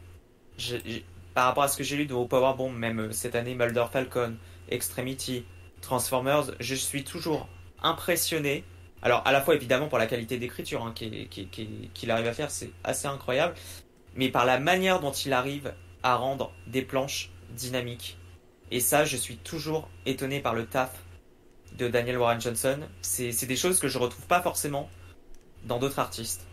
[1.35, 3.87] par rapport à ce que j'ai lu de Power Bomb, même euh, cette année Mulder
[3.93, 4.37] Falcon,
[4.69, 5.45] Extremity,
[5.81, 7.49] Transformers, je suis toujours
[7.83, 8.65] impressionné.
[9.03, 12.71] Alors à la fois évidemment pour la qualité d'écriture hein, qu'il arrive à faire, c'est
[12.85, 13.55] assez incroyable,
[14.15, 18.19] mais par la manière dont il arrive à rendre des planches dynamiques.
[18.71, 20.91] Et ça, je suis toujours étonné par le taf
[21.77, 22.79] de Daniel Warren Johnson.
[23.03, 24.89] C'est des choses que je retrouve pas forcément
[25.65, 26.47] dans d'autres artistes.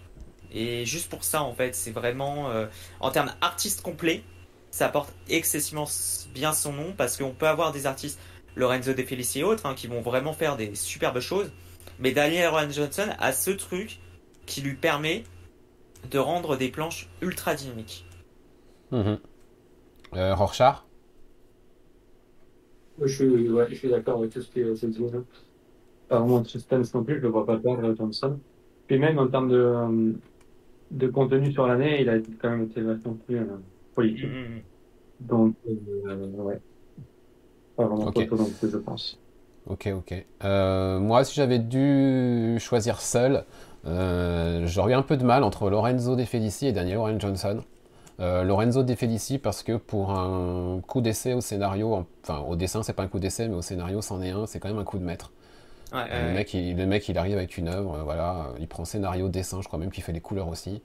[0.51, 2.51] Et juste pour ça, en fait, c'est vraiment,
[2.99, 4.23] en termes artistes complets,
[4.71, 5.85] ça porte excessivement
[6.33, 8.19] bien son nom parce qu'on peut avoir des artistes,
[8.55, 11.51] Lorenzo De Felici et autres, hein, qui vont vraiment faire des superbes choses.
[11.99, 13.99] Mais Daniel Rowan Johnson a ce truc
[14.45, 15.23] qui lui permet
[16.09, 18.05] de rendre des planches ultra dynamiques.
[18.91, 19.19] Mhm.
[20.15, 20.83] Euh, Rorschach?
[23.01, 25.03] Je suis, ouais, je suis d'accord avec tout ce qui est dit.
[26.07, 28.39] Pas vraiment de suspense non plus, je ne le vois pas perdre Johnson.
[28.87, 30.13] Puis même en termes de, euh,
[30.91, 33.45] de contenu sur l'année, il a quand même été vachement plus euh,
[33.95, 34.25] politique.
[34.25, 34.61] Mm, mm, mm.
[35.21, 36.59] Donc, euh, ouais.
[37.75, 38.27] Pas vraiment okay.
[38.31, 39.19] non plus, je pense.
[39.67, 40.25] Ok, ok.
[40.43, 43.43] Euh, moi, si j'avais dû choisir seul,
[43.85, 47.61] euh, j'aurais eu un peu de mal entre Lorenzo De Felici et Daniel Warren Johnson.
[48.19, 52.81] Euh, Lorenzo De Felici parce que pour un coup d'essai au scénario, enfin au dessin
[52.81, 54.83] c'est pas un coup d'essai mais au scénario c'en est un, c'est quand même un
[54.83, 55.31] coup de maître.
[55.93, 59.61] Le, Mec, il, le mec il arrive avec une œuvre, voilà, il prend scénario, dessin,
[59.61, 60.81] je crois même qu'il fait les couleurs aussi.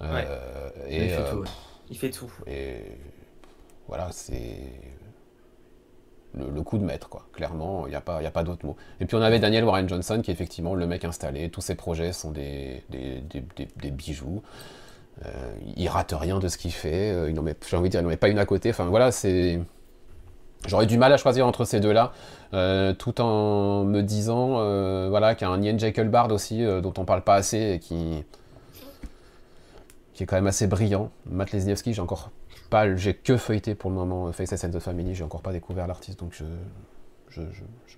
[0.00, 1.44] et, il, fait tout,
[1.90, 2.32] il fait tout.
[2.46, 2.82] Et
[3.88, 4.60] voilà, c'est
[6.34, 7.26] le, coup de maître, quoi.
[7.32, 8.76] Clairement, il n'y a pas, y a pas d'autre mot.
[9.00, 11.50] Et puis on avait Daniel Warren Johnson, qui est effectivement le mec installé.
[11.50, 14.42] Tous ses projets sont des, des, bijoux.
[15.24, 17.10] Euh, il rate rien de ce qu'il fait.
[17.10, 17.32] Euh,
[17.68, 18.70] j'ai envie de dire, il n'en met pas une à côté.
[18.70, 19.60] Enfin voilà, c'est.
[20.66, 22.12] J'aurais du mal à choisir entre ces deux-là,
[22.52, 27.04] euh, tout en me disant voilà, qu'il y a un Ian Jekyll aussi, dont on
[27.04, 28.24] parle pas assez et qui,
[30.14, 31.10] qui est quand même assez brillant.
[31.26, 32.30] Matt Lesniewski, j'ai encore
[32.70, 35.86] pas, j'ai que feuilleté pour le moment Faces and the Family, j'ai encore pas découvert
[35.86, 36.34] l'artiste, donc
[37.30, 37.42] je,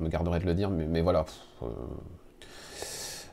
[0.00, 1.24] me garderai de le dire, mais, voilà.
[1.62, 1.66] Euh,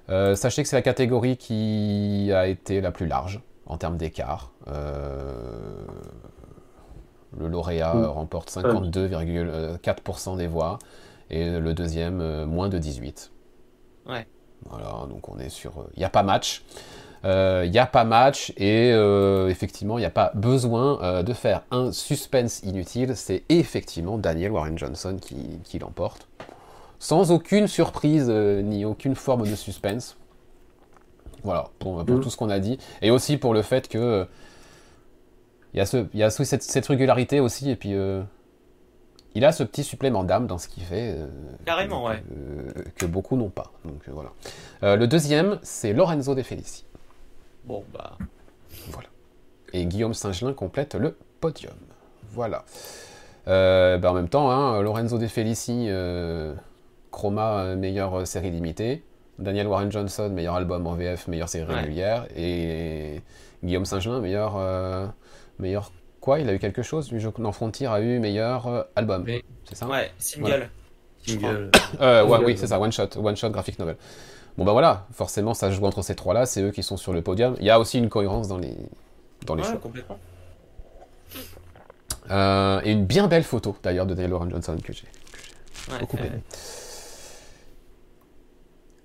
[0.09, 4.51] euh, sachez que c'est la catégorie qui a été la plus large en termes d'écart.
[4.67, 5.85] Euh,
[7.39, 10.79] le lauréat remporte 52,4% des voix
[11.29, 13.31] et le deuxième moins de 18.
[14.07, 14.27] Ouais.
[14.65, 15.85] Voilà, donc on est sur.
[15.95, 16.63] Il n'y a pas match.
[17.23, 21.23] Il euh, n'y a pas match et euh, effectivement, il n'y a pas besoin euh,
[21.23, 23.15] de faire un suspense inutile.
[23.15, 26.27] C'est effectivement Daniel Warren Johnson qui, l'emporte.
[26.99, 30.17] Sans aucune surprise ni aucune forme de suspense.
[31.43, 32.21] Voilà, pour, mm.
[32.21, 32.77] tout ce qu'on a dit.
[33.01, 34.27] Et aussi pour le fait que.
[35.73, 37.93] Il y a, ce, y a cette, régularité aussi, et puis
[39.35, 41.17] il a ce petit supplément d'âme dans ce qu'il fait.
[41.65, 42.23] Carrément, ouais.
[42.95, 43.71] que beaucoup n'ont pas.
[43.85, 44.31] Donc voilà.
[44.95, 46.85] le deuxième, c'est Lorenzo De Felici.
[47.65, 48.17] Bon, bah.
[48.87, 49.09] Voilà.
[49.73, 51.73] Et Guillaume Saint-Gelin complète le podium.
[52.31, 52.63] Voilà.
[53.47, 56.53] Euh, bah, en même temps, hein, Lorenzo De Felici, euh,
[57.11, 59.03] Chroma, euh, meilleure série limitée.
[59.39, 62.25] Daniel Warren Johnson, meilleur album en VF, meilleure série régulière.
[62.35, 63.21] Et
[63.63, 64.53] Guillaume Saint-Gelin, meilleur,
[65.59, 66.39] meilleur quoi?
[66.39, 67.09] Il a eu quelque chose?
[67.15, 69.25] Jeu dans Frontier a eu meilleur album.
[69.65, 69.87] C'est ça?
[69.87, 70.69] Ouais, single.
[71.25, 71.71] Single.
[72.45, 73.97] oui, c'est ça, one shot, one shot graphic novel.
[74.57, 77.21] Bon bah voilà, forcément ça joue entre ces trois-là, c'est eux qui sont sur le
[77.21, 77.55] podium.
[77.59, 78.75] Il y a aussi une cohérence dans les,
[79.45, 79.77] dans les choix.
[79.77, 80.17] complètement.
[82.31, 85.05] Euh, et une bien belle photo d'ailleurs de Daniel Warren Johnson que j'ai
[85.99, 86.41] beaucoup aimé.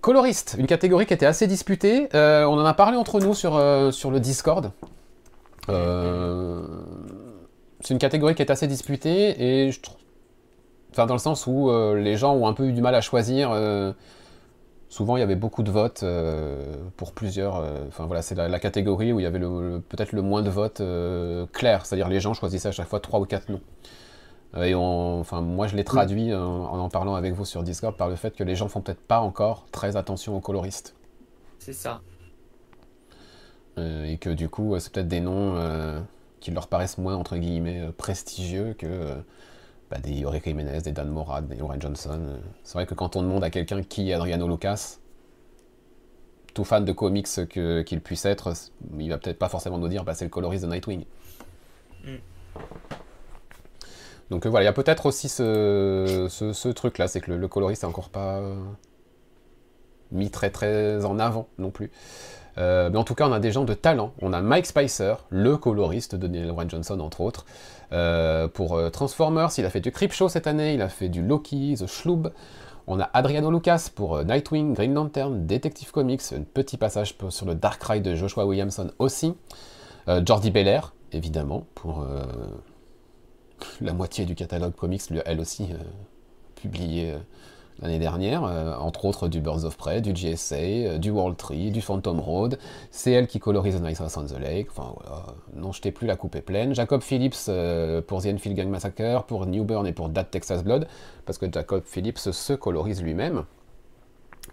[0.01, 2.09] Coloriste, une catégorie qui était assez disputée.
[2.15, 4.73] Euh, on en a parlé entre nous sur, euh, sur le Discord.
[7.80, 9.70] C'est une catégorie qui est assez disputée et.
[10.90, 13.55] Enfin, dans le sens où les gens ont un peu eu du mal à choisir
[14.93, 17.56] souvent il y avait beaucoup de votes euh, pour plusieurs.
[17.56, 20.82] Euh, enfin voilà, c'est la, catégorie où il y avait peut-être le moins de votes
[20.82, 23.62] euh, clairs, c'est-à-dire les gens choisissaient à chaque fois trois ou quatre noms.
[24.62, 28.16] et enfin moi je l'ai traduit en, en, parlant avec vous sur Discord par le
[28.16, 30.94] fait que les gens font peut-être pas encore très attention aux coloristes.
[31.59, 32.02] C'est ça.
[33.77, 36.05] Et que du coup c'est peut-être des noms
[36.40, 39.16] qui leur paraissent moins entre guillemets prestigieux que
[39.93, 42.19] bah, des Yorick Jiménez, des Dan Morad, des Warren Johnson.
[42.19, 42.39] Euh.
[42.65, 44.97] C'est vrai que quand on demande à quelqu'un qui est Adriano Lucas,
[46.55, 48.55] tout fan de comics qu'il puisse être,
[48.99, 51.05] il va peut-être pas forcément nous dire bah, c'est le coloriste de Nightwing.
[52.05, 52.16] Mm.
[54.31, 57.89] Donc euh, voilà, il y a peut-être aussi ce, truc-là, c'est que le, coloriste n'est
[57.90, 58.40] encore pas
[60.11, 61.90] mis très très en avant non plus.
[62.59, 64.12] Euh, mais en tout cas, on a des gens de talent.
[64.20, 67.45] On a Mike Spicer, le coloriste de Neil Warren Johnson, entre autres.
[67.93, 71.23] Euh, pour euh, Transformers, il a fait du Show cette année, il a fait du
[71.23, 72.33] Loki, The Schlub.
[72.87, 77.55] On a Adriano Lucas pour Nightwing, Green Lantern, Detective Comics, un petit passage sur le
[77.55, 79.35] Dark Ride de Joshua Williamson aussi.
[80.27, 82.05] Jordi Belair, évidemment, pour
[83.81, 85.69] la moitié du catalogue comics, lui, elle aussi
[86.57, 87.15] publié
[87.83, 91.71] l'année dernière, euh, entre autres du Birds of Prey, du GSA, euh, du World Tree,
[91.71, 92.59] du Phantom Road.
[92.91, 94.69] C'est elle qui colorise The Night House on the Lake.
[94.71, 96.75] Enfin voilà, non jetez plus, la coupe est pleine.
[96.75, 100.63] Jacob Phillips euh, pour The Enfield Gang Massacre, pour New Burn et pour That Texas
[100.63, 100.87] Blood,
[101.27, 103.45] parce que Jacob Phillips se colorise lui-même.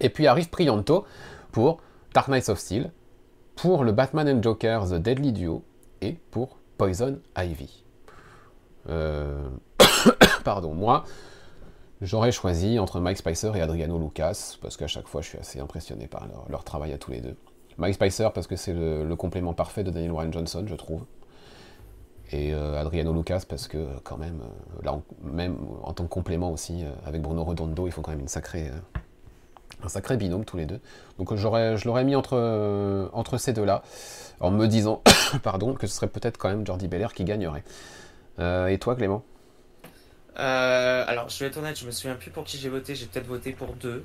[0.00, 1.04] Et puis arrive Prianto
[1.52, 1.78] pour
[2.12, 2.90] Dark Knights of Steel,
[3.54, 5.62] pour le Batman and Joker The Deadly Duo
[6.00, 7.84] et pour Poison Ivy.
[10.44, 11.04] Pardon, moi,
[12.00, 15.60] j'aurais choisi entre Mike Spicer et Adriano Lucas, parce qu'à chaque fois je suis assez
[15.60, 17.36] impressionné par leur, travail à tous les deux.
[17.78, 21.04] Mike Spicer parce que c'est le, complément parfait de Daniel Warren Johnson, je trouve.
[22.32, 26.52] Et euh, Adriano Lucas parce que quand même, euh, là, même en tant que complément
[26.52, 28.70] aussi, avec Bruno Redondo, il faut quand même une sacrée,
[29.82, 30.80] un sacré binôme tous les deux.
[31.18, 33.82] Donc j'aurais, je l'aurais mis entre, entre ces deux-là,
[34.40, 35.02] en me disant
[35.42, 37.64] pardon, que ce serait peut-être quand même Jordi Belair qui gagnerait.
[38.40, 39.22] Euh, et toi, Clément?
[40.38, 42.94] Euh, Alors, je vais être honnête, je me souviens plus pour qui j'ai voté.
[42.94, 44.04] J'ai peut-être voté pour deux.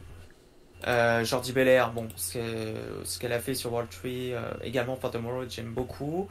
[0.87, 4.33] Euh, Jordi Belair, bon, ce qu'elle a fait sur World Tree,
[4.63, 6.27] également for Tomorrow, j'aime beaucoup.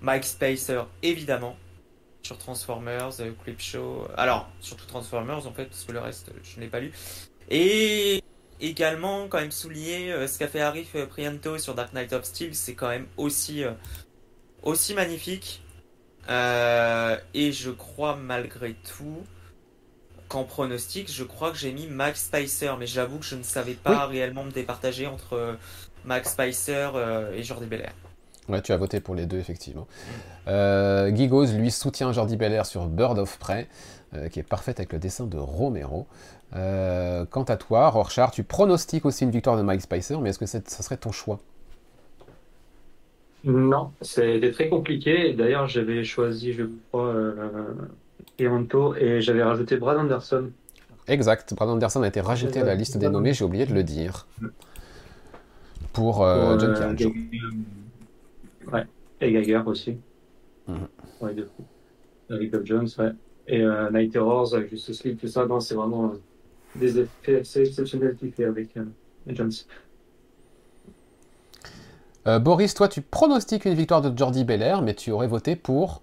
[0.00, 1.56] Mike Spacer, évidemment,
[2.22, 3.10] sur Transformers,
[3.42, 4.06] Clip Show.
[4.16, 6.92] Alors, surtout Transformers, en fait, parce que le reste, je ne l'ai pas lu.
[7.50, 8.22] Et
[8.60, 12.74] également, quand même souligner ce qu'a fait Arif Prianto sur Dark Knight of Steel, c'est
[12.74, 13.64] quand même aussi,
[14.62, 15.63] aussi magnifique.
[16.28, 19.24] Euh, et je crois malgré tout
[20.28, 23.74] qu'en pronostic, je crois que j'ai mis Max Spicer, mais j'avoue que je ne savais
[23.74, 25.54] pas réellement me départager entre euh,
[26.04, 27.92] Max Spicer euh, et Jordi Belair.
[28.48, 29.86] Ouais, tu as voté pour les deux, effectivement.
[30.48, 33.68] Euh, lui, soutient Jordi Belair sur Bird of Prey,
[34.30, 36.06] qui est parfaite avec le dessin de Romero.
[36.52, 40.46] quant à toi, Rorschach, tu pronostiques aussi une victoire de Mike Spicer, mais est-ce que
[40.46, 41.40] ça serait ton choix?
[43.44, 45.34] Non, c'était très compliqué.
[45.34, 47.74] D'ailleurs, j'avais choisi, je crois, euh,
[48.38, 50.50] et j'avais rajouté Brad Anderson.
[51.06, 53.82] Exact, Brad Anderson a été rajouté à la liste des nommés, j'ai oublié de le
[53.82, 54.26] dire.
[55.92, 56.94] Pour, euh, John euh,
[58.72, 58.86] Ouais,
[59.20, 59.98] et Geiger aussi.
[60.66, 60.88] Mhm.
[61.20, 61.48] Ouais, deux
[62.30, 63.12] Avec Bob Jones, ouais.
[63.46, 66.18] Et euh, Night Terrors, Justice League, tout ça, non, c'est vraiment euh,
[66.76, 68.84] des effets assez exceptionnels qu'il fait avec euh,
[69.28, 69.52] Jones.
[72.26, 76.02] Euh, Boris, toi, tu pronostiques une victoire de Jordi Belair, mais tu aurais voté pour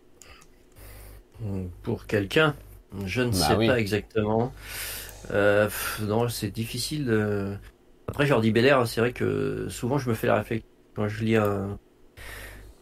[1.82, 2.56] Pour quelqu'un
[3.06, 4.54] Je ne bah sais pas exactement.
[5.32, 5.70] Euh,
[6.02, 7.54] non, c'est difficile de.
[8.08, 11.38] Après, Jordi Belair, c'est vrai que souvent je me fais la réflexion quand je lis
[11.38, 11.80] un,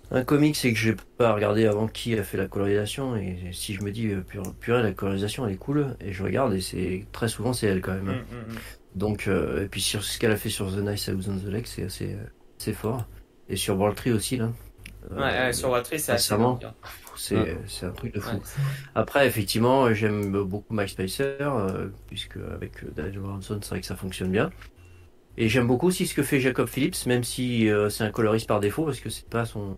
[0.09, 3.15] un comic, c'est que je n'ai pas regardé avant qui a fait la colorisation.
[3.15, 4.23] Et si je me dis, euh,
[4.59, 7.81] purée, la colorisation elle est cool, et je regarde, et c'est très souvent c'est elle
[7.81, 8.05] quand même.
[8.05, 8.57] Mm, mm, mm.
[8.95, 11.67] Donc, et puis sur ce qu'elle a fait sur The Nice House on the Lake,
[11.67, 12.17] c'est assez,
[12.59, 13.05] assez fort.
[13.49, 14.51] Et sur World Tree aussi, là.
[15.11, 16.35] Ouais, sur World Tree, c'est assez
[17.15, 18.37] C'est un truc de fou.
[18.95, 23.95] Après, effectivement, j'aime beaucoup Mike Spicer, euh, puisque avec euh, Daniel c'est vrai que ça
[23.95, 24.51] fonctionne bien.
[25.37, 28.47] Et j'aime beaucoup aussi ce que fait Jacob Phillips, même si euh, c'est un coloriste
[28.47, 29.77] par défaut, parce que c'est pas son,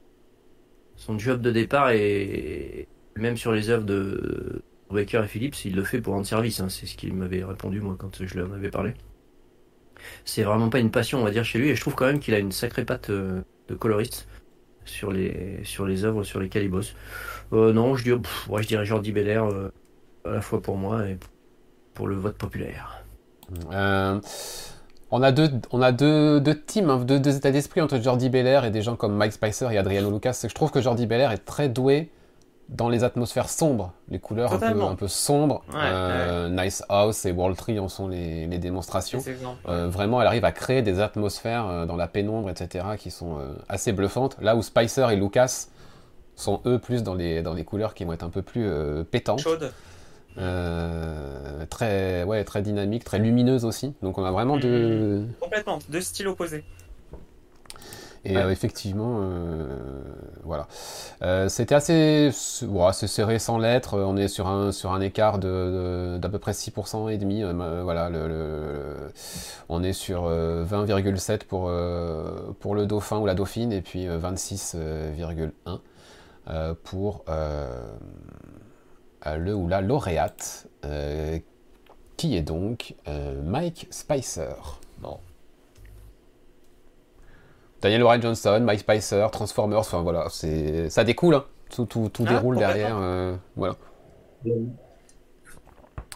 [0.96, 5.84] son job de départ, et même sur les œuvres de Baker et Phillips, il le
[5.84, 6.60] fait pour rendre service.
[6.60, 6.70] Hein.
[6.70, 8.94] c'est ce qu'il m'avait répondu, moi, quand je lui en avais parlé.
[10.26, 12.20] C'est vraiment pas une passion, on va dire, chez lui, et je trouve quand même
[12.20, 13.12] qu'il a une sacrée patte
[13.72, 14.28] de coloriste
[14.86, 16.96] sur les, sur les œuvres sur lesquelles il bosse.
[17.54, 18.04] Euh, non, je,
[18.68, 19.72] dirais Jordi Belair euh,
[20.26, 21.18] à la fois pour moi et
[21.94, 23.04] pour le vote populaire.
[23.72, 24.20] Euh,
[25.10, 28.30] on a deux, on a deux, deux teams, hein, deux, deux, états d'esprit entre Jordi
[28.30, 30.46] Belair et des gens comme Mike Spicer et Adriano Lucas.
[30.48, 32.10] Je trouve que Jordi Belair est très doué
[32.72, 35.62] dans les atmosphères sombres, les couleurs un peu, sombres.
[35.76, 39.22] Euh, nice House et World Tree en sont les, démonstrations.
[39.68, 43.40] Euh, vraiment, elle arrive à créer des atmosphères euh, dans la pénombre, etc., qui sont
[43.68, 44.38] assez bluffantes.
[44.42, 45.68] Là où Spicer et Lucas
[46.36, 48.70] sont eux plus dans les, dans les couleurs qui vont être un peu plus
[49.12, 49.42] pétantes.
[49.42, 49.74] Chaudes.
[51.70, 53.94] très, ouais, très dynamique, très lumineuse aussi.
[54.02, 55.28] Donc on a vraiment deux...
[55.42, 56.64] Complètement, deux styles opposés.
[58.24, 59.66] Et euh, effectivement, euh,
[60.44, 60.68] voilà.
[61.24, 62.30] Euh, c'était assez,
[62.88, 64.00] assez serré sans lettres.
[64.00, 65.48] On est sur un, sur un écart d'à
[66.20, 67.44] de, peu près 6% et demi.
[67.44, 69.12] voilà, le,
[69.70, 71.72] on est sur 20,7 pour,
[72.60, 75.80] pour le dauphin ou la dauphine et puis 26,1
[76.84, 77.26] pour
[79.26, 80.68] le ou la lauréate,
[82.18, 82.94] qui est donc
[83.44, 84.80] Mike Spicer.
[85.00, 85.18] Bon.
[87.82, 91.46] Daniel Warren Johnson, Mike Spicer, Transformers, enfin voilà, c'est ça découle, hein.
[91.70, 93.76] tout, tout, tout ah, déroule derrière, euh, voilà.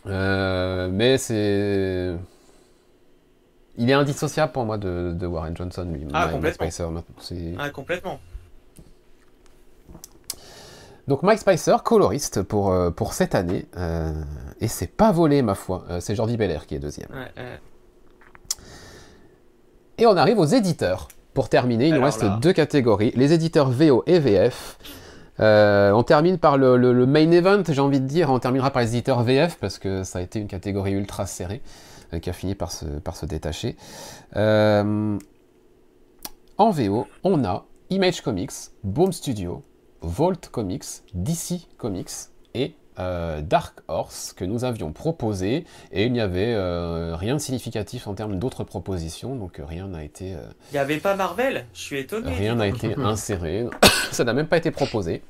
[0.05, 2.15] Euh, mais c'est,
[3.77, 6.05] il est indissociable pour moi de, de Warren Johnson, lui.
[6.13, 6.87] Ah, Mike Spicer,
[7.57, 8.19] ah, complètement.
[11.07, 13.65] Donc Mike Spicer, coloriste pour, euh, pour cette année,
[14.59, 17.09] et c'est pas volé ma foi, c'est Jordi Belair qui est deuxième.
[19.97, 21.07] Et on arrive aux éditeurs.
[21.35, 24.77] Pour terminer, il nous reste deux catégories, les éditeurs VO et VF.
[25.41, 28.29] Euh, on termine par le, main event, j'ai envie de dire.
[28.29, 31.61] On terminera par les éditeurs VF parce que ça a été une catégorie ultra serrée
[32.13, 33.75] euh, qui a fini par se, par se détacher.
[34.37, 35.17] Euh,
[36.57, 38.53] en VO, on a Image Comics,
[38.85, 39.61] Boom Studio,
[40.01, 42.29] Vault Comics, DC Comics
[42.99, 48.07] euh, Dark Horse que nous avions proposé et il n'y avait euh, rien de significatif
[48.07, 50.29] en termes d'autres propositions, donc rien n'a été.
[50.29, 52.33] il n'y avait pas Marvel Je suis étonné.
[52.33, 53.67] Rien n'a été inséré,
[54.11, 55.21] ça n'a même pas été proposé.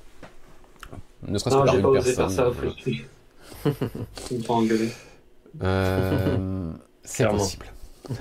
[1.28, 2.54] Ne serait-ce que par une personne.
[5.64, 6.72] Euh,
[7.04, 7.68] c'est possible.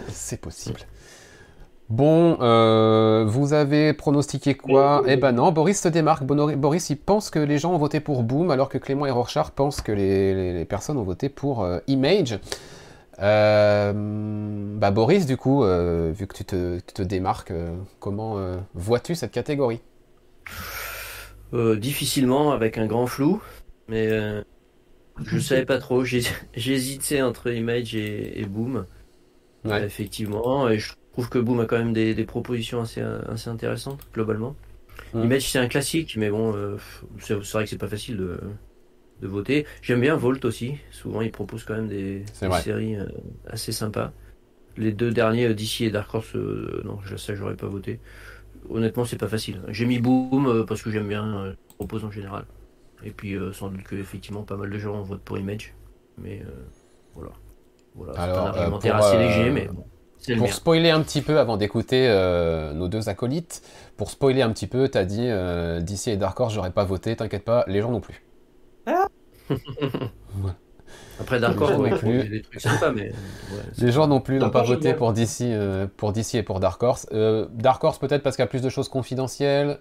[0.08, 0.80] C'est possible.
[1.90, 5.02] Bon, euh, vous avez pronostiqué quoi?
[5.06, 6.24] Eh ben non, Boris se démarque.
[6.24, 9.50] Boris, il pense que les gens ont voté pour Boom, alors que Clément et Rorschach
[9.50, 12.38] pensent que les, personnes ont voté pour euh, Image.
[13.18, 17.52] bah Boris, du coup, vu que tu te, démarques,
[18.00, 18.38] comment
[18.74, 19.80] vois-tu cette catégorie?
[21.52, 23.42] Difficilement, avec un grand flou,
[23.88, 24.08] mais
[25.22, 26.02] je savais pas trop.
[26.02, 28.86] J'hésitais entre Image et, Boom.
[29.66, 34.54] effectivement, et je trouve que Boom a quand même des, propositions assez, assez intéressantes globalement.
[35.14, 36.76] Image c'est un classique, mais bon, euh,
[37.20, 38.40] c'est vrai que c'est pas facile de,
[39.22, 39.66] de voter.
[39.82, 40.76] J'aime bien Volt aussi.
[40.90, 42.24] Souvent, ils proposent quand même des,
[42.62, 43.06] séries euh,
[43.48, 44.12] assez sympas.
[44.76, 46.34] Les deux derniers, euh, DC et Dark Horse,
[46.84, 48.00] non, ça j'aurais pas voté.
[48.68, 49.60] Honnêtement, c'est pas facile.
[49.68, 52.44] J'ai mis Boom parce que j'aime bien, propose en général.
[53.04, 55.74] Et puis euh, sans doute que effectivement pas mal de gens votent pour Image.
[56.18, 56.50] Mais euh,
[57.14, 57.30] voilà.
[57.94, 59.68] Voilà, c'est un argumentaire assez léger, mais
[60.38, 63.62] pour spoiler un petit peu avant d'écouter euh, nos deux acolytes,
[63.96, 65.28] pour spoiler un petit peu, t'as dit
[65.82, 68.22] d'ici et Dark Horse, j'aurais pas voté, t'inquiète pas, les gens non plus.
[68.86, 69.06] Ah
[71.20, 72.28] Après Dark Horse, non plus.
[72.28, 73.12] des trucs sympas, mais
[73.78, 75.44] les gens non plus n'ont pas voté pour DC,
[75.96, 77.06] pour DC et pour Dark Horse.
[77.52, 79.76] Dark Horse peut-être parce qu'il y a plus de choses confidentielles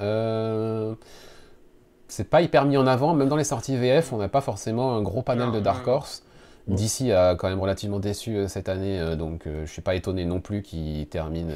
[2.13, 4.95] c'est pas hyper mis en avant, même dans les sorties VF, on n'a pas forcément
[4.95, 6.23] un gros panel de Dark Horse.
[6.67, 9.95] DC a quand même relativement déçu euh, cette année, euh, donc euh, je suis pas
[9.95, 11.51] étonné non plus qu'il termine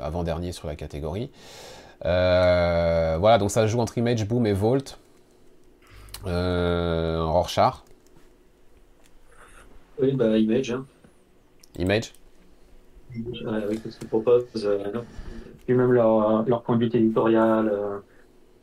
[0.00, 1.30] avant-dernier sur la catégorie.
[2.02, 4.98] voilà, donc ça joue entre Image, Boom et Volt.
[6.24, 7.82] Rorschach.
[10.00, 10.70] Oui, bah Image.
[10.70, 10.84] Hein.
[11.78, 12.12] Image
[13.46, 14.68] Avec ce qu'ils proposent.
[15.68, 18.02] et même leur, leur conduite éditoriale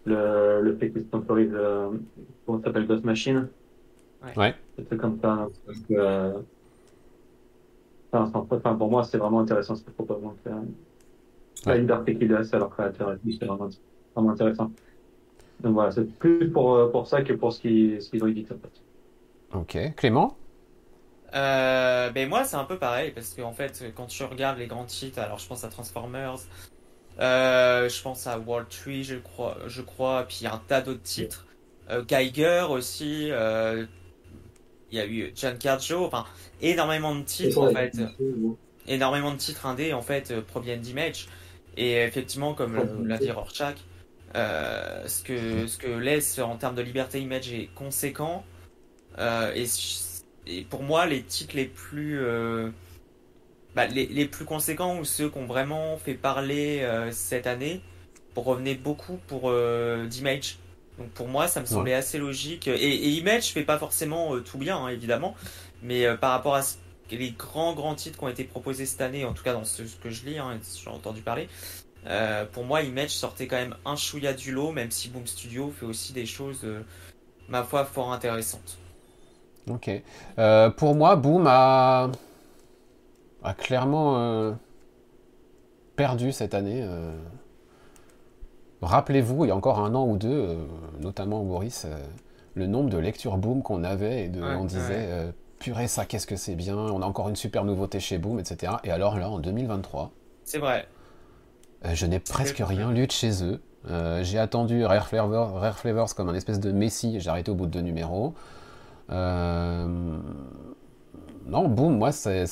[0.06, 1.90] le, le fait qu'ils sponsorisent, euh,
[2.46, 3.48] comment ça s'appelle, Ghost Machine.
[4.36, 4.56] Ouais.
[4.90, 5.48] C'est comme ça.
[5.92, 6.40] Euh,
[8.12, 10.22] enfin, pour moi, c'est vraiment intéressant ce qu'ils proposent.
[10.22, 10.52] Donc, euh,
[11.66, 13.70] La liberté qu'ils laissent à leurs créateurs c'est vraiment,
[14.16, 14.72] vraiment, intéressant.
[15.60, 18.28] Donc voilà, c'est plus pour, euh, pour ça que pour ce qu'ils ce qu'ils ont
[18.28, 18.54] édité.
[18.54, 18.58] En
[19.68, 19.88] fait.
[19.88, 19.96] Ok.
[19.96, 20.38] Clément?
[21.36, 24.86] Euh, ben moi c'est un peu pareil parce qu'en fait quand tu regardes les grands
[24.86, 26.40] titres alors je pense à Transformers
[27.20, 31.46] euh, je pense à World Tree, je crois, je crois, puis un tas d'autres titres.
[31.90, 33.30] Euh, Geiger aussi.
[34.90, 36.26] Euh, il y a eu John Carjo, enfin
[36.62, 37.94] énormément de titres en fait,
[38.88, 41.28] énormément de titres indés en fait proviennent d'Image.
[41.78, 43.78] Et effectivement, comme l'a dit Rorschach,
[44.34, 48.44] ce que ce que laisse en termes de liberté Image est conséquent.
[49.20, 49.66] Et,
[50.48, 52.20] et, pour moi, les titres les plus
[53.76, 57.82] bah, les, plus conséquents ou ceux qui ont vraiment fait parler euh, cette année
[58.36, 60.58] revenaient beaucoup pour euh, d'Image.
[61.00, 62.68] Donc pour moi, ça me semblait assez logique.
[62.68, 65.36] Et, et, Image fait pas forcément euh, tout bien, hein, évidemment,
[65.82, 66.62] mais par rapport à
[67.12, 69.82] les grands grands titres qui ont été proposés cette année, en tout cas dans ce,
[69.82, 71.50] que je lis, hein, j'ai entendu parler.
[72.52, 75.88] pour moi, Image sortait quand même un chouïa du lot, même si Boom Studio fait
[75.88, 76.64] aussi des choses,
[77.48, 78.78] ma foi, fort intéressantes.
[79.68, 79.90] Ok.
[80.78, 82.12] pour moi, Boom a
[83.44, 84.54] a clairement euh,
[85.96, 86.82] perdu cette année.
[88.82, 88.86] Euh.
[88.86, 90.56] Rappelez-vous, il y a encore un an ou deux, euh,
[91.00, 91.86] notamment Boris,
[92.56, 96.38] le nombre de lectures Boom qu'on avait et de, on disait purée ça qu'est-ce que
[96.38, 98.74] c'est bien, on a encore une super nouveauté chez Boom, etc.
[98.84, 100.12] Et alors là, en 2023,
[100.46, 100.88] c'est vrai.
[101.84, 103.62] je n'ai presque rien lu de chez eux.
[104.24, 107.66] j'ai attendu Rare Flavors, Rare Flavors comme un espèce de messie, j'ai arrêté au bout
[107.66, 108.34] de deux numéros.
[109.12, 109.88] Euh,
[111.48, 112.46] non, boum, moi, c'est,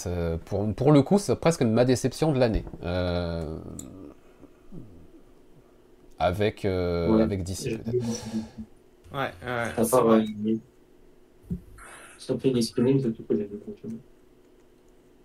[0.46, 2.66] pour, pour, le coup, c'est presque ma déception de l'année.
[2.84, 3.58] Euh,
[6.20, 8.06] avec, euh, avec DC, peut-être.
[9.14, 9.84] Ouais, ouais.
[9.84, 10.26] Ça ouais.
[12.18, 13.10] Ça fait disponible, ça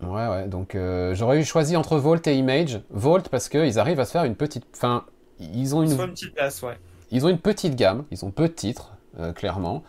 [0.01, 2.81] Ouais, ouais, donc euh, j'aurais eu choisi entre Volt et Image.
[2.89, 4.65] Volt parce qu'ils arrivent à se faire une petite.
[4.73, 5.05] Enfin,
[5.39, 5.91] ils ont une.
[5.91, 6.77] une petite place, ouais.
[7.11, 8.97] Ils ont une petite gamme, ils ont peu de titres,
[9.35, 9.83] clairement.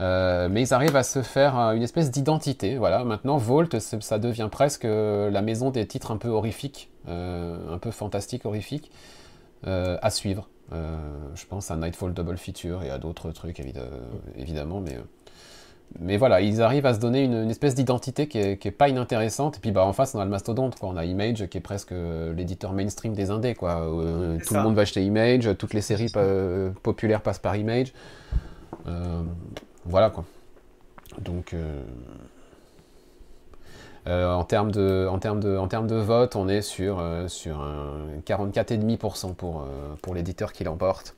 [0.00, 2.76] Euh, mais ils arrivent à se faire euh, une espèce d'identité.
[2.78, 7.78] Voilà, maintenant Vault, ça devient presque euh, la maison des titres un peu horrifiques, un
[7.80, 8.90] peu fantastiques, horrifiques,
[9.64, 10.48] à suivre.
[10.70, 13.60] je pense à Nightfall Double Feature et à d'autres trucs
[14.36, 14.98] évidemment, mais
[15.98, 19.56] mais voilà, ils arrivent à se donner une, espèce d'identité qui est, pas inintéressante.
[19.56, 20.88] Et puis bah, en face, on a le mastodonte, quoi.
[20.88, 21.92] on a Image qui est presque
[22.36, 23.54] l'éditeur mainstream des indés.
[23.56, 23.86] Quoi.
[24.46, 26.12] tout le monde va acheter Image, toutes les séries
[26.82, 27.92] populaires passent par Image.
[29.84, 30.24] voilà quoi.
[31.18, 31.54] Donc.
[31.54, 31.82] Euh,
[34.06, 39.94] en, termes de, en, termes de, vote, on est sur, euh, un 44,5% pour, euh,
[40.00, 41.14] pour l'éditeur qui l'emporte,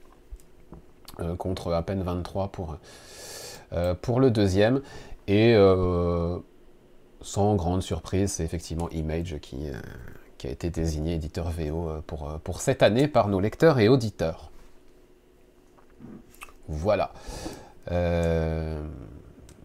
[1.39, 2.51] contre à peine 23%
[4.01, 4.81] pour, le deuxième.
[5.29, 5.55] Et
[7.21, 9.67] sans grande surprise, c'est effectivement Image qui,
[10.39, 14.51] qui a été désigné éditeur VO pour, pour cette année par nos lecteurs et auditeurs.
[16.69, 17.13] Voilà.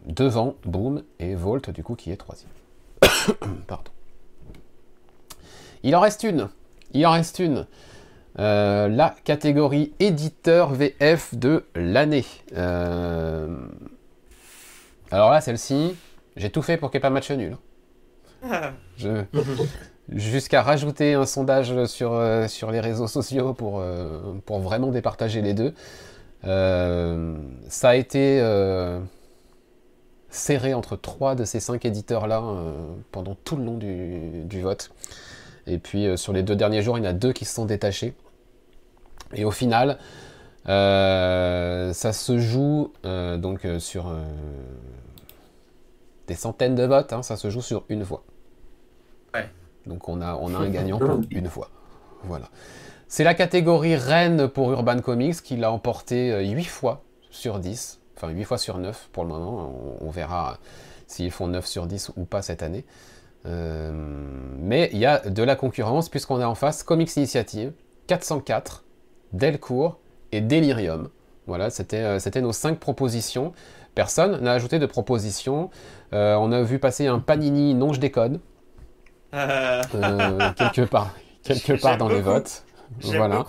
[0.05, 2.51] devant Boom et Volt, du coup, qui est troisième.
[3.67, 3.91] Pardon.
[5.83, 6.49] Il en reste une.
[6.93, 7.67] Il en reste une.
[8.39, 12.25] Euh, la catégorie éditeur VF de l'année.
[12.55, 13.47] Euh,
[15.09, 15.95] alors là, celle-ci,
[16.35, 17.57] j'ai tout fait pour qu'il n'y ait pas match nul.
[20.09, 23.83] Jusqu'à rajouter un sondage sur, euh, sur les réseaux sociaux pour,
[24.45, 25.73] pour vraiment départager les deux.
[26.43, 28.39] ça a été
[30.37, 32.71] serré entre trois de ces cinq éditeurs-là euh,
[33.11, 34.91] pendant tout le long du, vote.
[35.65, 37.53] Et puis euh, sur les deux derniers jours, il y en a deux qui se
[37.53, 38.13] sont détachés.
[39.33, 39.97] Et au final,
[40.69, 44.13] euh, ça se joue donc sur
[46.27, 48.23] des centaines de votes, hein, ça se joue sur une voix.
[49.33, 49.49] Ouais.
[49.85, 51.69] Donc on a, on a un gagnant pour une voix.
[52.23, 52.49] Voilà.
[53.09, 58.29] C'est la catégorie reine pour Urban Comics qui l'a emporté 8 fois sur 10 enfin
[58.29, 59.97] 8 fois sur 9 pour le moment.
[60.01, 60.57] On, verra
[61.07, 62.85] s'ils font 9 sur 10 ou pas cette année.
[63.45, 63.91] Euh,
[64.59, 67.71] mais il y a de la concurrence puisqu'on a en face Comics Initiative,
[68.07, 68.83] 404,
[69.33, 69.99] Delcourt
[70.31, 71.09] et Delirium.
[71.45, 73.53] Voilà, c'était euh, nos 5 propositions.
[73.95, 75.69] Personne n'a ajouté de proposition.
[76.13, 78.39] Euh, on a vu passer un Panini non je décode.
[79.31, 82.63] quelque part, quelque part dans les votes.
[83.01, 83.45] Voilà.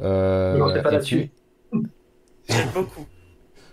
[0.00, 1.30] Euh, pas là-dessus.
[2.48, 3.06] J'aime beaucoup.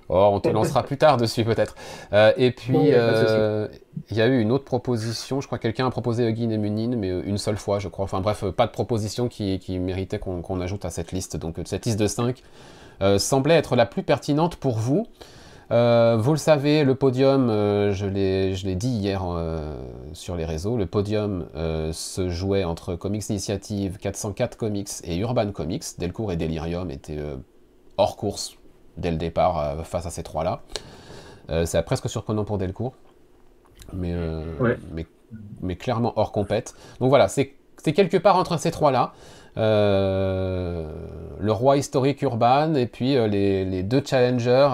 [0.09, 1.75] Oh, on te lancera plus tard dessus peut-être.
[2.13, 3.67] Euh, et puis, euh,
[4.09, 6.57] il y a eu une autre proposition, je crois que quelqu'un a proposé Huggin et
[6.57, 8.05] Munin, mais euh, une seule fois, je crois.
[8.05, 11.35] Enfin bref, pas de proposition qui, méritait qu'on ajoute à cette liste.
[11.35, 12.41] Donc cette liste de 5
[13.17, 15.05] semblait être la plus pertinente pour vous.
[15.69, 19.21] vous le savez, le podium, je l'ai dit hier
[20.13, 21.45] sur les réseaux, le podium
[21.91, 25.83] se jouait entre Comics Initiative, 404 Comics et Urban Comics.
[25.99, 27.19] Delcourt et Delirium étaient
[27.97, 28.57] hors course
[28.97, 30.61] dès le départ euh, face à ces trois-là.
[31.49, 32.93] Euh, c'est presque surprenant pour Delcourt,
[33.93, 35.05] mais, euh, mais,
[35.61, 36.73] mais, clairement hors compète.
[36.99, 37.53] Donc voilà, c'est
[37.93, 39.13] quelque part entre ces trois-là.
[39.55, 44.69] le roi historique urbain et puis les, deux challengers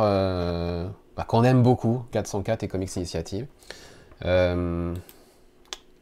[1.16, 3.45] bah, qu'on aime beaucoup, 404 et Comics Initiative.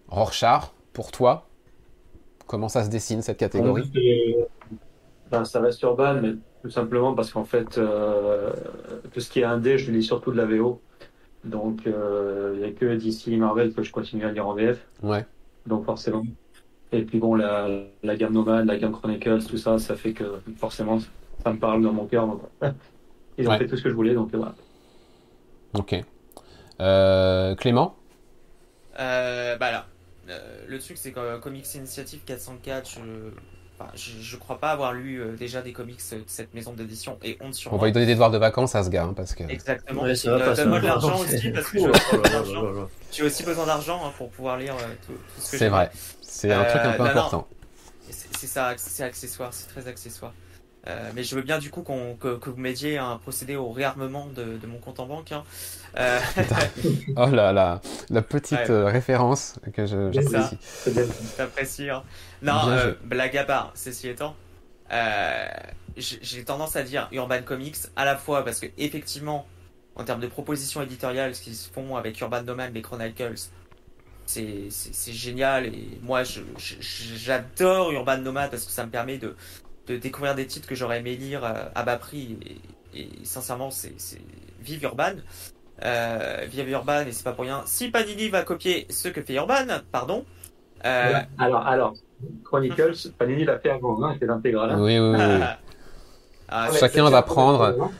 [0.07, 1.47] Rorschach, pour toi,
[2.47, 3.91] comment ça se dessine cette catégorie?
[5.31, 8.51] Ben, Ça reste urbain, mais tout simplement parce qu'en fait, euh,
[9.13, 10.81] tout ce qui est indé, je lis surtout de la VO.
[11.43, 14.85] Donc, euh, il n'y a que DC Marvel que je continue à lire en VF.
[15.01, 15.25] Ouais.
[15.65, 16.23] Donc, forcément.
[16.91, 17.67] Et puis, bon, la,
[18.03, 20.99] la gamme Nomad, la gamme Chronicles, tout ça, ça fait que forcément,
[21.43, 22.37] ça me parle dans mon cœur.
[23.37, 24.53] ils ont fait tout ce que je voulais, donc voilà.
[25.73, 25.95] Ok.
[26.79, 27.95] Euh, Clément?
[28.99, 29.85] Euh, Bah là,
[30.67, 32.99] le truc, c'est que Comics Initiative 404, je
[33.95, 37.37] je, ne crois pas avoir lu euh, déjà des comics de cette maison d'édition et
[37.41, 39.33] honte sur On va lui donner des devoirs de vacances à ce gars, hein, parce
[39.35, 39.43] que.
[39.43, 40.03] Exactement.
[40.03, 41.79] Donne-moi de l'argent aussi, parce que
[43.11, 45.91] j'ai aussi besoin d'argent hein, pour pouvoir lire euh, tout, ce que C'est vrai.
[46.21, 47.47] C'est un truc un peu euh, important.
[48.09, 50.33] C'est ça, c'est accessoire, c'est très accessoire.
[50.87, 54.25] Euh, mais je veux bien du coup que, que, vous m'aidiez à procéder au réarmement
[54.35, 55.31] de, de mon compte en banque.
[55.31, 55.43] Hein.
[55.97, 56.19] Euh...
[57.17, 60.57] oh là là, la petite euh, référence que je, j'apprécie.
[61.37, 61.89] T'apprécies.
[61.89, 62.03] Hein.
[62.41, 64.35] Non, euh, blague à part, ceci étant,
[65.97, 69.45] j'ai tendance à dire Urban Comics à la fois parce que effectivement,
[69.95, 73.35] en termes de propositions éditoriales, ce qu'ils font avec Urban Domain, les Chronicles,
[74.25, 79.35] c'est, génial et moi j'adore Urban Nomad parce que ça me permet de
[79.87, 82.37] de découvrir des titres que j'aurais aimé lire euh, à bas prix.
[82.93, 83.93] Et, sincèrement, c'est
[84.61, 85.15] vive Urban.
[85.83, 87.63] Euh, vive Urban, et c'est pas pour rien.
[87.65, 90.25] Si Panini va copier ce que fait Urban, pardon.
[90.85, 91.13] Euh...
[91.37, 91.93] Alors, alors,
[92.43, 94.79] Chronicles, Panini l'a fait avant, hein, c'est l'intégral.
[94.79, 95.45] Oui, oui, oui.
[96.49, 97.91] Ah, Chacun va prendre.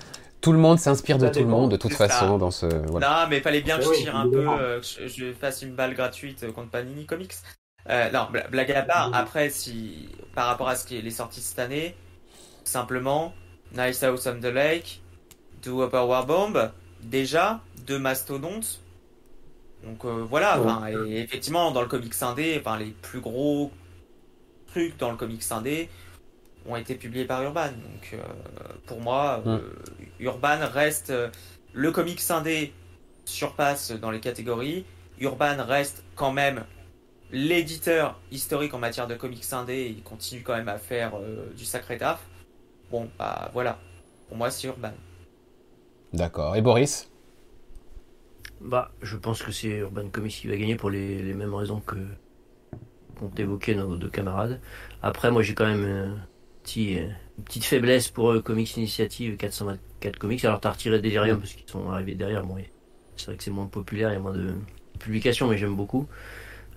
[0.42, 2.66] Tout le monde s'inspire de tout le monde de toute façon dans ce.
[2.66, 3.10] Voilà.
[3.10, 5.94] Non, mais fallait bien que je tire un peu, euh, que je fasse une balle
[5.94, 7.34] gratuite contre Panini Comics.
[7.92, 9.14] Euh, non, blague à part.
[9.14, 11.96] Après, si par rapport à ce qui est sorti cette année,
[12.64, 13.34] simplement
[13.74, 15.02] Nice House on the Lake,
[15.62, 18.82] Do Upper War Bomb, déjà deux mastodontes.
[19.84, 20.60] Donc voilà,
[20.90, 23.72] et effectivement dans le comics indé, les plus gros
[24.68, 25.90] trucs dans le comics indé
[26.68, 27.70] ont été publiés par Urban.
[27.70, 28.16] Donc
[28.86, 29.44] pour moi,
[30.20, 31.12] Urban reste
[31.74, 32.74] le comics indé
[33.26, 34.86] surpasse dans les catégories.
[35.20, 36.64] Urban reste quand même
[37.32, 39.94] l'éditeur historique en matière de comics indé.
[39.96, 42.22] Il continue quand même à faire euh, du sacré taf.
[42.90, 43.80] Bon, bah voilà.
[44.28, 44.94] Pour moi, c'est Urban.
[46.14, 46.56] D'accord.
[46.56, 47.10] Et Boris?
[48.60, 51.96] Bah, je pense que c'est Urban Comics qui va gagner pour les, mêmes raisons que
[53.18, 54.60] qu'ont évoqué nos deux camarades.
[55.02, 56.18] Après, moi, j'ai quand même un
[56.64, 60.46] petit, une petite faiblesse pour euh, Comics Initiative 424 Comics.
[60.46, 62.46] Alors, t'as retiré Delirium parce qu'ils sont arrivés derrière.
[62.46, 62.58] Bon,
[63.16, 64.54] c'est vrai que c'est moins populaire, il y a moins de
[65.00, 66.08] publications, mais j'aime beaucoup.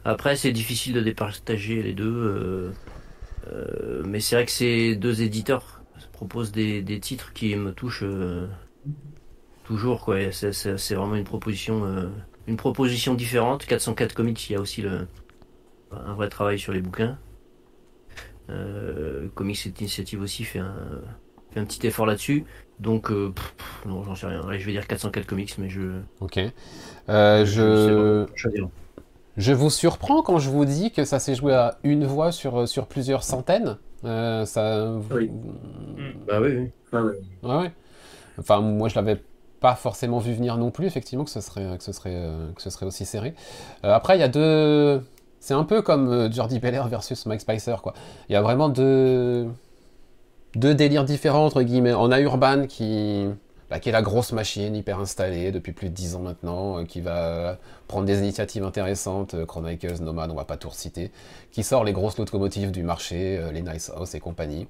[0.04, 2.04] Après, c'est difficile de départager les deux.
[2.04, 2.70] Euh,
[3.50, 5.82] euh, mais c'est vrai que ces deux éditeurs
[6.12, 8.46] proposent des, des titres qui me touchent euh,
[9.64, 10.04] toujours.
[10.04, 10.30] Quoi.
[10.30, 12.10] C'est, vraiment une proposition,
[12.46, 13.64] une proposition différente.
[13.64, 15.08] 404 Comics, il y a aussi le,
[15.90, 17.18] un vrai travail sur les bouquins.
[19.34, 20.76] Comics Initiative aussi fait un,
[21.50, 22.44] fait un petit effort là-dessus.
[22.78, 24.42] Donc, non, j'en sais rien.
[24.52, 26.00] je vais dire 404 comics, mais je.
[26.20, 26.38] Ok.
[27.08, 28.26] je.
[28.34, 28.48] Je
[29.36, 32.86] vous surprends quand je vous dis que ça s'est joué à une voix sur, sur
[32.86, 33.78] plusieurs centaines.
[34.04, 34.92] Euh, ça...
[35.10, 35.30] Oui.
[36.26, 36.70] Bah oui, oui.
[36.92, 37.72] Ah ouais, ouais.
[38.38, 39.20] Enfin, moi, je l'avais
[39.60, 42.62] pas forcément vu venir non plus, effectivement, que ce serait, que ce serait, euh, que
[42.62, 43.34] ce serait aussi serré.
[43.84, 45.02] Euh, après, il y a deux.
[45.40, 47.94] C'est un peu comme Jordi Beller versus Mike Spicer, quoi.
[48.28, 49.48] Il y a vraiment deux.
[50.54, 51.94] Deux délires différents, entre guillemets.
[51.94, 53.26] On a Urban qui
[53.74, 56.84] bah, qui est la grosse machine hyper installée depuis plus de 10 ans maintenant, euh,
[56.84, 61.10] qui va prendre des initiatives intéressantes, euh, Chronicles, Nomad, on va pas tout reciter,
[61.50, 64.68] qui sort les grosses locomotives du marché, euh, les Nice House et compagnie.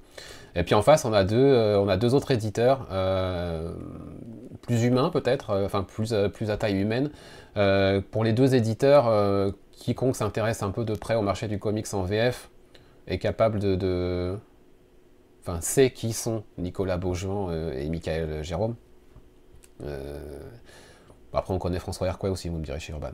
[0.55, 2.87] Et puis en face, on a deux, autres éditeurs,
[4.63, 7.11] plus humains peut-être, enfin plus, plus à taille humaine.
[8.09, 12.01] pour les deux éditeurs, quiconque s'intéresse un peu de près au marché du comics en
[12.01, 12.49] VF
[13.05, 14.35] est capable de,
[15.41, 18.75] enfin, sait qui sont Nicolas Beaujean et Michael Jérôme.
[19.83, 20.39] Euh,
[21.33, 23.11] après, on connaît François Hercouet aussi, vous me direz chez Urban.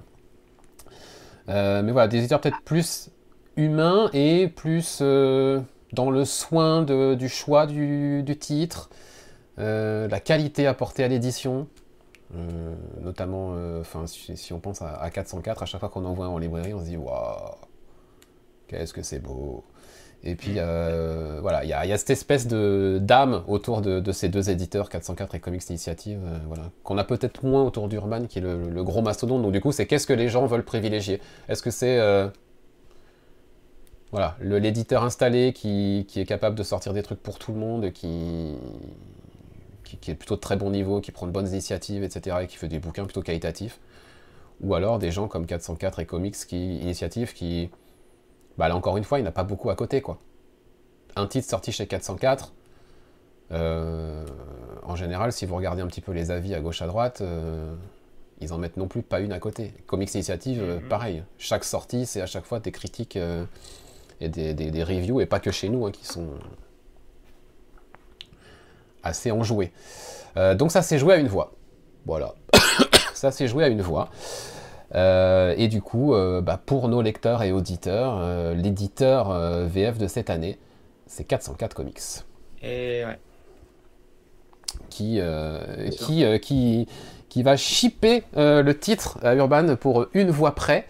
[1.49, 3.09] Euh, mais voilà, des éditeurs peut-être plus
[3.57, 5.59] humains et plus euh,
[5.93, 8.89] dans le soin du choix du, titre,
[9.57, 11.67] la qualité apportée à l'édition.
[13.01, 13.55] notamment,
[14.05, 16.79] si, on pense à, à, 404, à chaque fois qu'on en voit en librairie, on
[16.79, 17.55] se dit waouh,
[18.67, 19.63] qu'est-ce que c'est beau!
[20.23, 24.51] Et puis euh, voilà, il y, a cette espèce de d'âme autour de, ces deux
[24.51, 28.41] éditeurs, 404 et Comics Initiative, euh, voilà, qu'on a peut-être moins autour d'Urban, qui est
[28.41, 29.41] le, gros mastodonte.
[29.41, 31.21] Donc du coup, c'est qu'est-ce que les gens veulent privilégier?
[31.49, 32.27] Est-ce que c'est euh,
[34.11, 38.53] voilà, l'éditeur installé qui, est capable de sortir des trucs pour tout le monde, qui,
[39.83, 42.57] qui, est plutôt de très bon niveau, qui prend de bonnes initiatives, etc., et qui
[42.57, 43.79] fait des bouquins plutôt qualitatifs?
[44.61, 47.71] Ou alors des gens comme 404 et Comics Initiative qui
[48.61, 50.19] bah là encore une fois, il n'a pas beaucoup à côté, quoi.
[51.15, 52.53] Un titre sorti chez 404,
[53.53, 54.23] euh,
[54.83, 57.73] en général, si vous regardez un petit peu les avis à gauche à droite, euh,
[58.39, 59.73] ils en mettent non plus pas une à côté.
[59.87, 60.89] Comics Initiative, euh, mhm.
[60.89, 61.23] pareil.
[61.39, 63.17] Chaque sortie, c'est à chaque fois des critiques
[64.19, 66.27] et des, reviews, et pas que chez nous, hein, qui sont
[69.01, 69.71] assez enjoués.
[70.35, 71.53] donc ça s'est joué à une voix.
[72.05, 72.35] Voilà.
[73.15, 74.11] ça s'est joué à une voix.
[74.95, 79.31] Euh, et du coup, euh, bah, pour nos lecteurs et auditeurs, euh, l'éditeur
[79.67, 80.57] VF de cette année,
[81.07, 81.99] c'est 404 Comics.
[82.61, 83.19] Et ouais.
[84.89, 85.19] Qui,
[85.91, 86.87] qui, qui,
[87.29, 90.85] qui, va shipper le titre à Urban pour une voix près.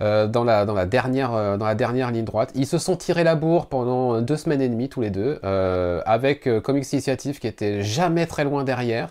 [0.00, 2.52] dans, la, dans, la dernière, dans la dernière ligne droite.
[2.54, 6.48] Ils se sont tirés la bourre pendant deux semaines et demie tous les deux, avec
[6.62, 9.10] Comics Initiative qui était jamais très loin derrière.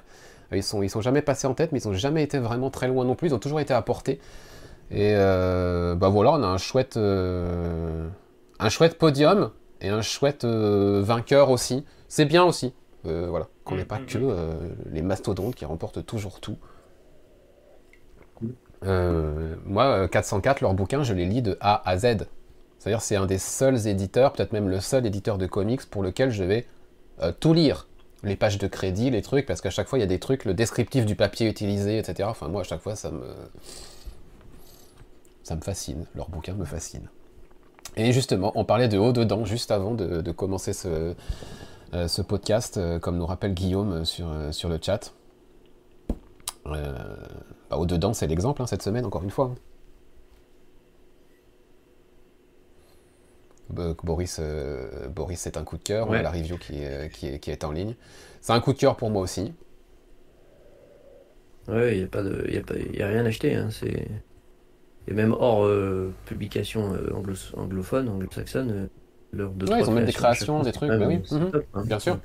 [0.55, 2.87] Ils sont, ils sont jamais passés en tête, mais ils ont jamais été vraiment très
[2.87, 3.29] loin non plus.
[3.29, 4.19] Ils ont toujours été à portée.
[4.91, 8.07] Et euh, bah voilà, on a un chouette, euh,
[8.59, 9.51] un chouette podium
[9.81, 11.85] et un chouette euh, vainqueur aussi.
[12.07, 12.73] C'est bien aussi,
[13.03, 14.55] voilà, qu'on n'ait pas mm, que mm, mm.
[14.91, 16.57] les mastodontes qui remportent toujours tout.
[18.83, 22.27] moi, 404, leur bouquin, je les lis de A à Z.
[22.77, 26.29] C'est-à-dire, c'est un des seuls éditeurs, peut-être même le seul éditeur de comics pour lequel
[26.29, 26.67] je vais
[27.39, 27.87] tout lire
[28.23, 30.45] les pages de crédit, les trucs, parce qu'à chaque fois il y a des trucs,
[30.45, 32.29] le descriptif du papier utilisé, etc.
[32.29, 33.23] Enfin moi à chaque fois ça me
[35.43, 37.09] ça me fascine, leur bouquin me fascine.
[37.95, 41.13] Et justement, on parlait de haut dedans juste avant de, commencer ce,
[41.93, 45.13] euh, ce podcast, euh, comme nous rappelle Guillaume sur, euh, sur le chat.
[46.65, 49.53] Bah, haut dedans, c'est l'exemple hein, cette semaine, encore une fois.
[53.69, 56.11] Boris, euh, Boris c'est un coup de cœur.
[56.11, 57.95] la review qui est, qui, est, qui est en ligne.
[58.41, 59.53] C'est un coup de cœur pour moi aussi.
[61.67, 63.55] Ouais, il n'y a, pas de, y a, pas, y a rien acheté.
[63.55, 64.07] Hein, c'est...
[65.07, 68.89] Et même hors euh, publication euh, anglo anglophone, anglo-saxonne,
[69.33, 71.51] euh, de ouais, ils ont même des créations, des trucs, bah oui, mhm.
[71.73, 71.83] hein.
[71.85, 72.19] bien sûr.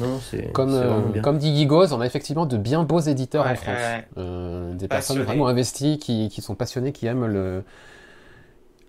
[0.00, 4.76] non, c'est, comme, comme dit Gigos, on a effectivement de bien beaux éditeurs en France.
[4.78, 7.62] des personnes vraiment investies, qui, qui, sont passionnées, qui aiment le,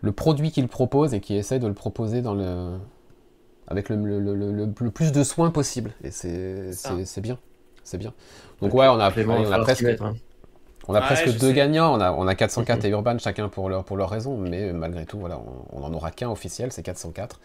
[0.02, 2.78] le produit qu'ils proposent et qui essaient de le proposer dans le,
[3.68, 5.92] avec le, le, le, le plus de soins possible.
[6.04, 7.38] Et c'est, c'est, bien.
[7.84, 8.14] C'est bien.
[8.62, 9.86] Donc ouais, on a, on a presque...
[9.86, 10.16] Hein.
[10.88, 12.86] On a presque deux gagnants, on a, on a 404 mhm.
[12.86, 15.42] et Urban chacun pour leur, pour leur raison, mais malgré tout, voilà,
[15.72, 17.40] on, n'en en aura qu'un officiel, c'est 404.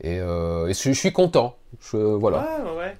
[0.00, 1.56] Et, euh, je, suis content.
[1.80, 2.62] Je, voilà.
[2.64, 2.96] Ouais, ouais.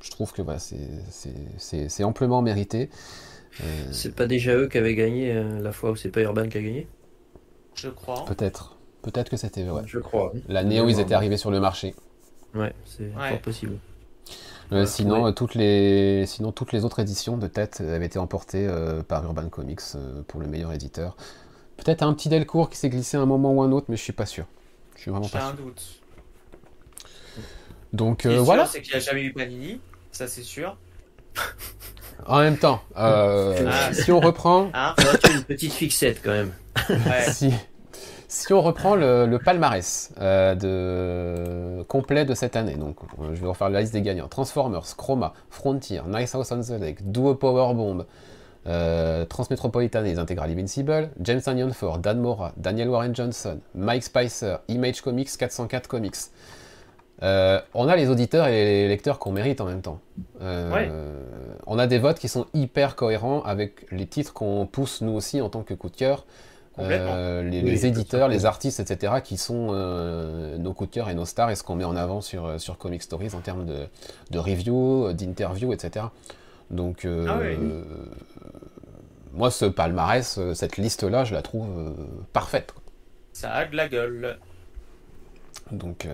[0.00, 2.88] Je, trouve que voilà, c'est amplement mérité.
[3.62, 6.48] Euh, c'est pas déjà eux qui avaient gagné euh, la fois où c'est pas Urban
[6.48, 6.86] qui a gagné?
[7.74, 8.24] Je crois.
[8.26, 8.76] Peut-être.
[9.02, 9.82] Peut-être que c'était vrai.
[9.86, 10.32] Je crois.
[10.48, 11.94] L'année où ils étaient arrivés sur le marché.
[12.54, 13.78] Ouais, c'est fort possible.
[14.72, 16.26] Euh, sinon, toutes les...
[16.26, 19.80] sinon, toutes les autres éditions de tête avaient été emportées euh, par Urban Comics
[20.28, 21.16] pour le meilleur éditeur.
[21.76, 24.02] Peut-être un petit Delcourt qui s'est glissé à un moment ou un autre, mais je
[24.02, 24.46] suis pas sûr.
[24.94, 25.48] Je suis vraiment pas sûr.
[25.48, 26.00] un doute.
[27.92, 28.66] Donc voilà.
[28.66, 29.80] C'est qu'il n'y a jamais eu Panini,
[30.12, 30.76] ça c'est sûr.
[32.26, 33.52] En même temps, ah.
[33.92, 34.70] si on reprend.
[34.74, 34.94] Hein
[35.34, 36.52] une petite fixette quand même.
[37.32, 37.52] si,
[38.28, 42.96] si on reprend le, palmarès euh, de, complet de cette année, donc
[43.32, 47.10] je vais refaire la liste des gagnants Transformers, Chroma, Frontier, Nice House on the Lake,
[47.10, 48.04] Duo Power Bomb,
[48.66, 54.04] euh, Transmetropolitan et les Integral Invincible, James Onion Ford, Dan Mora, Daniel Warren Johnson, Mike
[54.04, 56.30] Spicer, Image Comics, 404 Comics.
[57.22, 60.00] Euh, on a les auditeurs et les lecteurs qu'on mérite en même temps.
[60.40, 65.40] On a des votes qui sont hyper cohérents avec les titres qu'on pousse nous aussi
[65.40, 66.24] en tant que coup de cœur.
[66.78, 71.24] Euh, les, éditeurs, les artistes, etc., qui sont euh, nos coups de cœur et nos
[71.24, 73.86] stars et ce qu'on met en avant sur, euh, sur Comic Stories en termes de,
[74.30, 76.06] de review, d'interview, etc.
[76.70, 77.40] Donc, ah
[79.32, 81.68] moi, ce palmarès, cette liste-là, je la trouve
[82.32, 82.74] parfaite.
[83.32, 84.38] Ça a de la gueule.
[85.70, 86.08] Donc,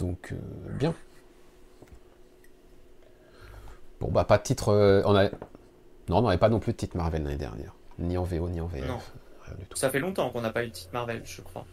[0.00, 0.34] donc
[0.78, 0.94] bien.
[4.00, 4.72] Bon, bah, pas de titre.
[5.04, 5.24] on a...
[6.08, 7.74] Non, on n'avait pas non plus de titre Marvel l'année dernière.
[7.98, 8.90] Ni en VO, ni en VF.
[9.74, 11.66] Ça fait longtemps qu'on n'a pas eu de titre Marvel, je crois.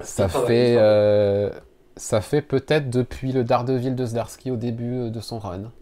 [0.00, 1.50] Ça fait, euh,
[1.96, 5.72] ça fait peut-être depuis le Daredevil de Zdarsky au début euh, de son run.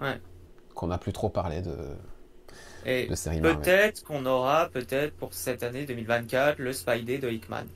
[0.00, 0.20] Ouais.
[0.74, 1.74] Qu'on n'a plus trop parlé de,
[2.84, 7.66] Et série Peut-être qu'on aura, peut-être pour cette année 2024, le Spidey de Hickman.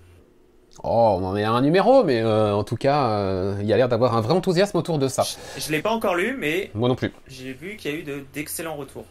[0.82, 3.76] Oh, on en est à un numéro, mais euh, en tout cas, il y a
[3.76, 5.24] l'air d'avoir un vrai enthousiasme autour de ça.
[5.58, 6.70] Je, ne l'ai pas encore lu, mais.
[6.74, 7.12] Moi non plus.
[7.26, 9.04] J'ai vu qu'il y a eu d'excellents retours.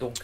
[0.00, 0.14] Donc.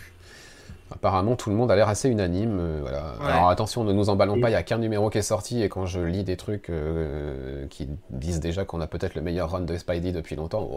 [0.93, 2.59] Apparemment, tout le monde a l'air assez unanime.
[2.61, 3.15] Euh, voilà.
[3.25, 5.69] Alors attention, ne nous emballons pas, il n'y a qu'un numéro qui est sorti, et
[5.69, 9.61] quand je lis des trucs euh, qui disent déjà qu'on a peut-être le meilleur run
[9.61, 10.69] de Spidey depuis longtemps,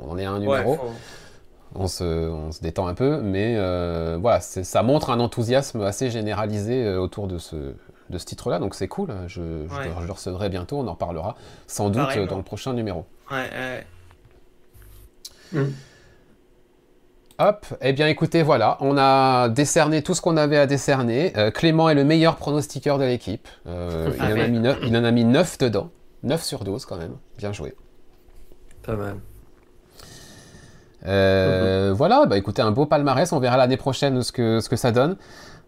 [0.00, 0.78] on en est à un numéro.
[1.74, 6.10] On se, on se, détend un peu, mais euh, voilà, ça montre un enthousiasme assez
[6.10, 7.74] généralisé autour de ce,
[8.12, 9.12] de ce titre-là, donc c'est cool.
[9.26, 11.34] Je, je, le recevrai bientôt, on en parlera
[11.66, 13.06] sans doute dans le prochain numéro.
[13.30, 13.86] Ouais, ouais.
[15.52, 15.72] Mmh.
[17.38, 21.32] Hop, eh bien écoutez, voilà, on a décerné tout ce qu'on avait à décerner.
[21.36, 23.48] Euh, Clément est le meilleur pronostiqueur de l'équipe.
[23.66, 25.90] Euh, il, en a mis 9, il en a mis 9 dedans.
[26.22, 27.16] 9 sur 12 quand même.
[27.38, 27.74] Bien joué.
[28.84, 29.16] Pas mal.
[31.04, 31.92] Euh.
[31.96, 33.32] Voilà, bah écoutez, un beau palmarès.
[33.32, 35.16] On verra l'année prochaine ce que, ce que ça donne.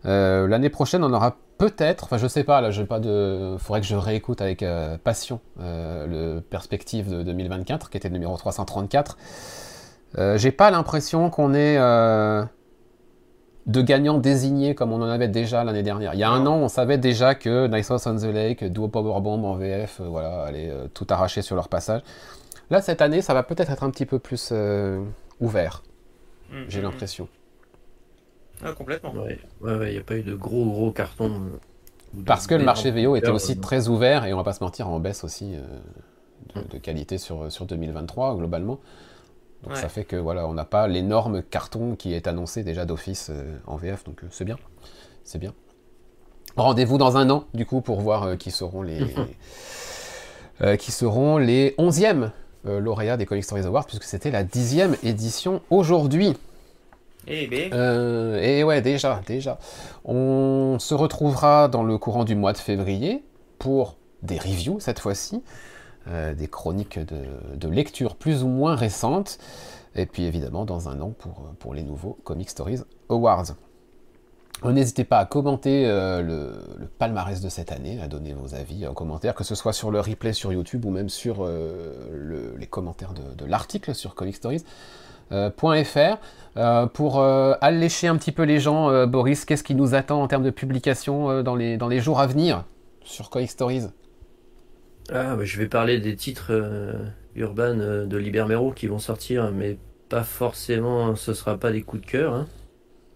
[0.04, 3.56] L'année prochaine, on aura peut-être, enfin je sais pas, là, je pas de.
[3.58, 4.64] faudrait que je réécoute avec
[5.02, 9.16] passion le perspective de 2024, qui était le numéro 334.
[10.18, 12.44] Euh, j'ai pas l'impression qu'on ait euh,
[13.66, 16.14] de gagnants désignés comme on en avait déjà l'année dernière.
[16.14, 18.88] Il y a un an, on savait déjà que Nice House on the Lake, Duo
[18.88, 22.02] Power Bomb en VF, euh, voilà, allaient tout arracher sur leur passage.
[22.70, 24.52] Là, cette année, ça va peut-être être un petit peu plus
[25.40, 25.82] ouvert.
[26.50, 26.84] Mm, j'ai mm, mm.
[26.84, 27.28] l'impression.
[28.64, 29.12] Ah, complètement.
[29.12, 31.40] Ouais, il n'y a pas eu de gros gros cartons.
[32.26, 34.88] Parce que le marché VO était aussi très ouvert et on va pas se mentir,
[34.88, 35.56] en baisse aussi
[36.54, 38.80] de, qualité sur, sur 2023 globalement.
[39.64, 43.28] Donc ça fait que voilà, on n'a pas l'énorme carton qui est annoncé déjà d'office
[43.30, 44.58] euh, en VF, donc euh, c'est bien,
[45.24, 45.54] c'est bien.
[46.56, 49.14] Rendez-vous dans un an, du coup, pour voir euh, qui seront les
[50.78, 52.30] qui seront les 11e
[52.64, 56.36] lauréats des Comic Stories Awards, puisque c'était la dixième édition aujourd'hui.
[57.26, 57.72] Eh ben.
[58.42, 59.58] et ouais, déjà, déjà.
[60.04, 63.24] On se retrouvera dans le courant du mois de février
[63.58, 65.42] pour des reviews cette fois-ci.
[66.06, 69.38] Euh, des chroniques de, lecture plus ou moins récentes,
[69.94, 73.54] et puis évidemment dans un an pour, pour les nouveaux Comic Stories Awards.
[74.62, 76.52] N'hésitez pas à commenter le,
[76.98, 80.00] palmarès de cette année, à donner vos avis en commentaire, que ce soit sur le
[80.00, 84.64] replay sur YouTube ou même sur les commentaires de, l'article sur Comic Stories.
[85.30, 90.44] .fr pour allécher un petit peu les gens, Boris, qu'est-ce qui nous attend en termes
[90.44, 92.64] de publication dans, les, dans les jours à venir
[93.02, 93.88] sur Comic Stories?
[95.12, 96.94] Ah, bah, je vais parler des titres euh,
[97.36, 99.76] urbains euh, de Libermero qui vont sortir, mais
[100.08, 102.34] pas forcément, ce sera pas des coups de cœur.
[102.34, 102.46] Hein,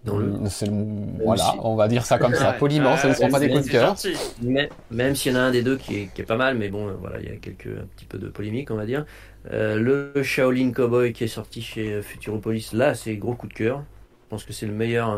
[0.05, 0.27] dans le...
[0.27, 3.65] Mm, voilà, on va dire ça comme ça, poliment, ce ne sera pas des coups
[3.65, 3.95] de cœur.
[4.41, 6.57] Mais, même s'il y en a un des deux qui est, qui est pas mal,
[6.57, 9.05] mais bon, voilà, il y a quelques, un petit peu de polémique, on va dire.
[9.51, 9.75] Euh,
[10.13, 13.83] le Shaolin Cowboy qui est sorti chez Futuropolis, là, c'est gros coup de cœur.
[14.23, 15.17] Je pense que c'est le meilleur,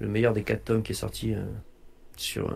[0.00, 1.34] le meilleur des quatre tomes qui est sorti
[2.16, 2.52] sur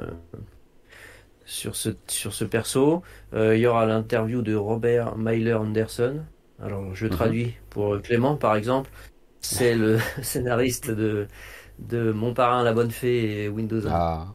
[1.48, 3.02] sur ce, sur ce perso.
[3.32, 6.22] Euh, il y aura l'interview de Robert Myler Anderson.
[6.62, 7.12] Alors, je mhm.
[7.12, 8.90] traduis pour Clément, par exemple.
[9.40, 11.26] C'est le scénariste de,
[11.78, 13.90] de Mon parrain, la bonne fée et Windows 1.
[13.90, 14.34] Ah.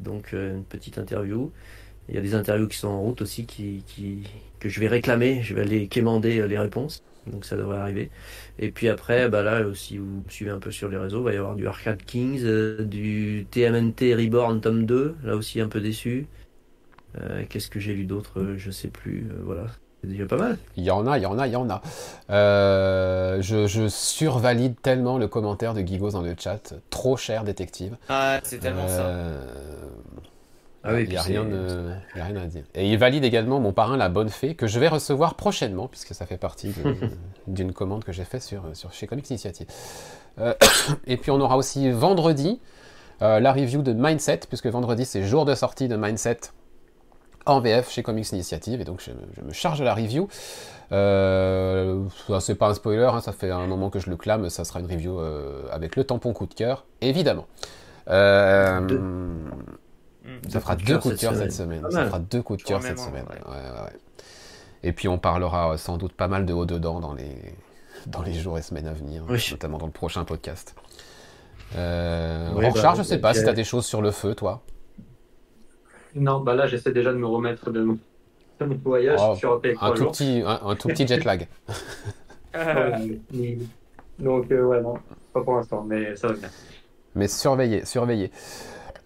[0.00, 1.52] Donc, euh, une petite interview.
[2.08, 4.24] Il y a des interviews qui sont en route aussi qui, qui,
[4.62, 5.42] que je vais réclamer.
[5.42, 7.02] Je vais aller quémander euh, les réponses.
[7.26, 8.10] Donc, ça devrait arriver.
[8.58, 11.32] Et puis après, bah là, si vous suivez un peu sur les réseaux, il va
[11.32, 15.80] y avoir du Arcade Kings, euh, du TMNT Reborn tome 2, là aussi un peu
[15.80, 16.26] déçu.
[17.20, 19.28] Euh, qu'est-ce que j'ai lu d'autre euh, Je sais plus.
[19.44, 19.64] voilà,
[20.00, 20.58] c'est déjà pas mal.
[20.76, 21.82] Il y en a, il y en a, il y en a.
[22.28, 26.74] je, je, survalide tellement le commentaire de Gigos dans le chat.
[26.90, 27.96] Trop cher, détective.
[28.08, 29.12] Ah, c'est tellement ça.
[30.84, 31.42] Ah il n'y a, rien
[32.36, 32.64] à dire.
[32.74, 36.14] Et il valide également mon parrain, la bonne fée, que je vais recevoir prochainement, puisque
[36.14, 36.74] ça fait partie
[37.46, 39.66] d'une commande que j'ai faite sur, sur, chez Comics Initiative.
[40.40, 40.54] Euh,
[41.06, 42.60] et puis on aura aussi vendredi
[43.22, 46.40] euh, la review de Mindset, puisque vendredi c'est jour de sortie de Mindset
[47.46, 49.10] en VF chez Comics Initiative, et donc je,
[49.42, 50.28] me charge de la review.
[50.90, 52.04] Euh,
[52.40, 54.80] c'est pas un spoiler, hein, ça fait un moment que je le clame, ça sera
[54.80, 57.46] une review euh, avec le tampon coup de cœur, évidemment.
[60.24, 60.48] Mm.
[60.48, 61.84] Ça fera deux coups de cœur cette semaine.
[61.90, 63.26] Ça fera deux coups de cœur cette semaine.
[64.84, 67.54] Et puis on parlera sans doute pas mal de haut dedans dans les
[68.06, 70.74] dans les jours et semaines à venir, notamment dans le prochain podcast.
[71.76, 74.62] Euh, oui, bah, je sais pas si tu as des choses sur le feu, toi.
[76.14, 77.98] Non, bah là, j'essaie déjà de me remettre de mon,
[78.84, 81.48] voyage oh, sur un tout, petit, un, tout petit jet lag.
[84.18, 84.94] Donc, euh, ouais, non,
[85.32, 86.50] pas pour l'instant, mais ça va bien.
[87.14, 88.30] Mais surveillez, surveillez.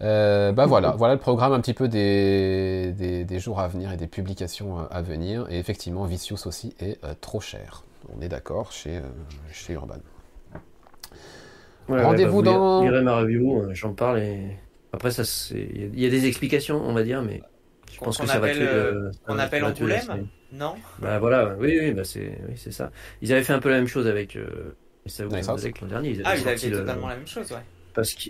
[0.02, 3.96] Euh, bah voilà, voilà le programme un petit peu des, des, jours à venir et
[3.96, 5.46] des publications euh, à venir.
[5.50, 7.82] Et effectivement, Vicious aussi est euh, trop cher.
[8.16, 9.00] On est d'accord chez,
[9.52, 9.98] chez Urban.
[11.88, 13.02] Rendez-vous bah, dans.
[13.02, 14.58] Ma review, j'en parle et
[14.92, 15.22] après ça,
[15.54, 17.42] il y a des explications, on va dire, mais
[17.92, 18.68] je pense que ça va tuer.
[19.28, 20.74] on appelle Angoulême, non?
[20.98, 22.90] Bah voilà, oui, oui, bah c'est, oui, c'est ça.
[23.22, 24.38] Ils avaient fait un peu la même chose avec.
[25.06, 26.10] ça vous l'an dernier.
[26.10, 27.58] Ils ah, ils avaient fait totalement la même chose, ouais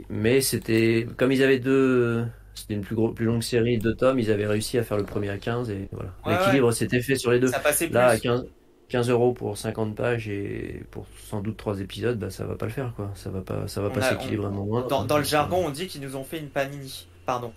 [0.09, 2.25] mais c'était comme ils avaient deux
[2.55, 5.05] c'était une plus, gros, plus longue série de tomes, ils avaient réussi à faire le
[5.05, 6.11] premier à 15 et voilà.
[6.27, 7.49] L'équilibre s'était fait sur les deux.
[7.49, 8.47] Ça passait Là, à 15,
[8.89, 12.67] 15 euros pour 50 pages et pour sans doute 3 épisodes, bah, ça va pas
[12.67, 13.11] le faire quoi.
[13.15, 16.01] Ça va pas, ça va pas s'équilibrer un Dans, dans le jargon, on dit qu'ils
[16.01, 17.07] nous ont fait une panini.
[17.27, 17.53] Pardon.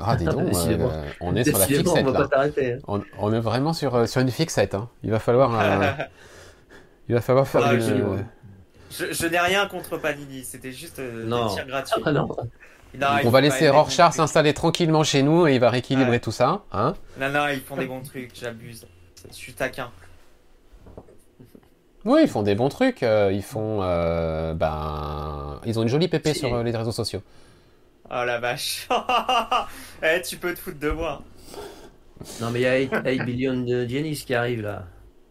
[0.00, 2.28] Ah, dis donc, euh, on est sur la fixette on là.
[2.32, 2.78] Hein.
[2.88, 4.74] On, on, est vraiment sur, euh, sur une fixette.
[4.74, 4.88] Hein.
[5.02, 6.04] Il va falloir, euh,
[7.08, 8.24] il va falloir faire ah, une,
[8.90, 12.02] je, n'ai rien contre Panini, c'était juste euh, des tirs gratuits.
[13.00, 16.62] Ah, on va laisser Rorschach s'installer tranquillement chez nous et il va rééquilibrer tout ça.
[16.72, 18.86] Hein non, non, ils font des bons trucs, j'abuse.
[19.28, 19.90] Je suis taquin.
[22.04, 23.02] Oui, ils font des bons trucs.
[23.02, 23.80] Euh, ils font.
[23.82, 27.20] Euh, ben, ils ont une jolie pépé sur les réseaux sociaux.
[28.10, 28.88] Oh la vache.
[30.02, 31.22] eh, tu peux te foutre de moi.
[32.40, 34.84] Non, mais il y a 8, billion de Jenny qui arrive là.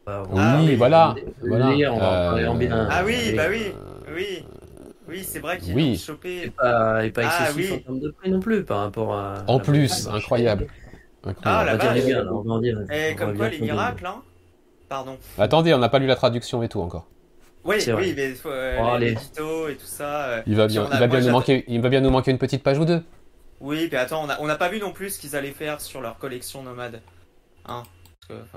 [0.08, 1.16] Ah, oui, voilà.
[1.42, 1.70] voilà.
[1.70, 3.74] Euh, ah oui, bah oui,
[4.16, 4.46] oui.
[5.10, 5.98] Oui, c'est vrai qu'il oui.
[5.98, 6.44] chopé.
[6.46, 9.44] Et pas, et pas ah, excessif en termes de prix non plus par rapport à.
[9.48, 10.68] En plus, incroyable.
[11.44, 12.06] Ah, la vache.
[12.06, 14.22] Bien, on va dire, et comme quoi, les miracles, hein
[14.90, 15.18] Pardon.
[15.38, 17.08] Attendez, on n'a pas lu la traduction et tout encore.
[17.66, 20.28] Oui, oui, mais euh, oh, les, et tout ça.
[20.28, 22.38] Euh, il va bien, il va bien nous manquer, il va bien nous manquer une
[22.38, 23.04] petite page ou deux.
[23.60, 26.18] Oui, mais attends, on n'a pas vu non plus ce qu'ils allaient faire sur leur
[26.18, 27.02] collection nomade.
[27.66, 27.84] Hein
[28.30, 28.48] Parce que,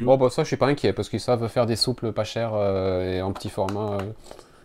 [0.00, 2.52] Bon, bah ça, je suis pas inquiet parce qu'ils savent faire des souples pas chers
[2.54, 3.98] euh, et en petit format.
[4.00, 4.12] Euh.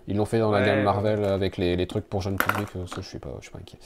[0.07, 2.69] ils l'ont fait dans la gamme Marvel avec les, les, trucs pour jeunes publics.
[2.75, 3.77] Euh, ça, je suis pas, je suis pas inquiet.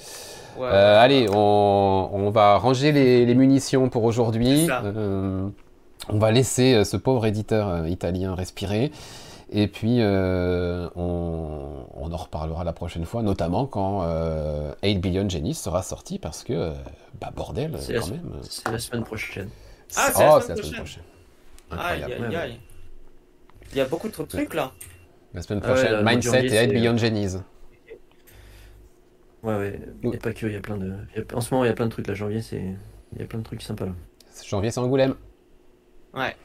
[0.71, 4.67] allez, on, on, va ranger les, les munitions pour aujourd'hui.
[6.09, 8.91] on va laisser ce pauvre éditeur italien respirer.
[9.55, 14.07] Et puis, on, on, en reparlera la prochaine fois, notamment quand
[14.81, 16.71] 8 Billion Genis sera sorti, parce que,
[17.19, 18.31] bah bordel, quand même.
[18.41, 19.49] C'est la semaine prochaine.
[19.95, 21.03] Ah, c'est la, semaine prochaine.
[21.79, 22.59] Aïe, aïe, aïe.
[23.71, 24.71] Il y a beaucoup de trucs là.
[25.33, 27.37] La semaine prochaine, Mindset et 8 Billion Genies.
[29.41, 29.79] Ouais, ouais.
[30.03, 30.93] Il n'y a pas que, il y a plein de.
[31.33, 32.13] En ce moment, il y a plein de trucs là.
[32.13, 32.63] Janvier, c'est.
[33.13, 33.93] Il y a plein de trucs sympas là.
[34.45, 35.15] Janvier, c'est Angoulême.
[36.13, 36.35] Ouais.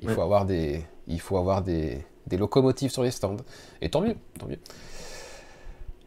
[0.00, 0.84] Il faut avoir des.
[1.06, 2.04] Il faut avoir des...
[2.26, 3.36] des locomotives sur les stands.
[3.80, 4.58] Et tant mieux, tant mieux.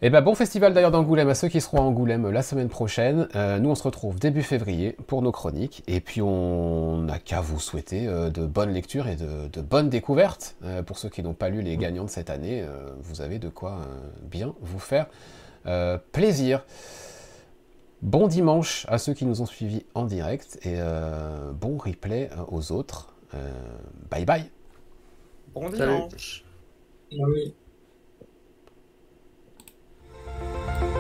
[0.04, 2.70] Et eh ben bon festival d'ailleurs d'Angoulême à ceux qui seront à Angoulême la semaine
[2.70, 3.28] prochaine.
[3.36, 5.84] Euh, nous on se retrouve début février pour nos chroniques.
[5.86, 10.56] Et puis on n'a qu'à vous souhaiter euh, de bonnes lectures et de, bonnes découvertes.
[10.64, 12.66] Euh, pour ceux qui n'ont pas lu les gagnants de cette année,
[12.98, 13.78] vous avez de quoi
[14.24, 15.06] bien vous faire
[16.12, 16.66] plaisir.
[18.02, 20.78] Bon dimanche à ceux qui nous ont suivis en direct et
[21.54, 23.14] bon replay aux autres.
[24.10, 24.50] bye bye.
[25.54, 26.44] Bon dimanche.
[27.12, 27.54] Oui.
[30.42, 30.91] Música